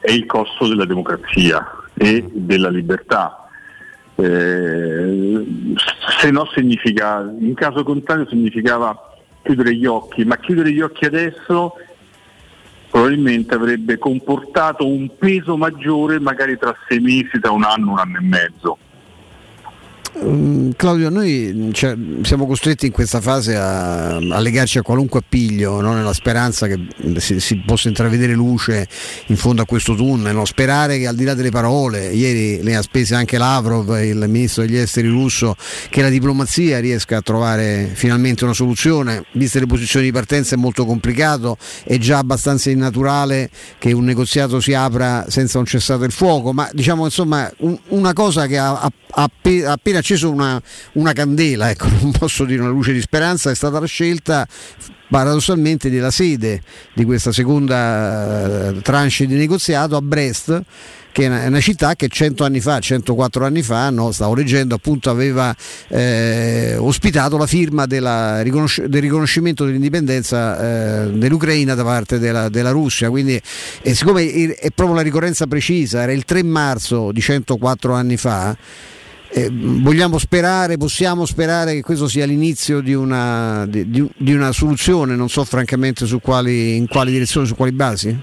[0.00, 3.48] è il costo della democrazia e della libertà.
[4.14, 5.44] Eh,
[6.20, 11.74] se no significa, in caso contrario significava chiudere gli occhi, ma chiudere gli occhi adesso
[12.90, 18.18] probabilmente avrebbe comportato un peso maggiore magari tra sei mesi, tra un anno, un anno
[18.18, 18.78] e mezzo.
[20.18, 25.82] Mm, Claudio, noi cioè, siamo costretti in questa fase a, a legarci a qualunque appiglio,
[25.82, 25.92] no?
[25.92, 26.78] nella speranza che
[27.18, 28.88] si, si possa intravedere luce
[29.26, 30.46] in fondo a questo tunnel, no?
[30.46, 34.62] sperare che al di là delle parole, ieri le ha spese anche Lavrov, il ministro
[34.62, 35.54] degli esteri russo,
[35.90, 40.58] che la diplomazia riesca a trovare finalmente una soluzione, viste le posizioni di partenza è
[40.58, 46.12] molto complicato, è già abbastanza innaturale che un negoziato si apra senza un cessato il
[46.12, 50.30] fuoco, ma diciamo insomma un- una cosa che ha, ha- ha appe- ha appena acceso
[50.30, 50.60] una,
[50.92, 54.46] una candela, ecco, non posso dire una luce di speranza, è stata la scelta
[55.08, 56.60] paradossalmente della sede
[56.92, 60.62] di questa seconda eh, tranche di negoziato a Brest
[61.16, 65.08] che è una, città che 100 anni fa, 104 anni fa, no, stavo leggendo, appunto
[65.08, 65.56] aveva
[65.88, 73.08] eh, ospitato la firma della del riconoscimento dell'indipendenza eh, dell'Ucraina da parte della, della Russia.
[73.08, 73.40] Quindi,
[73.80, 78.54] e siccome è proprio la ricorrenza precisa, era il 3 marzo di 104 anni fa.
[79.28, 85.16] Eh, vogliamo sperare, possiamo sperare che questo sia l'inizio di una, di, di- una soluzione,
[85.16, 88.16] non so francamente su quali, in quali direzioni, su quali basi?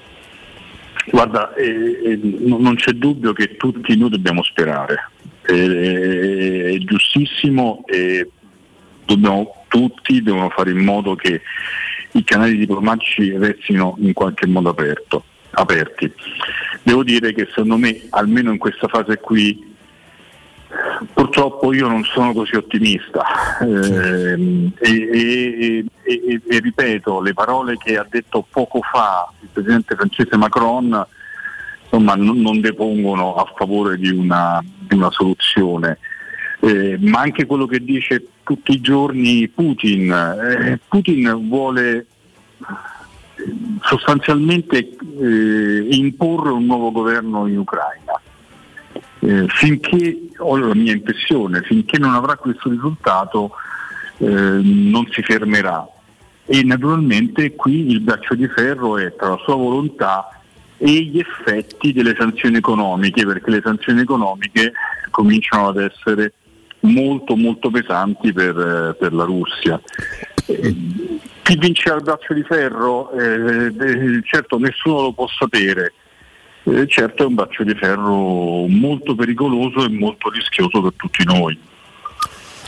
[1.11, 5.09] Guarda, eh, eh, non c'è dubbio che tutti noi dobbiamo sperare,
[5.45, 8.29] Eh, è giustissimo e
[9.05, 11.41] dobbiamo, tutti devono fare in modo che
[12.13, 16.09] i canali diplomatici restino in qualche modo aperto- aperti.
[16.81, 19.72] Devo dire che secondo me, almeno in questa fase qui,
[21.13, 23.23] Purtroppo io non sono così ottimista
[23.61, 29.49] Ehm, e, e- e- e- e ripeto, le parole che ha detto poco fa il
[29.51, 31.05] presidente francese Macron
[31.83, 35.99] insomma, non, non depongono a favore di una, di una soluzione.
[36.59, 40.11] Eh, ma anche quello che dice tutti i giorni Putin.
[40.11, 42.07] Eh, Putin vuole
[43.81, 48.19] sostanzialmente eh, imporre un nuovo governo in Ucraina.
[49.23, 53.51] Eh, finché, ho la mia impressione, finché non avrà questo risultato
[54.17, 55.87] eh, non si fermerà.
[56.45, 60.27] E naturalmente qui il braccio di ferro è tra la sua volontà
[60.77, 64.73] e gli effetti delle sanzioni economiche, perché le sanzioni economiche
[65.09, 66.33] cominciano ad essere
[66.81, 69.79] molto molto pesanti per, eh, per la Russia.
[70.47, 70.75] Eh,
[71.43, 73.11] chi vincerà il braccio di ferro?
[73.11, 75.93] Eh, eh, certo nessuno lo può sapere,
[76.65, 81.59] Eh, certo è un braccio di ferro molto pericoloso e molto rischioso per tutti noi.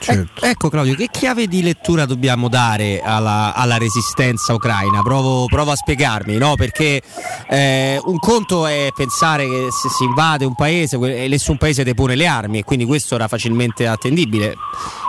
[0.07, 5.01] Ec- ecco Claudio, che chiave di lettura dobbiamo dare alla, alla resistenza ucraina?
[5.01, 6.55] Provo, provo a spiegarmi, no?
[6.55, 7.01] Perché
[7.49, 12.15] eh, un conto è pensare che se si invade un paese e nessun paese depone
[12.15, 14.55] le armi, e quindi questo era facilmente attendibile.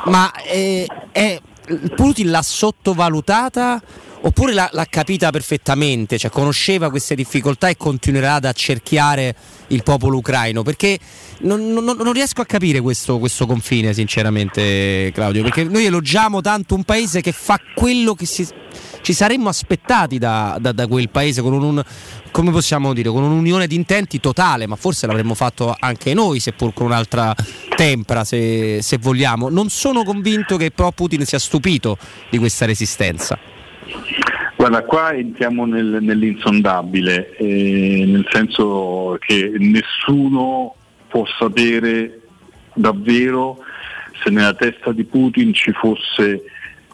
[0.04, 1.38] Ma eh, è,
[1.94, 3.82] Putin l'ha sottovalutata
[4.20, 6.18] oppure l'ha, l'ha capita perfettamente?
[6.18, 9.34] Cioè conosceva queste difficoltà e continuerà ad accerchiare
[9.68, 10.62] il popolo ucraino?
[10.62, 10.98] Perché
[11.40, 15.42] non, non- non riesco a capire questo, questo confine, sinceramente, Claudio.
[15.42, 18.48] Perché noi elogiamo tanto un paese che fa quello che si-
[19.02, 21.82] ci saremmo aspettati da, da- da quel paese con un,
[22.50, 26.86] possiamo dire, con un'unione di intenti totale, ma forse l'avremmo fatto anche noi, seppur con
[26.86, 27.34] un'altra
[27.76, 29.48] tempra, se, se vogliamo.
[29.48, 31.96] Non sono convinto che però Putin sia stupito
[32.30, 33.38] di questa resistenza.
[34.56, 40.74] Guarda, qua entriamo nel- nell'insondabile, eh, nel senso che nessuno
[41.08, 42.20] può sapere
[42.74, 43.58] davvero
[44.22, 46.42] se nella testa di Putin ci fosse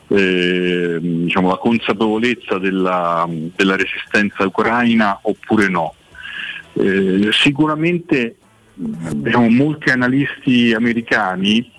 [0.09, 5.95] eh, diciamo, la consapevolezza della, della resistenza ucraina oppure no.
[6.75, 8.37] Eh, sicuramente
[8.75, 11.71] diciamo, molti analisti americani,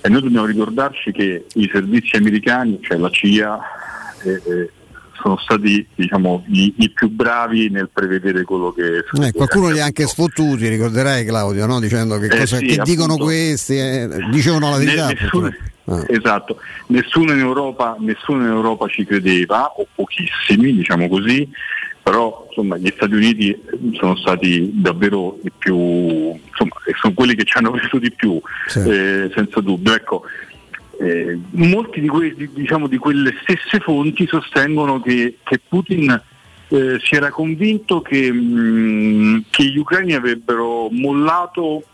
[0.00, 3.58] e noi dobbiamo ricordarci che i servizi americani, cioè la CIA,
[4.22, 4.70] eh,
[5.20, 9.84] sono stati diciamo, i, i più bravi nel prevedere quello che Eh, qualcuno li ha
[9.84, 11.80] anche sfottuti, ricorderai Claudio, no?
[11.80, 15.06] dicendo che, Eh cosa- sì, che dicono questi, eh, dicevano la verità.
[15.08, 15.52] Ne- nessuno,
[16.06, 21.48] esatto, nessuno in, Europa, nessuno in Europa ci credeva, o pochissimi, diciamo così,
[22.00, 23.60] però insomma, gli Stati Uniti
[23.98, 28.40] sono stati davvero i più, insomma, sono quelli che ci hanno creduto di più,
[28.86, 29.94] eh, senza dubbio.
[29.94, 30.22] Ecco,
[30.98, 36.20] eh, molti di, que- di- diciamo, di quelle stesse fonti sostengono che, che Putin
[36.68, 41.84] eh, si era convinto che, mh, che gli ucraini avrebbero mollato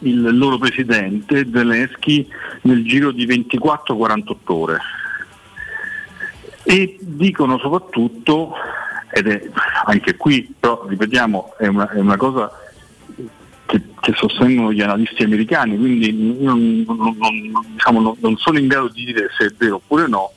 [0.00, 2.26] il loro presidente Zelensky
[2.62, 4.78] nel giro di 24-48 ore.
[6.64, 8.54] E dicono soprattutto,
[9.12, 9.42] ed è
[9.84, 12.61] anche qui, però ripetiamo, è una, è una cosa
[13.72, 18.88] che, che sostengono gli analisti americani, quindi non, non- non- diciamo, non sono in grado
[18.88, 20.32] di dire se è vero oppure no,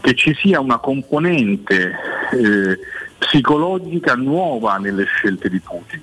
[0.00, 1.94] che ci sia una componente
[2.32, 2.78] eh,
[3.18, 6.02] psicologica nuova nelle scelte di Putin,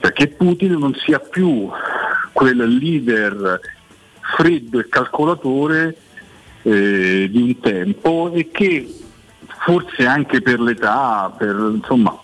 [0.00, 1.68] perché Putin non sia più
[2.32, 3.60] quel leader
[4.34, 5.94] freddo e calcolatore
[6.62, 8.88] eh, di un tempo e che
[9.64, 12.18] forse anche per l'età, per, insomma,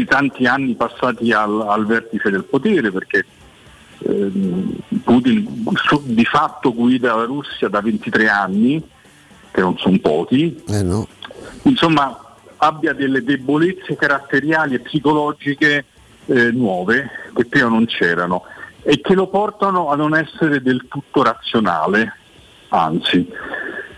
[0.00, 3.24] per i tanti anni passati al, al vertice del potere, perché
[3.98, 8.82] ehm, Putin su- di fatto guida la Russia da 23 anni,
[9.50, 10.62] che non sono pochi,
[11.62, 15.84] insomma abbia delle debolezze caratteriali e psicologiche
[16.26, 18.44] eh, nuove che prima non c'erano
[18.82, 22.14] e che lo portano a non essere del tutto razionale,
[22.68, 23.28] anzi.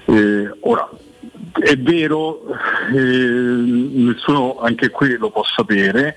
[0.06, 0.88] Eh, ora,
[1.52, 2.44] è vero,
[2.92, 6.16] eh, nessuno anche qui lo può sapere,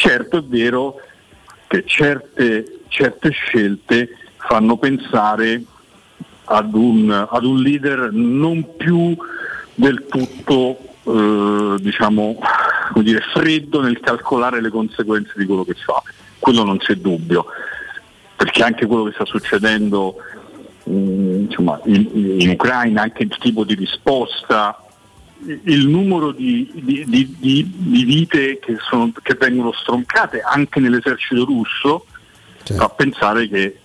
[0.00, 0.98] Certo è vero
[1.66, 5.62] che certe, certe scelte fanno pensare
[6.44, 9.14] ad un, ad un leader non più
[9.74, 12.38] del tutto eh, diciamo,
[12.94, 16.02] dire, freddo nel calcolare le conseguenze di quello che fa,
[16.38, 17.44] quello non c'è dubbio,
[18.36, 20.16] perché anche quello che sta succedendo
[20.90, 22.08] insomma, in,
[22.40, 24.84] in Ucraina, anche il tipo di risposta,
[25.64, 32.04] il numero di, di- di- di- vite che, sono- che vengono stroncate anche nell'esercito russo
[32.62, 33.78] fa pensare che,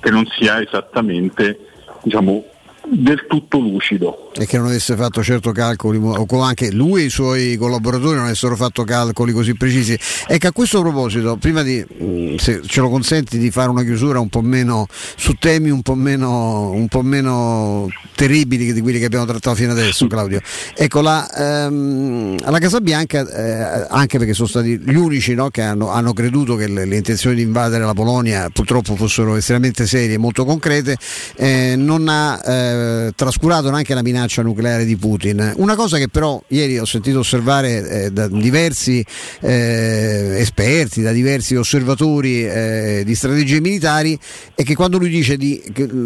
[0.00, 1.58] che non sia esattamente
[2.02, 2.44] diciamo,
[2.90, 4.30] del tutto lucido.
[4.38, 8.26] e che non avesse fatto certo calcoli, o anche lui e i suoi collaboratori non
[8.26, 9.98] avessero fatto calcoli così precisi.
[10.26, 14.20] Ecco, a questo proposito, prima di, mh, se ce lo consenti, di fare una chiusura
[14.20, 19.06] un po' meno su temi un po' meno, un po' meno terribili di quelli che
[19.06, 20.40] abbiamo trattato fino adesso, Claudio.
[20.74, 21.28] Ecco, la,
[21.66, 26.12] ehm, alla Casa Bianca, eh, anche perché sono stati gli unici no, che hanno, hanno
[26.12, 30.44] creduto che le, le intenzioni di invadere la Polonia purtroppo fossero estremamente serie e molto
[30.44, 30.96] concrete,
[31.36, 32.75] eh, non ha eh,
[33.14, 35.54] trascurato neanche la minaccia nucleare di Putin.
[35.56, 39.04] Una cosa che però ieri ho sentito osservare eh, da diversi
[39.40, 44.18] eh, esperti, da diversi osservatori eh, di strategie militari,
[44.54, 45.62] è che quando lui dice di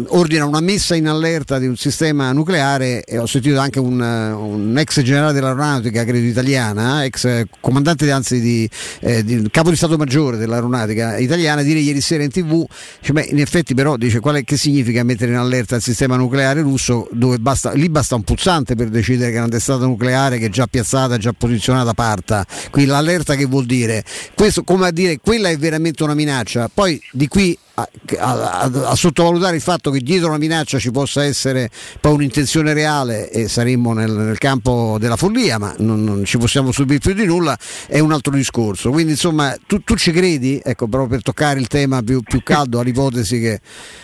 [0.07, 4.77] ordina una messa in allerta di un sistema nucleare, ho sentito anche un, eh, un
[4.77, 8.69] ex generale dell'aeronautica, credo italiana, ex comandante anzi di,
[9.01, 12.65] eh, di- capo di Stato Maggiore dell'aeronautica italiana, dire ieri sera in tv,
[12.99, 16.15] dice, beh, in effetti però dice qual è, che significa mettere in allerta il sistema
[16.15, 20.45] nucleare russo dove basta, lì basta un pulsante per decidere che una testata nucleare che
[20.45, 22.45] è già piazzata, già posizionata parta.
[22.69, 24.03] Qui l'allerta che vuol dire?
[24.35, 26.69] Questo come a dire quella è veramente una minaccia.
[26.73, 30.91] Poi di qui a, a- a- a sottovalutare il fatto che dietro una minaccia ci
[30.91, 36.25] possa essere poi un'intenzione reale e saremmo nel, nel campo della follia, ma non, non
[36.25, 37.57] ci possiamo subire più di nulla,
[37.87, 38.89] è un altro discorso.
[38.89, 42.79] Quindi insomma tu, tu ci credi, ecco, proprio per toccare il tema più, più caldo
[42.79, 43.61] all'ipotesi che,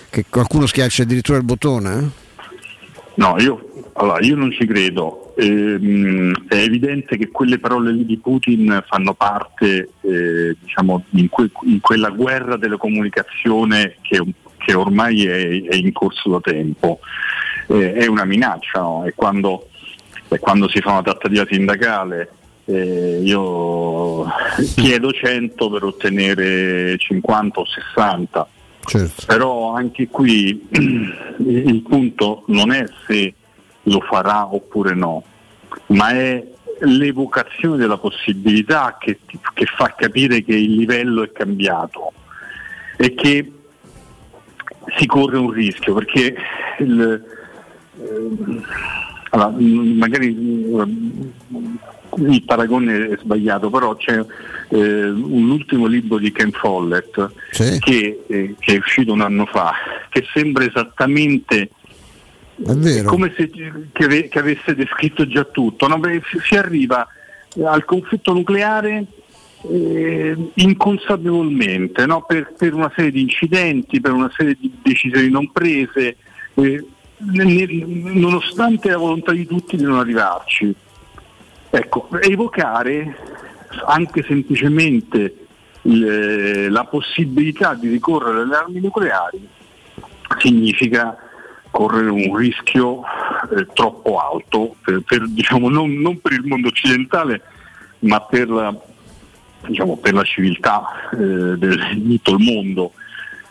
[0.10, 1.98] che qualcuno schiaccia addirittura il bottone?
[1.98, 2.26] eh?
[3.18, 5.34] No, io, allora, io non ci credo.
[5.38, 11.50] Ehm, è evidente che quelle parole lì di Putin fanno parte eh, diciamo, in, que-
[11.64, 14.22] in quella guerra della comunicazione che,
[14.58, 17.00] che ormai è, è in corso da tempo.
[17.70, 19.04] Eh, è una minaccia, no?
[19.04, 19.70] è, quando,
[20.28, 22.32] è quando si fa una trattativa sindacale.
[22.66, 24.26] eh, io
[24.78, 28.48] chiedo 100 per ottenere 50 o 60
[29.26, 33.34] però anche qui il punto non è se
[33.84, 35.24] lo farà oppure no,
[35.88, 36.46] ma è
[36.80, 39.20] l'evocazione della possibilità che,
[39.54, 42.14] che fa capire che il livello è cambiato
[42.98, 43.52] e che
[44.98, 46.36] si corre un rischio perché
[46.80, 47.26] il,
[48.00, 48.62] eh,
[49.32, 50.66] allora, magari
[52.16, 54.24] il paragone è sbagliato, però c'è
[54.70, 57.32] eh, un ultimo libro di Ken Follett
[57.80, 59.74] che, eh, che è uscito un anno fa,
[60.10, 61.70] che sembra esattamente
[63.06, 65.88] come se che, che avesse descritto già tutto.
[65.88, 66.00] no?
[66.42, 67.08] Si- arriva
[67.64, 69.06] al conflitto nucleare
[69.70, 72.24] eh, inconsapevolmente no?
[72.26, 76.18] per, per una serie di incidenti, per una serie di decisioni non prese,
[76.56, 76.86] eh,
[77.20, 80.76] nonostante la volontà di tutti di non arrivarci.
[81.70, 83.16] Ecco, evocare
[83.86, 85.46] anche semplicemente
[85.84, 89.48] il- la possibilità di ricorrere alle armi nucleari
[90.40, 91.16] significa
[91.72, 93.02] correre un rischio
[93.56, 97.42] eh, troppo alto, per, per, diciamo, non, non per il mondo occidentale,
[98.00, 98.76] ma per la,
[99.68, 102.92] diciamo, per la civiltà eh, del- di tutto il mondo.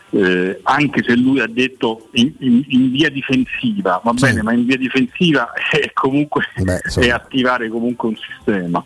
[0.09, 4.65] Eh, anche se lui ha detto in, in- in via difensiva, va bene, ma in
[4.65, 6.43] via difensiva è comunque
[7.01, 8.83] è attivare comunque un sistema.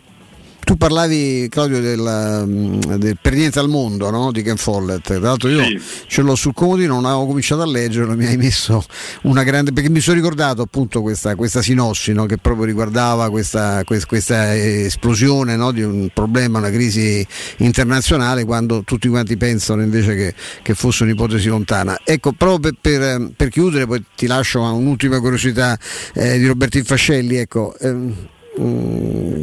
[0.64, 4.30] Tu parlavi, Claudio, del, mm, del Per niente al mondo no?
[4.30, 5.02] di Ken Follett.
[5.02, 5.64] Tra l'altro io
[6.06, 8.84] ce l'ho sul comodino, non avevo cominciato a leggerlo, mi hai messo
[9.22, 9.72] una grande.
[9.72, 12.26] perché mi sono ricordato appunto questa, questa sinossi no?
[12.26, 15.72] che proprio riguardava questa, quest- questa esplosione no?
[15.72, 17.26] di un problema, una crisi
[17.58, 21.98] internazionale, quando tutti quanti pensano invece che, che fosse un'ipotesi lontana.
[22.04, 25.76] Ecco, proprio per, per- per chiudere, poi ti lascio un'ultima curiosità
[26.14, 27.36] eh, di Robertin Fascelli.
[27.36, 28.14] Ecco, ehm,
[28.60, 29.42] mm,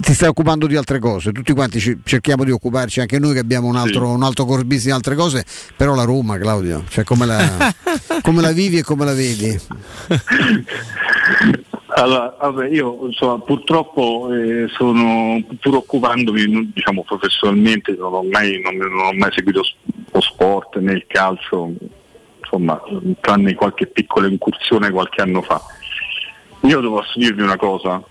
[0.00, 3.40] ti stai occupando di altre cose, tutti quanti ci- cerchiamo di occuparci, anche noi che
[3.40, 5.44] abbiamo un altro, un altro core business in altre cose,
[5.76, 7.74] però la Roma, Claudio, cioè come la,
[8.22, 9.58] come la vivi e come la vedi?
[11.92, 18.76] Allora, vabbè, io insomma, purtroppo eh, sono pur occupandomi diciamo, professionalmente, non ho, mai, non,
[18.76, 19.62] non ho mai seguito
[20.12, 21.72] lo sport né il calcio,
[22.40, 22.80] insomma,
[23.20, 25.60] tranne qualche piccola incursione qualche anno fa.
[26.62, 28.02] Io devo dirvi una cosa,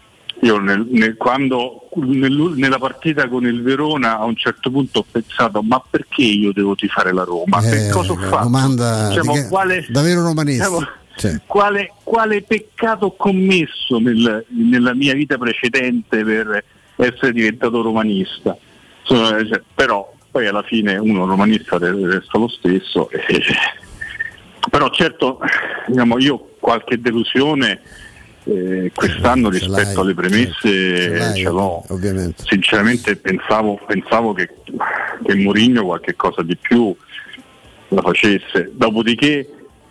[0.41, 5.05] io nel- nel- quando nell'u- nella partita con il Verona a un certo punto ho
[5.09, 7.59] pensato ma perché io devo tifare la Roma?
[7.61, 8.43] Eh, che cosa ho fatto?
[8.43, 10.65] domanda Diciamo, di che- quale, davvero romanista.
[10.67, 11.39] diciamo, Sì.
[11.45, 16.63] quale, quale peccato ho commesso nel- nella mia vita precedente per
[16.95, 18.55] essere diventato romanista?
[19.01, 23.09] Insomma, cioè, però poi alla fine uno romanista re- resta lo stesso.
[23.09, 23.19] e-
[24.69, 25.39] però certo
[25.87, 27.81] diciamo, io qualche delusione
[28.49, 31.83] eh, quest'anno rispetto alle premesse ce l'ho.
[31.89, 32.43] ovviamente.
[32.43, 34.49] Sinceramente pensavo, pensavo che,
[35.23, 36.95] che Mourinho qualche cosa di più
[37.89, 38.71] la facesse.
[38.73, 39.47] Dopodiché,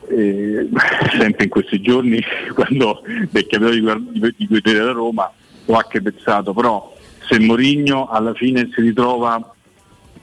[0.08, 0.68] eh,
[1.16, 2.20] sempre in questi giorni,
[2.54, 5.32] quando mi è capitato di, vedere la Roma,
[5.66, 6.92] ho anche pensato, però
[7.28, 9.54] se Mourinho alla fine si ritrova,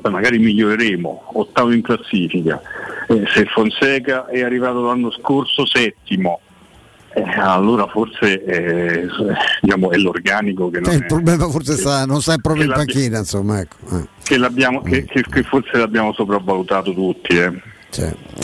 [0.02, 2.62] magari miglioreremo, ottavo in classifica,
[3.08, 6.42] eh, se Fonseca è arrivato l'anno scorso settimo,
[7.16, 9.08] eh, allora forse eh,
[9.62, 12.76] diciamo, è l'organico che non Eh, il problema forse sta, non sta proprio in che
[12.76, 13.60] panchina, insomma.
[13.60, 13.78] Ecco.
[13.98, 14.08] eh.
[14.24, 17.36] che, l'abbiamo- che- che- che forse l'abbiamo sopravvalutato tutti.
[17.38, 17.74] eh.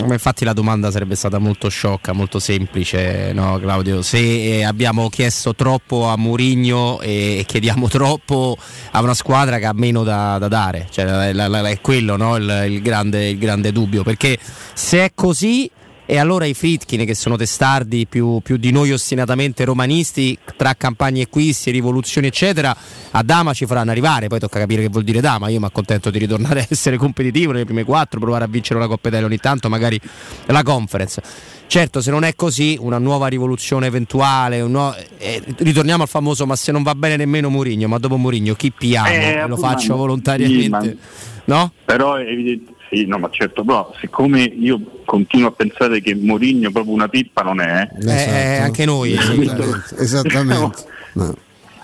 [0.07, 4.01] Ma infatti la domanda sarebbe stata molto sciocca, molto semplice, no Claudio?
[4.01, 8.55] Se abbiamo chiesto troppo a Mourinho e, e chiediamo troppo
[8.91, 12.15] a una squadra che ha meno da, da dare, cioè, la- la- la- è quello
[12.15, 12.37] no?
[12.37, 14.37] il, il grande, il grande dubbio, perché
[14.73, 15.69] se è così
[16.05, 21.23] e allora i Fritkin che sono testardi più, più di noi ostinatamente romanisti tra campagne
[21.23, 22.75] acquisti, rivoluzioni eccetera
[23.11, 24.27] a Dama ci faranno arrivare.
[24.27, 25.49] Poi tocca capire che vuol dire Dama.
[25.49, 28.87] Io mi accontento di ritornare a essere competitivo nelle prime quattro provare a vincere una
[28.87, 29.99] Coppa Italia ogni tanto magari
[30.47, 31.21] la conference.
[31.67, 36.57] Certo se non è così una nuova rivoluzione eventuale nuovo- eh, ritorniamo al famoso ma
[36.57, 39.95] se non va bene nemmeno Mourinho ma dopo Mourinho chi piamo Eh, lo faccio ma-
[39.95, 40.97] volontariamente sì,
[41.45, 41.71] no?
[41.85, 46.71] Però è evidente, sì, no, ma certo, però siccome io continuo a pensare che Mourinho
[46.71, 49.95] proprio una pippa non è, Eh, eh, anche noi Esattamente.
[49.97, 50.83] Esattamente.
[51.13, 51.35] No.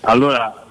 [0.02, 0.66] allora,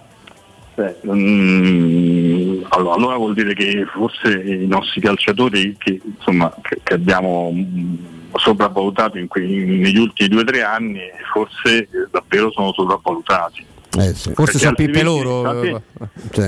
[0.74, 6.94] beh, mm, allora, allora vuol dire che forse i nostri calciatori che, insomma, che, che
[6.94, 7.94] abbiamo mm,
[8.34, 11.00] sopravvalutato in quei- negli ultimi due o tre anni,
[11.32, 13.64] forse eh, davvero sono sopravvalutati.
[13.98, 14.32] Eh, sì.
[14.34, 15.62] forse Perché sono pippe loro.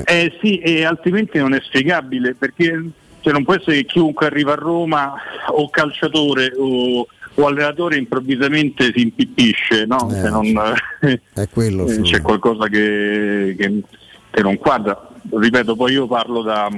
[0.04, 4.52] Eh sì, e altrimenti non è spiegabile perché cioè, non può essere che chiunque arriva
[4.52, 5.14] a Roma
[5.48, 10.10] o calciatore o, o allenatore improvvisamente si impippisce, no?
[10.12, 10.46] Eh, non,
[11.34, 11.86] È quello.
[11.86, 13.82] eh, c'è qualcosa che, che-
[14.30, 15.08] che non quadra.
[15.30, 16.68] Ripeto, poi io parlo da,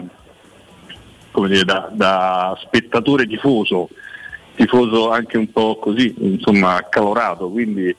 [1.31, 3.89] come dire, da, da spettatore tifoso,
[4.55, 7.95] tifoso anche un po' così, insomma, accalorato, quindi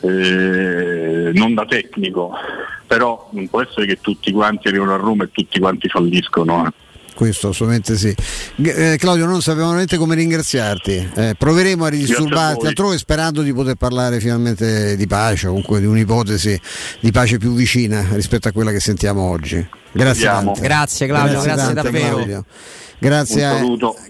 [0.00, 2.32] eh, non da tecnico,
[2.86, 6.66] però non può essere che tutti quanti arrivano a Roma e tutti quanti falliscono.
[6.66, 6.70] eh.
[7.14, 8.14] Questo assolutamente sì.
[8.62, 11.10] Eh, Claudio, non sapevamo veramente come ringraziarti.
[11.14, 15.86] Eh, proveremo a ridisturbarti altrove sperando di poter parlare finalmente di pace, o comunque di
[15.86, 16.60] un'ipotesi
[17.00, 19.80] di pace più vicina rispetto a quella che sentiamo oggi.
[19.92, 20.28] Grazie.
[20.60, 22.14] Grazie, Claudio, grazie tante, davvero.
[22.16, 22.44] Claudio.
[22.98, 23.60] Grazie a,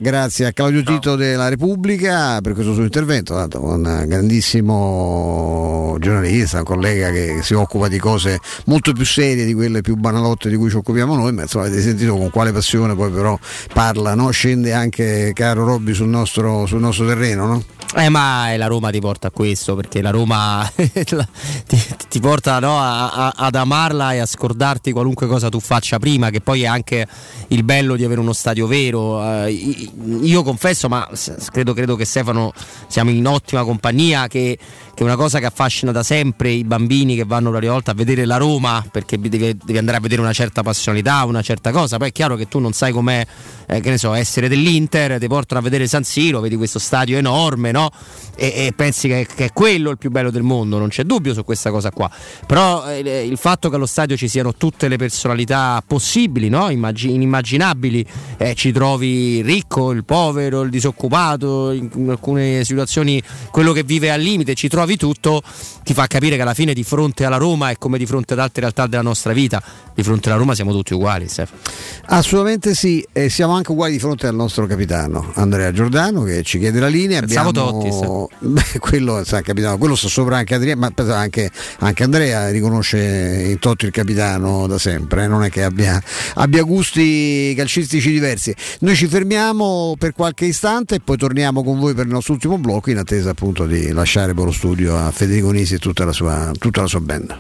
[0.01, 6.65] grazie a Claudio Tito della Repubblica per questo suo intervento, tanto un grandissimo giornalista, un
[6.65, 10.69] collega che si occupa di cose molto più serie di quelle più banalotte di cui
[10.69, 13.39] ci occupiamo noi, ma insomma avete sentito con quale passione poi però
[13.73, 14.31] parla, no?
[14.31, 17.47] scende anche caro Robby sul nostro, sul nostro terreno.
[17.47, 17.63] No?
[17.95, 22.79] Eh, ma la Roma ti porta a questo perché la Roma ti, ti porta no,
[22.79, 26.67] a- a- ad amarla e a scordarti qualunque cosa tu faccia prima, che poi è
[26.67, 27.07] anche
[27.49, 29.23] il bello di avere uno stadio vero.
[29.47, 31.09] Eh, io confesso, ma
[31.51, 32.53] credo, credo che Stefano
[32.89, 34.59] siamo in ottima compagnia, che
[35.03, 38.25] è una cosa che affascina da sempre i bambini che vanno prima volta a vedere
[38.25, 41.97] la Roma perché devi, devi andare a vedere una certa passionalità, una certa cosa.
[41.97, 43.27] Poi è chiaro che tu non sai com'è,
[43.67, 47.19] eh, che ne so, essere dell'Inter, ti portano a vedere San Siro, vedi questo stadio
[47.19, 47.91] enorme, no?
[48.37, 51.35] E, e pensi che, che è quello il più bello del mondo, non c'è dubbio
[51.35, 52.11] su questa cosa qua.
[52.47, 56.71] Però eh, il fatto che allo stadio ci siano tutte le personalità possibili, no?
[56.71, 58.07] Immagin- inimmaginabili,
[58.37, 63.83] eh, ci trovi il ricco, il povero, il disoccupato, in, in alcune situazioni quello che
[63.83, 65.43] vive al limite, ci trovi tutto,
[65.83, 68.39] ti fa capire che alla fine di fronte alla Roma è come di fronte ad
[68.41, 69.63] altre realtà della nostra vita,
[69.95, 71.61] di fronte alla Roma siamo tutti uguali, Stefano.
[72.07, 76.59] Assolutamente sì, e siamo anche uguali di fronte al nostro capitano Andrea Giordano che ci
[76.59, 77.21] chiede la linea.
[77.21, 78.47] Pensavo Abbiamo- Totti.
[78.53, 83.47] Beh, quello, sa, capitano, quello sta sopra anche Andrea, ma pensa anche, anche Andrea riconosce
[83.51, 86.03] in Totti il capitano da sempre, eh, non è che abbia,
[86.35, 88.55] abbia gusti calcistici diversi.
[88.81, 92.59] Noi ci fermiamo per qualche istante e poi torniamo con voi per il nostro ultimo
[92.59, 96.13] blocco in attesa appunto di lasciare poi lo studio a Federico Nisi e tutta la
[96.13, 97.37] sua, tutta la sua band.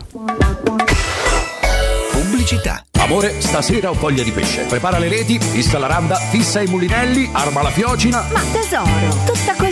[2.11, 2.85] Pubblicità.
[2.99, 4.63] Amore, stasera ho voglia di pesce.
[4.63, 8.25] Prepara le reti, fissa la randa, fissa i mulinelli, arma la fiocina.
[8.33, 9.72] Ma tesoro, tutta questa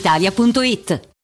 [0.00, 1.09] brispalitalia.it.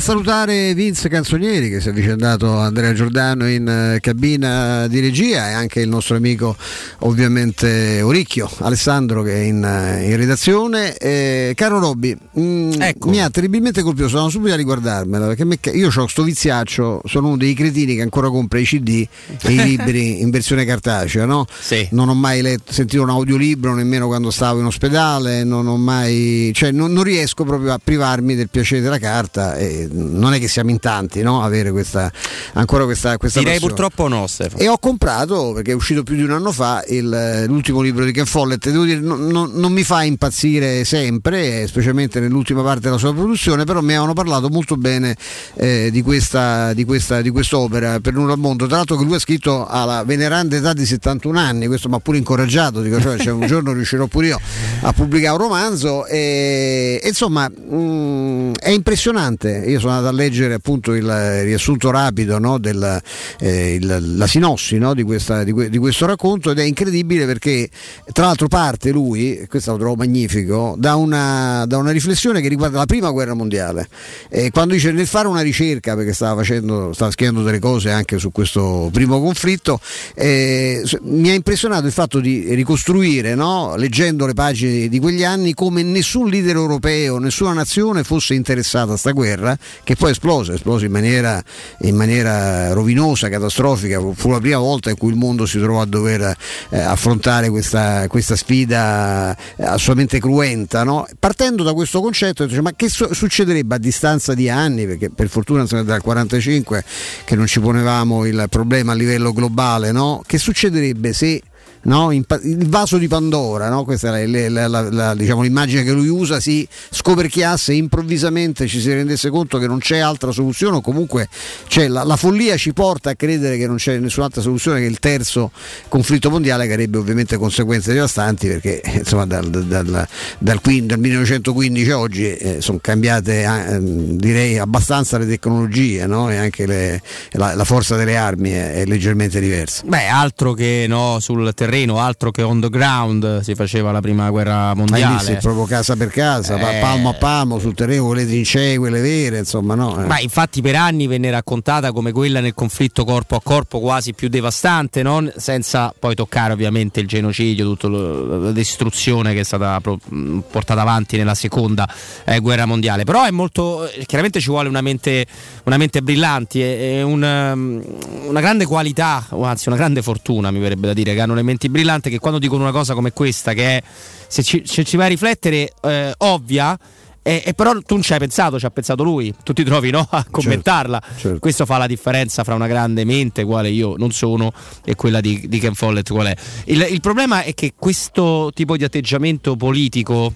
[0.00, 5.50] nel salutare Vince Canzonieri che si è avvicendato Andrea Giordano in eh, cabina di regia
[5.50, 6.56] e anche il nostro amico
[7.00, 10.96] ovviamente Oricchio Alessandro che è in, eh, in redazione.
[10.96, 15.90] Eh, caro Robby, mh, mi ha terribilmente colpito, sono subito a riguardarmela perché me- io
[15.94, 19.06] ho sto viziaccio, sono uno dei cretini che ancora compra i CD
[19.42, 21.44] e i libri in versione cartacea, no?
[21.90, 26.52] Non ho mai letto, sentito un audiolibro nemmeno quando stavo in ospedale, non ho mai,
[26.54, 30.48] cioè non, non riesco proprio a privarmi del piacere della carta e non è che
[30.48, 31.42] siamo in tanti no?
[31.42, 32.10] avere questa,
[32.54, 33.74] ancora questa, questa Direi passione.
[33.74, 34.62] purtroppo no, Stefano.
[34.62, 38.12] E ho comprato, perché è uscito più di un anno fa, il- l'ultimo libro di
[38.12, 38.68] Ken Follett.
[38.70, 43.64] Devo dire, non, non- non mi fa impazzire sempre, specialmente nell'ultima parte della sua produzione,
[43.64, 45.16] però mi avevano parlato molto bene
[45.54, 48.66] eh, di, questa, di, questa, di quest'opera per nulla al mondo.
[48.66, 51.98] Tra l'altro che lui ha scritto alla veneranda età di 71 anni, questo mi ha
[52.00, 54.40] pure incoraggiato, dico, cioè, cioè, un giorno riuscirò pure io
[54.82, 56.06] a pubblicare un romanzo.
[56.06, 59.64] E, insomma, mm, è impressionante.
[59.66, 63.00] Io sono andato a leggere appunto il riassunto rapido no, del,
[63.40, 67.68] eh, il- la sinossi no, di, questa- di di questo racconto ed è incredibile perché
[68.12, 72.78] tra l'altro parte lui, questo lo trovo magnifico, da una, da una riflessione che riguarda
[72.78, 73.88] la prima guerra mondiale.
[74.28, 78.18] E quando dice nel fare una ricerca, perché stava, facendo, stava scrivendo delle cose anche
[78.18, 79.80] su questo primo conflitto,
[80.14, 85.54] eh, mi ha impressionato il fatto di ricostruire, no, leggendo le pagine di quegli anni,
[85.54, 90.86] come nessun leader europeo, nessuna nazione fosse interessata a sta guerra, che poi esplose, esplose
[90.86, 91.42] in maniera,
[91.80, 94.00] in maniera rovinosa, catastrofica.
[94.14, 96.36] Fu la prima volta in cui il mondo si trovò a dover
[96.70, 100.84] eh, affrontare questa, questa sfida eh, assolutamente cruenta.
[100.84, 101.06] no?
[101.18, 105.28] Partendo da questo concetto, dice, ma che so- succederebbe a distanza di anni, perché per
[105.28, 106.84] fortuna è dal 45
[107.24, 110.22] che non ci ponevamo il problema a livello globale, no?
[110.26, 111.42] che succederebbe se
[111.82, 112.12] no?
[112.12, 112.24] Il
[112.66, 113.84] vaso di Pandora, no?
[113.84, 118.92] questa è la- la- la- diciamo, l'immagine che lui usa, si scoperchiasse improvvisamente ci si
[118.92, 121.28] rendesse conto che non c'è altra soluzione o comunque
[121.68, 125.50] c'è la, follia ci porta a credere che non c'è nessun'altra soluzione che il terzo
[125.88, 130.06] conflitto mondiale che avrebbe ovviamente conseguenze devastanti perché insomma, dal, dal-
[130.38, 136.30] dal quin- dal 1915 a oggi eh, sono cambiate eh, direi abbastanza le tecnologie no?
[136.30, 137.02] e anche le-
[137.32, 139.82] la, forza delle armi è, è leggermente diversa.
[139.86, 140.86] Beh, altro che
[141.20, 145.16] sul terreno, altro che on the ground si faceva la prima guerra mondiale.
[145.16, 146.80] visto, proprio casa per casa, Eh.
[146.80, 150.02] palmo a palmo sul terreno, quelle trincee, quelle vere, insomma, no?
[150.02, 150.06] eh.
[150.06, 154.28] Ma infatti per anni venne raccontata come quella nel conflitto corpo a corpo quasi più
[154.28, 155.32] devastante, non?
[155.36, 161.34] senza poi toccare ovviamente il genocidio, tutta la distruzione che è stata portata avanti nella
[161.34, 161.88] seconda
[162.24, 163.04] eh, guerra mondiale.
[163.04, 165.26] Però è molto, eh, chiaramente ci vuole una mente,
[165.64, 170.86] una mente brillante e un, una grande qualità, o anzi una grande fortuna mi verrebbe
[170.86, 173.76] da dire, che hanno le menti brillanti che quando dicono una cosa come questa, che
[173.76, 173.82] è,
[174.26, 176.78] se ci, se ci vai a riflettere, eh, ovvia,
[177.22, 179.90] e, e però tu non ci hai pensato, ci ha pensato lui, tu ti trovi
[179.90, 181.02] no, a commentarla.
[181.16, 181.38] certo.
[181.38, 184.52] Questo fa la differenza fra una grande mente, quale io non sono,
[184.84, 186.36] e quella di, di Ken Follett, qual è.
[186.64, 190.32] Il, il problema è che questo tipo di atteggiamento politico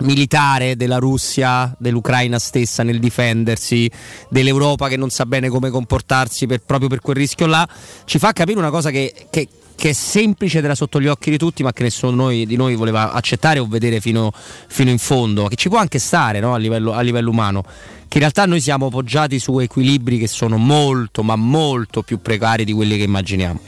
[0.00, 3.90] militare della Russia, dell'Ucraina stessa nel difendersi,
[4.28, 7.66] dell'Europa che non sa bene come comportarsi per- proprio per quel rischio là,
[8.04, 11.30] ci fa capire una cosa che, che- che è semplice ed era sotto gli occhi
[11.30, 15.46] di tutti, ma che nessuno di noi voleva accettare o vedere fino, fino in fondo,
[15.46, 17.62] che ci può anche stare no, a, livello, a livello umano.
[17.62, 22.64] Che in realtà noi siamo poggiati su equilibri che sono molto, ma molto più precari
[22.64, 23.60] di quelli che immaginiamo.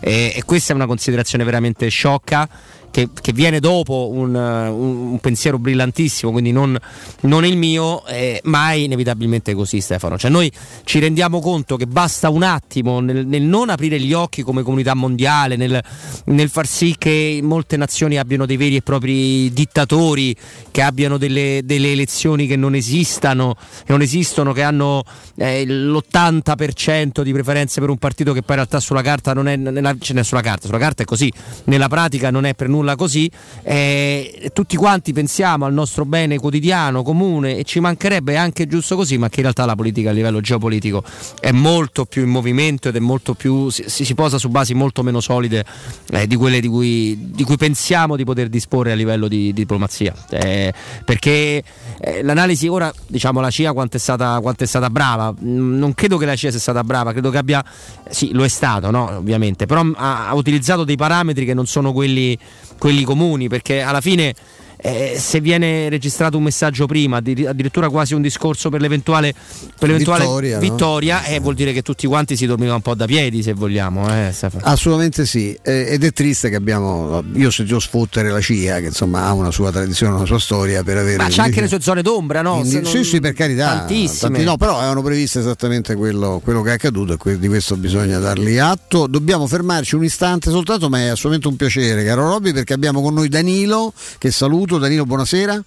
[0.00, 2.48] E, e questa è una considerazione veramente sciocca
[2.90, 6.76] che, che viene dopo un, un- pensiero brillantissimo, quindi non,
[7.22, 10.18] non il mio, eh, ma è inevitabilmente così Stefano.
[10.18, 10.50] Cioè noi
[10.84, 14.94] ci rendiamo conto che basta un attimo nel, nel non aprire gli occhi come comunità
[14.94, 15.82] mondiale, nel,
[16.26, 20.34] nel far sì che molte nazioni abbiano dei veri e propri dittatori,
[20.70, 25.02] che abbiano delle, delle elezioni che non esistano, che non esistono, che hanno
[25.36, 29.56] eh, l'80% di preferenze per un partito che poi in realtà sulla carta non è,
[29.56, 31.32] nella, ce sulla carta, sulla carta è così,
[31.64, 33.30] nella pratica non è per nulla così,
[33.62, 39.18] eh, tutti quanti pensiamo al nostro bene quotidiano, comune e ci mancherebbe anche giusto così,
[39.18, 41.02] ma che in realtà la politica a livello geopolitico
[41.40, 45.02] è molto più in movimento ed è molto più, si, si posa su basi molto
[45.02, 45.64] meno solide
[46.10, 49.52] eh, di quelle di cui, di cui pensiamo di poter disporre a livello di, di
[49.52, 50.14] diplomazia.
[50.30, 50.72] Eh,
[51.04, 51.62] perché
[52.00, 55.94] eh, l'analisi ora, diciamo la CIA quanto è stata, quanto è stata brava, Mm, non
[55.94, 57.64] credo che la CIA sia stata brava, credo che abbia,
[58.08, 59.16] sì lo è stato no?
[59.16, 62.36] ovviamente, però ha, ha utilizzato dei parametri che non sono quelli,
[62.80, 64.34] quelli comuni, perché alla fine
[64.82, 69.34] eh, se viene registrato un messaggio prima, addir- addirittura quasi un discorso per l'eventuale,
[69.78, 71.26] per l'eventuale Vittoria, vittoria, no?
[71.26, 74.08] eh, vuol dire che tutti quanti si dormivano un po' da piedi se vogliamo.
[74.08, 74.34] Eh.
[74.62, 77.22] Assolutamente sì, eh, ed è triste che abbiamo.
[77.34, 80.82] Io ho sentito sfottere la CIA, che insomma ha una sua tradizione, una sua storia
[80.82, 81.16] per avere.
[81.16, 82.64] Ma c'è anche le sue zone d'ombra, no?
[82.64, 83.78] Se non- sì, sì, per carità.
[83.78, 84.30] Tantissime.
[84.32, 88.18] tanti no, però avevano previsto esattamente quello, quello che è accaduto e di questo bisogna
[88.18, 89.06] dargli atto.
[89.06, 93.14] Dobbiamo fermarci un istante soltanto, ma è assolutamente un piacere, caro Robby, perché abbiamo con
[93.14, 94.69] noi Danilo, che saluto.
[94.78, 95.62] Danilo, buonasera.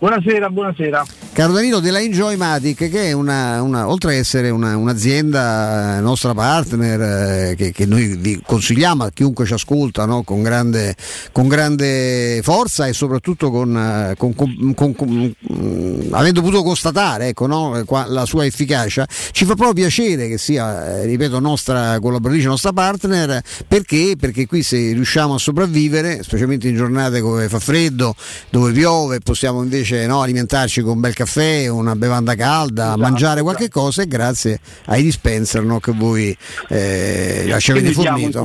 [0.00, 1.04] Buonasera, buonasera.
[1.34, 6.32] Caro Danilo della Enjoymatic, che è una, una- oltre ad essere una- un'azienda eh, nostra
[6.32, 10.22] partner eh, che, che noi vi consigliamo a chiunque ci ascolta no?
[10.22, 10.96] con, grande,
[11.32, 17.76] con grande forza e soprattutto con, eh, con- mm, avendo potuto constatare ecco, no?
[17.78, 23.42] Eh, la sua efficacia, ci fa proprio piacere che sia, ripeto, nostra collaboratrice, nostra partner,
[23.68, 24.14] perché?
[24.18, 28.14] Perché qui se riusciamo a sopravvivere, specialmente in giornate dove fa freddo,
[28.48, 33.42] dove piove, possiamo invece no, alimentarci con un bel caffè, una bevanda calda, Esatto, mangiare
[33.42, 36.36] qualche cosa e grazie ai dispenser no, che voi
[36.68, 38.38] eh, ci avete Quindi siamo fornito.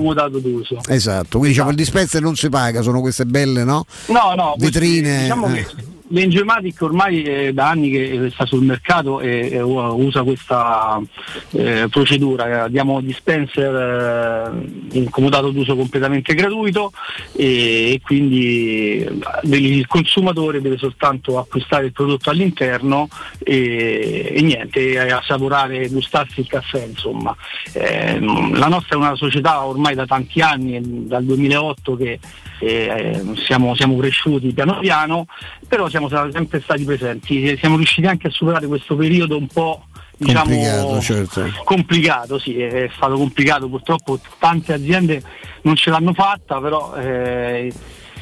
[0.88, 3.86] Esatto, quindi diciamo il dispenser non si paga, sono queste belle no?
[4.08, 5.22] No, no, vetrine.
[5.22, 5.54] Diciamo eh.
[5.54, 11.02] che l'Engelmatic ormai è da anni che sta sul mercato e, e usa questa
[11.52, 12.68] eh, procedura.
[12.68, 16.92] Diamo dispenser eh, in comodato d'uso completamente gratuito
[17.34, 23.08] e, e quindi eh, il consumatore deve soltanto acquistare il prodotto all'interno
[23.40, 27.36] e, e niente, assaporare gustarsi il caffè insomma.
[27.74, 32.20] Eh, la nostra è una società ormai da tanti anni, dal 2008 che
[32.60, 35.26] eh, siamo, siamo cresciuti piano piano,
[35.68, 39.86] però siamo sempre stati presenti, siamo riusciti anche a superare questo periodo un po'
[40.18, 41.52] diciamo Complicato, certo.
[41.64, 45.22] complicato, sì, è stato complicato, purtroppo tante aziende
[45.64, 47.72] non ce l'hanno fatta, però eh,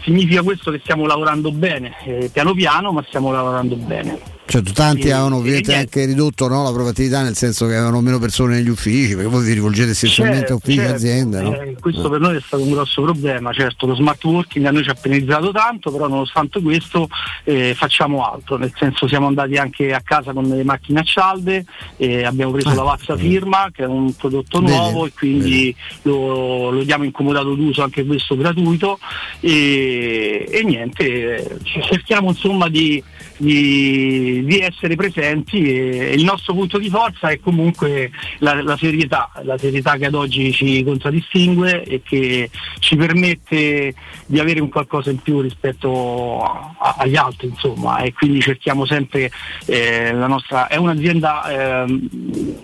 [0.03, 4.19] significa questo che stiamo lavorando bene, eh, piano piano, ma stiamo lavorando bene.
[4.53, 5.99] Certo, tanti avevano ovviamente niente.
[5.99, 9.43] anche ridotto no, la provattività nel senso che avevano meno persone negli uffici, perché voi
[9.45, 10.95] vi rivolgete essenzialmente a Certo, uffici e certo.
[10.95, 11.41] aziende.
[11.41, 11.53] No?
[11.59, 14.83] Eh, questo per noi è stato un grosso problema, certo lo smart working a noi
[14.83, 17.09] ci ha penalizzato tanto, però nonostante questo
[17.45, 21.65] eh, facciamo altro, nel senso siamo andati anche a casa con le macchine a cialde,
[21.97, 22.75] eh, abbiamo preso Ah.
[22.75, 27.11] la Vazza Firma che è un prodotto Bene, nuovo e quindi lo, lo diamo in
[27.11, 28.99] comodato d'uso anche questo gratuito
[29.39, 31.57] e, e niente, eh,
[31.87, 33.03] cerchiamo insomma di,
[33.37, 39.29] di- di essere presenti e il nostro punto di forza è comunque la, la serietà,
[39.43, 43.93] la serietà che ad oggi ci contraddistingue e che ci permette
[44.25, 47.97] di avere un qualcosa in più rispetto a- agli altri insomma.
[47.99, 49.31] E quindi cerchiamo sempre
[49.65, 52.09] eh, la nostra è un'azienda ehm,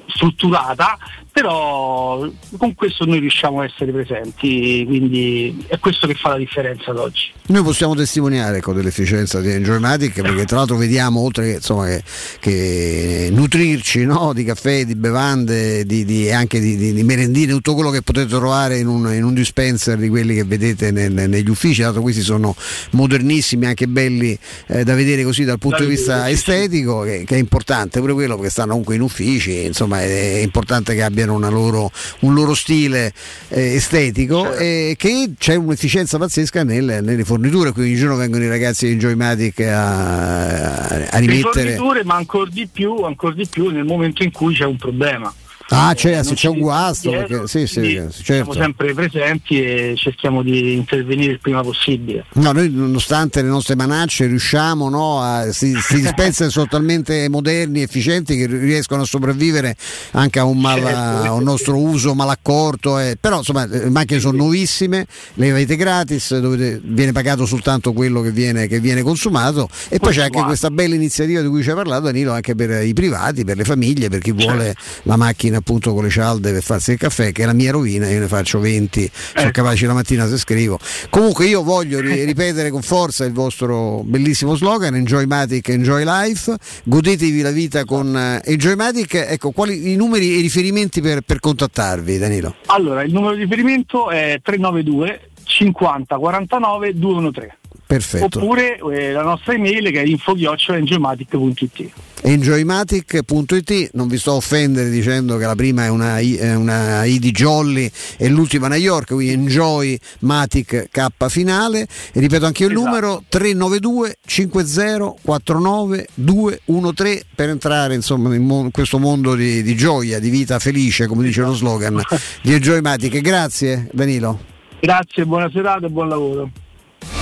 [0.08, 0.98] strutturata
[1.42, 6.92] però con questo noi riusciamo a essere presenti quindi è questo che fa la differenza
[6.92, 7.32] ad oggi.
[7.48, 12.04] Noi possiamo testimoniare ecco, dell'efficienza di Enjoymatic perché tra l'altro vediamo oltre che, insomma, che,
[12.40, 17.74] che nutrirci no, di caffè, di bevande di, di- anche di, di- di merendine, tutto
[17.74, 21.50] quello che potete trovare in un, in un dispenser di quelli che vedete nel- negli
[21.50, 22.56] uffici, dato questi sono
[22.92, 24.38] modernissimi, anche belli
[24.68, 28.14] eh, da vedere così dal punto Da di vista estetico, che, che è importante pure
[28.14, 31.92] quello perché stanno comunque in uffici, insomma è, è importante che abbiano una loro-
[32.22, 33.14] un loro stile
[33.50, 34.58] eh, estetico Certo.
[34.60, 38.94] e che c'è un'efficienza pazzesca nelle, nelle forniture, quindi ogni giorno vengono i ragazzi di
[38.94, 41.72] Enjoymatic a, a rimettere...
[41.72, 45.34] riforniture ma ancora di più ancora di più nel momento in cui c'è un problema
[45.70, 48.54] Ah, non se c'è un guasto, perché, sì, sì, sì, siamo certo.
[48.54, 54.26] sempre presenti e cerchiamo di intervenire il prima possibile No, noi nonostante le nostre manacce
[54.26, 59.76] riusciamo no, a si, si dispenser sono talmente moderni, efficienti che riescono a sopravvivere
[60.12, 62.98] anche a un, mal- a un nostro uso malaccorto.
[63.00, 63.18] eh.
[63.20, 68.32] Però insomma le macchine sono nuovissime, le avete gratis, dovete- viene pagato soltanto quello che
[68.32, 71.76] viene, che viene consumato e poi c'è anche questa bella iniziativa di cui ci ha
[71.76, 75.94] parlato Danilo anche per i privati, per le famiglie, per chi vuole la macchina appunto
[75.94, 78.60] con le cialde per farsi il caffè, che è la mia rovina, io ne faccio
[78.60, 80.80] 20, sono capace la mattina se scrivo.
[81.10, 87.42] Comunque io voglio ri- ripetere con forza il vostro bellissimo slogan Enjoymatic, Enjoy Life, godetevi
[87.42, 92.18] la vita con eh, Enjoymatic, ecco quali i numeri e i riferimenti per, per contattarvi
[92.18, 92.56] Danilo?
[92.68, 98.40] allora il numero di riferimento è 392 50 49 213 Perfetto.
[98.40, 101.90] oppure eh, la nostra email che è info-engelmatic.it
[102.22, 107.06] Enjoymatic.it, non vi sto a offendere dicendo che la prima è una, I, è una
[107.06, 111.88] I di Jolly e l'ultima New York, quindi Enjoy Matic K finale.
[112.12, 118.70] E ripeto anche io il numero 392 50 49 213 per entrare insomma in, mo-
[118.72, 122.02] questo mondo di, di gioia, di vita felice, come dice lo slogan
[122.44, 123.22] di Enjoy Matic.
[123.22, 124.40] Grazie Danilo.
[124.80, 126.50] grazie buona serata e buon lavoro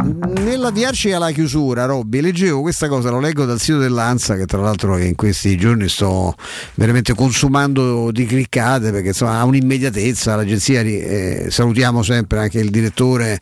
[0.00, 4.96] Nell'avviarci alla chiusura, Robby, leggevo questa cosa, lo leggo dal sito dell'Ansa, che tra l'altro
[4.96, 6.36] in questi giorni sto
[6.74, 10.36] veramente consumando di cliccate perché insomma ha un'immediatezza.
[10.36, 13.38] L'agenzia, eh, salutiamo sempre anche il direttore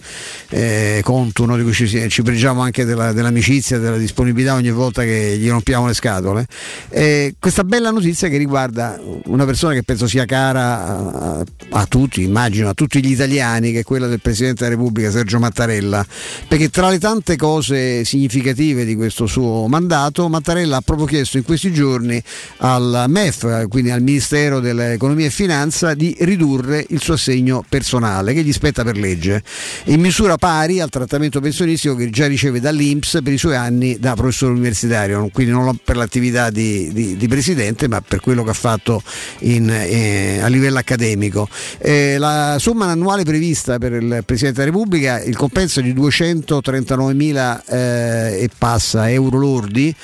[0.49, 5.37] eh, Contuno, di cui ci, ci pregiamo anche della, dell'amicizia, della disponibilità ogni volta che
[5.39, 6.47] gli rompiamo le scatole.
[6.89, 12.23] Eh, questa bella notizia che riguarda una persona che penso sia cara a, a tutti,
[12.23, 16.05] immagino, a tutti gli italiani, che è quella del Presidente della Repubblica Sergio Mattarella
[16.49, 21.45] perché tra le tante cose significative di questo suo mandato, Mattarella ha proprio chiesto in
[21.45, 22.23] questi giorni
[22.59, 28.43] al MEF, quindi al Ministero dell'Economia e Finanza, di ridurre il suo assegno personale che
[28.43, 29.43] gli spetta per legge,
[29.87, 34.15] in misura pari al trattamento pensionistico che già riceve dall'Inps per i suoi anni da
[34.15, 38.55] professore universitario, quindi non per l'attività di, di, di presidente, ma per quello che ha
[38.55, 39.03] fatto
[39.41, 41.49] in, eh, a livello accademico.
[41.79, 45.93] Eh, la somma annuale prevista per il Presidente della Repubblica, il compenso è di
[46.41, 49.95] 239 mila eh, e passa euro lordi.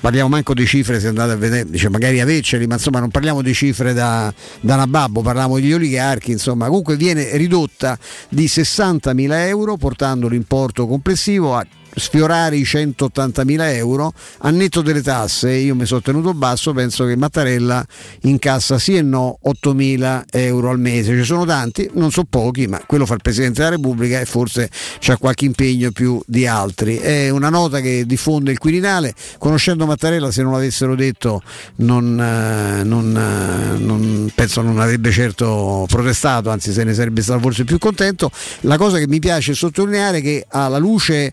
[0.00, 3.42] Parliamo manco di cifre se andate a vedere, dice magari averceli, ma insomma non parliamo
[3.42, 6.66] di cifre da, da Nababbo, parliamo degli oligarchi, insomma.
[6.68, 7.98] Comunque viene ridotta
[8.30, 15.02] di 60 mila euro portando l'importo complessivo a sfiorare i 180.000 euro a netto delle
[15.02, 17.84] tasse io mi sono tenuto basso penso che Mattarella
[18.22, 21.16] incassa sì e no 8.000 euro al mese.
[21.16, 24.70] Ci sono tanti non so pochi ma quello fa il Presidente della Repubblica e forse
[24.98, 26.96] c'è qualche impegno più di altri.
[26.96, 31.42] È una nota che diffonde il Quirinale conoscendo Mattarella se non l'avessero detto
[31.76, 37.40] non, eh, non, eh, non, penso non avrebbe certo protestato anzi se ne sarebbe stato
[37.40, 38.30] forse più contento.
[38.60, 41.32] La cosa che mi piace sottolineare è che alla luce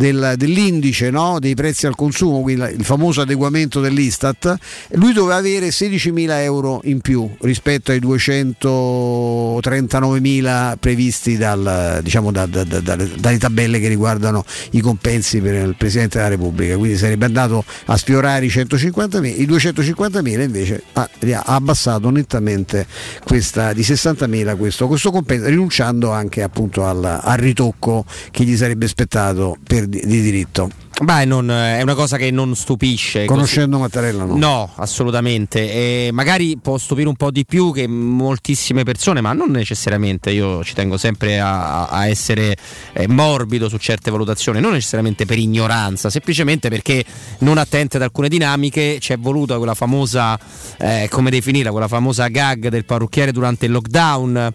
[0.00, 1.38] del, dell'indice no?
[1.38, 4.56] dei prezzi al consumo, il famoso adeguamento dell'Istat,
[4.92, 12.64] lui doveva avere 16.000 euro in più rispetto ai 239.000 previsti dal, diciamo, da, da,
[12.64, 17.62] da, dalle tabelle che riguardano i compensi per il Presidente della Repubblica, quindi sarebbe andato
[17.86, 21.06] a sfiorare i 150.000, i 250.000 invece ha,
[21.44, 22.86] ha abbassato nettamente
[23.22, 28.86] questa, di 60.000 questo, questo compenso, rinunciando anche appunto al, al ritocco che gli sarebbe
[28.86, 30.70] aspettato per di, di diritto.
[31.02, 33.24] Beh, non, è una cosa che non stupisce.
[33.24, 33.82] Conoscendo così.
[33.82, 34.36] Mattarella no.
[34.36, 35.72] No, assolutamente.
[35.72, 40.30] E magari può stupire un po' di più che moltissime persone, ma non necessariamente.
[40.30, 42.54] Io ci tengo sempre a, a essere
[42.92, 47.02] eh, morbido su certe valutazioni, non necessariamente per ignoranza, semplicemente perché
[47.38, 50.38] non attente ad alcune dinamiche ci è voluta quella famosa,
[50.76, 54.52] eh, come definirla, quella famosa gag del parrucchiere durante il lockdown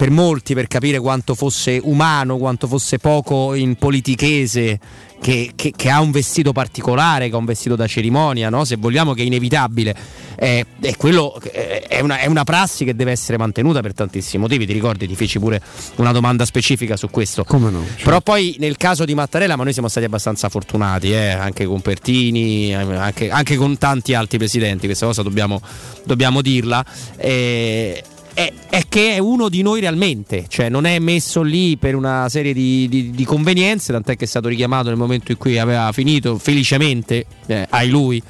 [0.00, 4.80] per molti per capire quanto fosse umano, quanto fosse poco in politichese,
[5.20, 8.64] che, che, che, ha un vestito particolare, che ha un vestito da cerimonia, no?
[8.64, 9.94] se vogliamo che è inevitabile.
[10.36, 14.64] Eh, è, quello, è, una, è, una, prassi che deve essere mantenuta per tantissimi motivi.
[14.64, 15.60] Ti ricordi, ti feci pure
[15.96, 17.44] una domanda specifica su questo.
[17.44, 17.84] Come no?
[17.84, 18.04] Certo.
[18.04, 21.28] Però poi nel caso di Mattarella, ma noi siamo stati abbastanza fortunati, eh?
[21.28, 25.60] anche con Pertini, anche, anche, con tanti altri presidenti, questa cosa dobbiamo,
[26.04, 26.82] dobbiamo dirla.
[27.18, 28.02] Eh,
[28.40, 32.26] è, è, che è uno di noi realmente, cioè non è messo lì per una
[32.30, 35.92] serie di, di, di convenienze, tant'è che è stato richiamato nel momento in cui aveva
[35.92, 38.22] finito felicemente, eh, ai lui,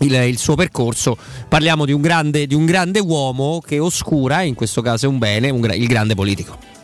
[0.00, 1.18] il, il, suo percorso.
[1.48, 5.18] Parliamo di un, grande, di un grande uomo che oscura, in questo caso è un
[5.18, 6.75] bene, un, il grande politico.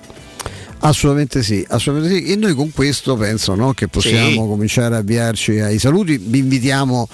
[0.85, 4.49] Assolutamente sì, assolutamente sì, e noi con questo penso no, che possiamo sì.
[4.49, 6.19] cominciare a avviarci ai saluti.
[6.19, 7.09] Vi invitiamo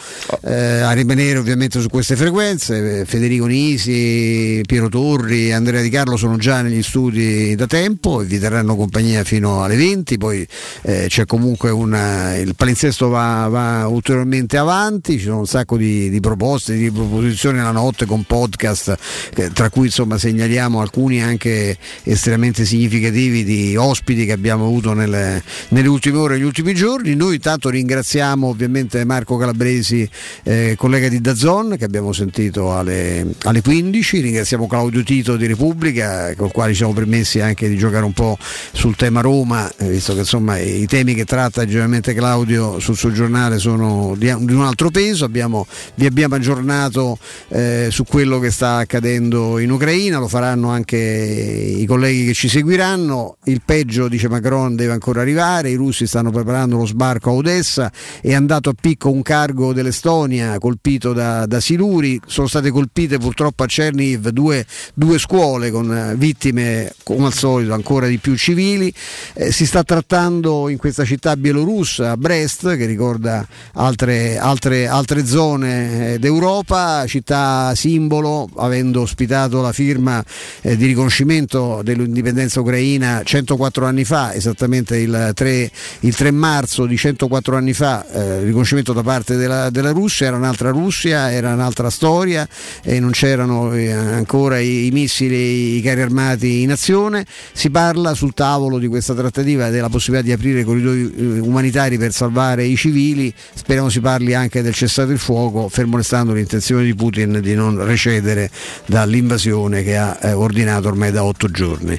[0.44, 3.04] eh, a rimanere ovviamente su queste frequenze.
[3.04, 8.38] Federico Nisi, Piero Torri, Andrea Di Carlo sono già negli studi da tempo e vi
[8.38, 10.16] terranno compagnia fino alle 20.
[10.16, 10.48] Poi
[10.82, 16.08] eh, c'è comunque una, il palinsesto va, va, ulteriormente avanti, ci sono un sacco di,
[16.08, 18.96] di proposte, di proposizioni alla notte con podcast,
[19.34, 25.42] eh, tra cui insomma segnaliamo alcuni anche estremamente significativi di ospiti che abbiamo avuto nelle,
[25.68, 27.14] nelle ultime ore e negli ultimi giorni.
[27.14, 30.08] Noi intanto ringraziamo ovviamente Marco Calabresi,
[30.42, 36.34] eh, collega di Dazon, che abbiamo sentito alle, alle 15, ringraziamo Claudio Tito di Repubblica,
[36.36, 38.36] con il quale ci siamo permessi anche di giocare un po'
[38.72, 43.12] sul tema Roma, eh, visto che insomma i temi che tratta generalmente Claudio sul suo
[43.12, 45.24] giornale sono di, di un altro peso.
[45.24, 50.96] Abbiamo, vi abbiamo aggiornato eh, su quello che sta accadendo in Ucraina, lo faranno anche
[50.96, 56.30] i colleghi che ci seguiranno il peggio, dice Macron, deve ancora arrivare, i russi stanno
[56.30, 61.60] preparando lo sbarco a Odessa, è andato a picco un cargo dell'Estonia colpito da, da
[61.60, 67.72] siluri, sono state colpite purtroppo a Cherniv due, due scuole con vittime come al solito
[67.72, 68.92] ancora di più civili,
[69.34, 76.14] Eh, si sta trattando in questa città bielorussa, Brest, che ricorda altre, altre, altre zone
[76.14, 80.22] eh, d'Europa, città simbolo, avendo ospitato la firma
[80.62, 86.96] eh, di riconoscimento dell'indipendenza ucraina 104 anni fa, esattamente il 3, il 3 marzo di
[86.96, 91.88] 104 anni fa, eh, riconoscimento da parte della, della Russia, era un'altra Russia, era un'altra
[91.90, 92.46] storia
[92.82, 97.24] e non c'erano eh, ancora i, i missili, i carri armati in azione.
[97.52, 102.12] Si parla sul tavolo di questa trattativa della possibilità di aprire corridoi eh, umanitari per
[102.12, 106.94] salvare i civili, speriamo si parli anche del cessato il fuoco, fermo restando l'intenzione di
[106.94, 108.50] Putin di non recedere
[108.86, 111.98] dall'invasione che ha eh, ordinato ormai da otto giorni.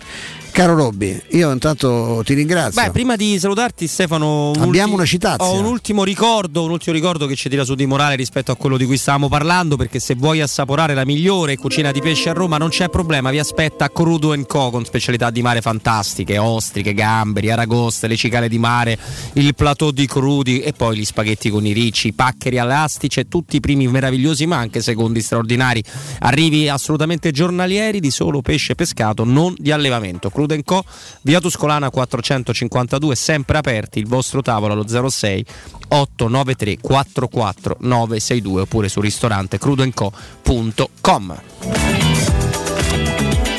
[0.51, 2.81] Caro Robby, io intanto ti ringrazio.
[2.81, 5.45] Beh, prima di salutarti, Stefano, un Abbiamo ulti- una citazia.
[5.45, 8.55] Ho un ultimo ricordo, un ultimo ricordo che ci tira su di morale rispetto a
[8.55, 9.77] quello di cui stavamo parlando.
[9.77, 13.39] Perché se vuoi assaporare la migliore cucina di pesce a Roma, non c'è problema, vi
[13.39, 18.97] aspetta Crudo Co con specialità di mare fantastiche, ostriche, gamberi, aragoste, le cicale di mare,
[19.33, 23.55] il plateau di crudi e poi gli spaghetti con i ricci, i paccheri all'astice, tutti
[23.55, 25.81] i primi meravigliosi, ma anche secondi straordinari.
[26.19, 30.29] Arrivi assolutamente giornalieri di solo pesce pescato, non di allevamento.
[30.39, 30.85] Crudo Co,
[31.23, 35.45] via Tuscolana 452, sempre aperti, il vostro tavolo allo 06
[35.89, 42.08] 893 44 962 oppure sul ristorante crudoenco.com.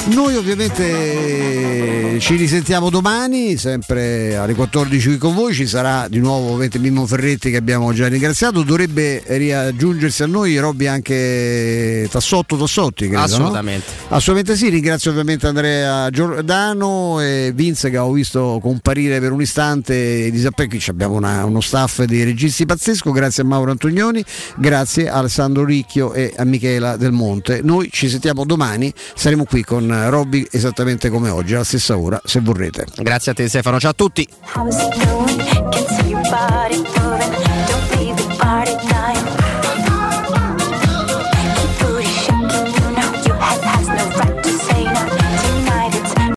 [0.07, 6.47] Noi ovviamente ci risentiamo domani, sempre alle 14 qui con voi, ci sarà di nuovo
[6.47, 13.05] ovviamente Mimmo Ferretti che abbiamo già ringraziato, dovrebbe riaggiungersi a noi Robby anche Tassotto Tassotti,
[13.05, 13.25] credo, no?
[13.25, 13.85] Assolutamente.
[14.09, 20.29] Assolutamente sì, ringrazio ovviamente Andrea Giordano e Vince che ho visto comparire per un istante
[20.31, 24.25] di Zappecchi, abbiamo una- uno staff di registi pazzesco, grazie a Mauro Antonioni,
[24.57, 27.61] grazie a Alessandro Ricchio e a Michela Del Monte.
[27.63, 32.41] Noi ci sentiamo domani, saremo qui con Robby esattamente come oggi, alla stessa ora, se
[32.41, 32.87] vorrete.
[32.97, 34.29] Grazie a te Stefano, ciao a tutti.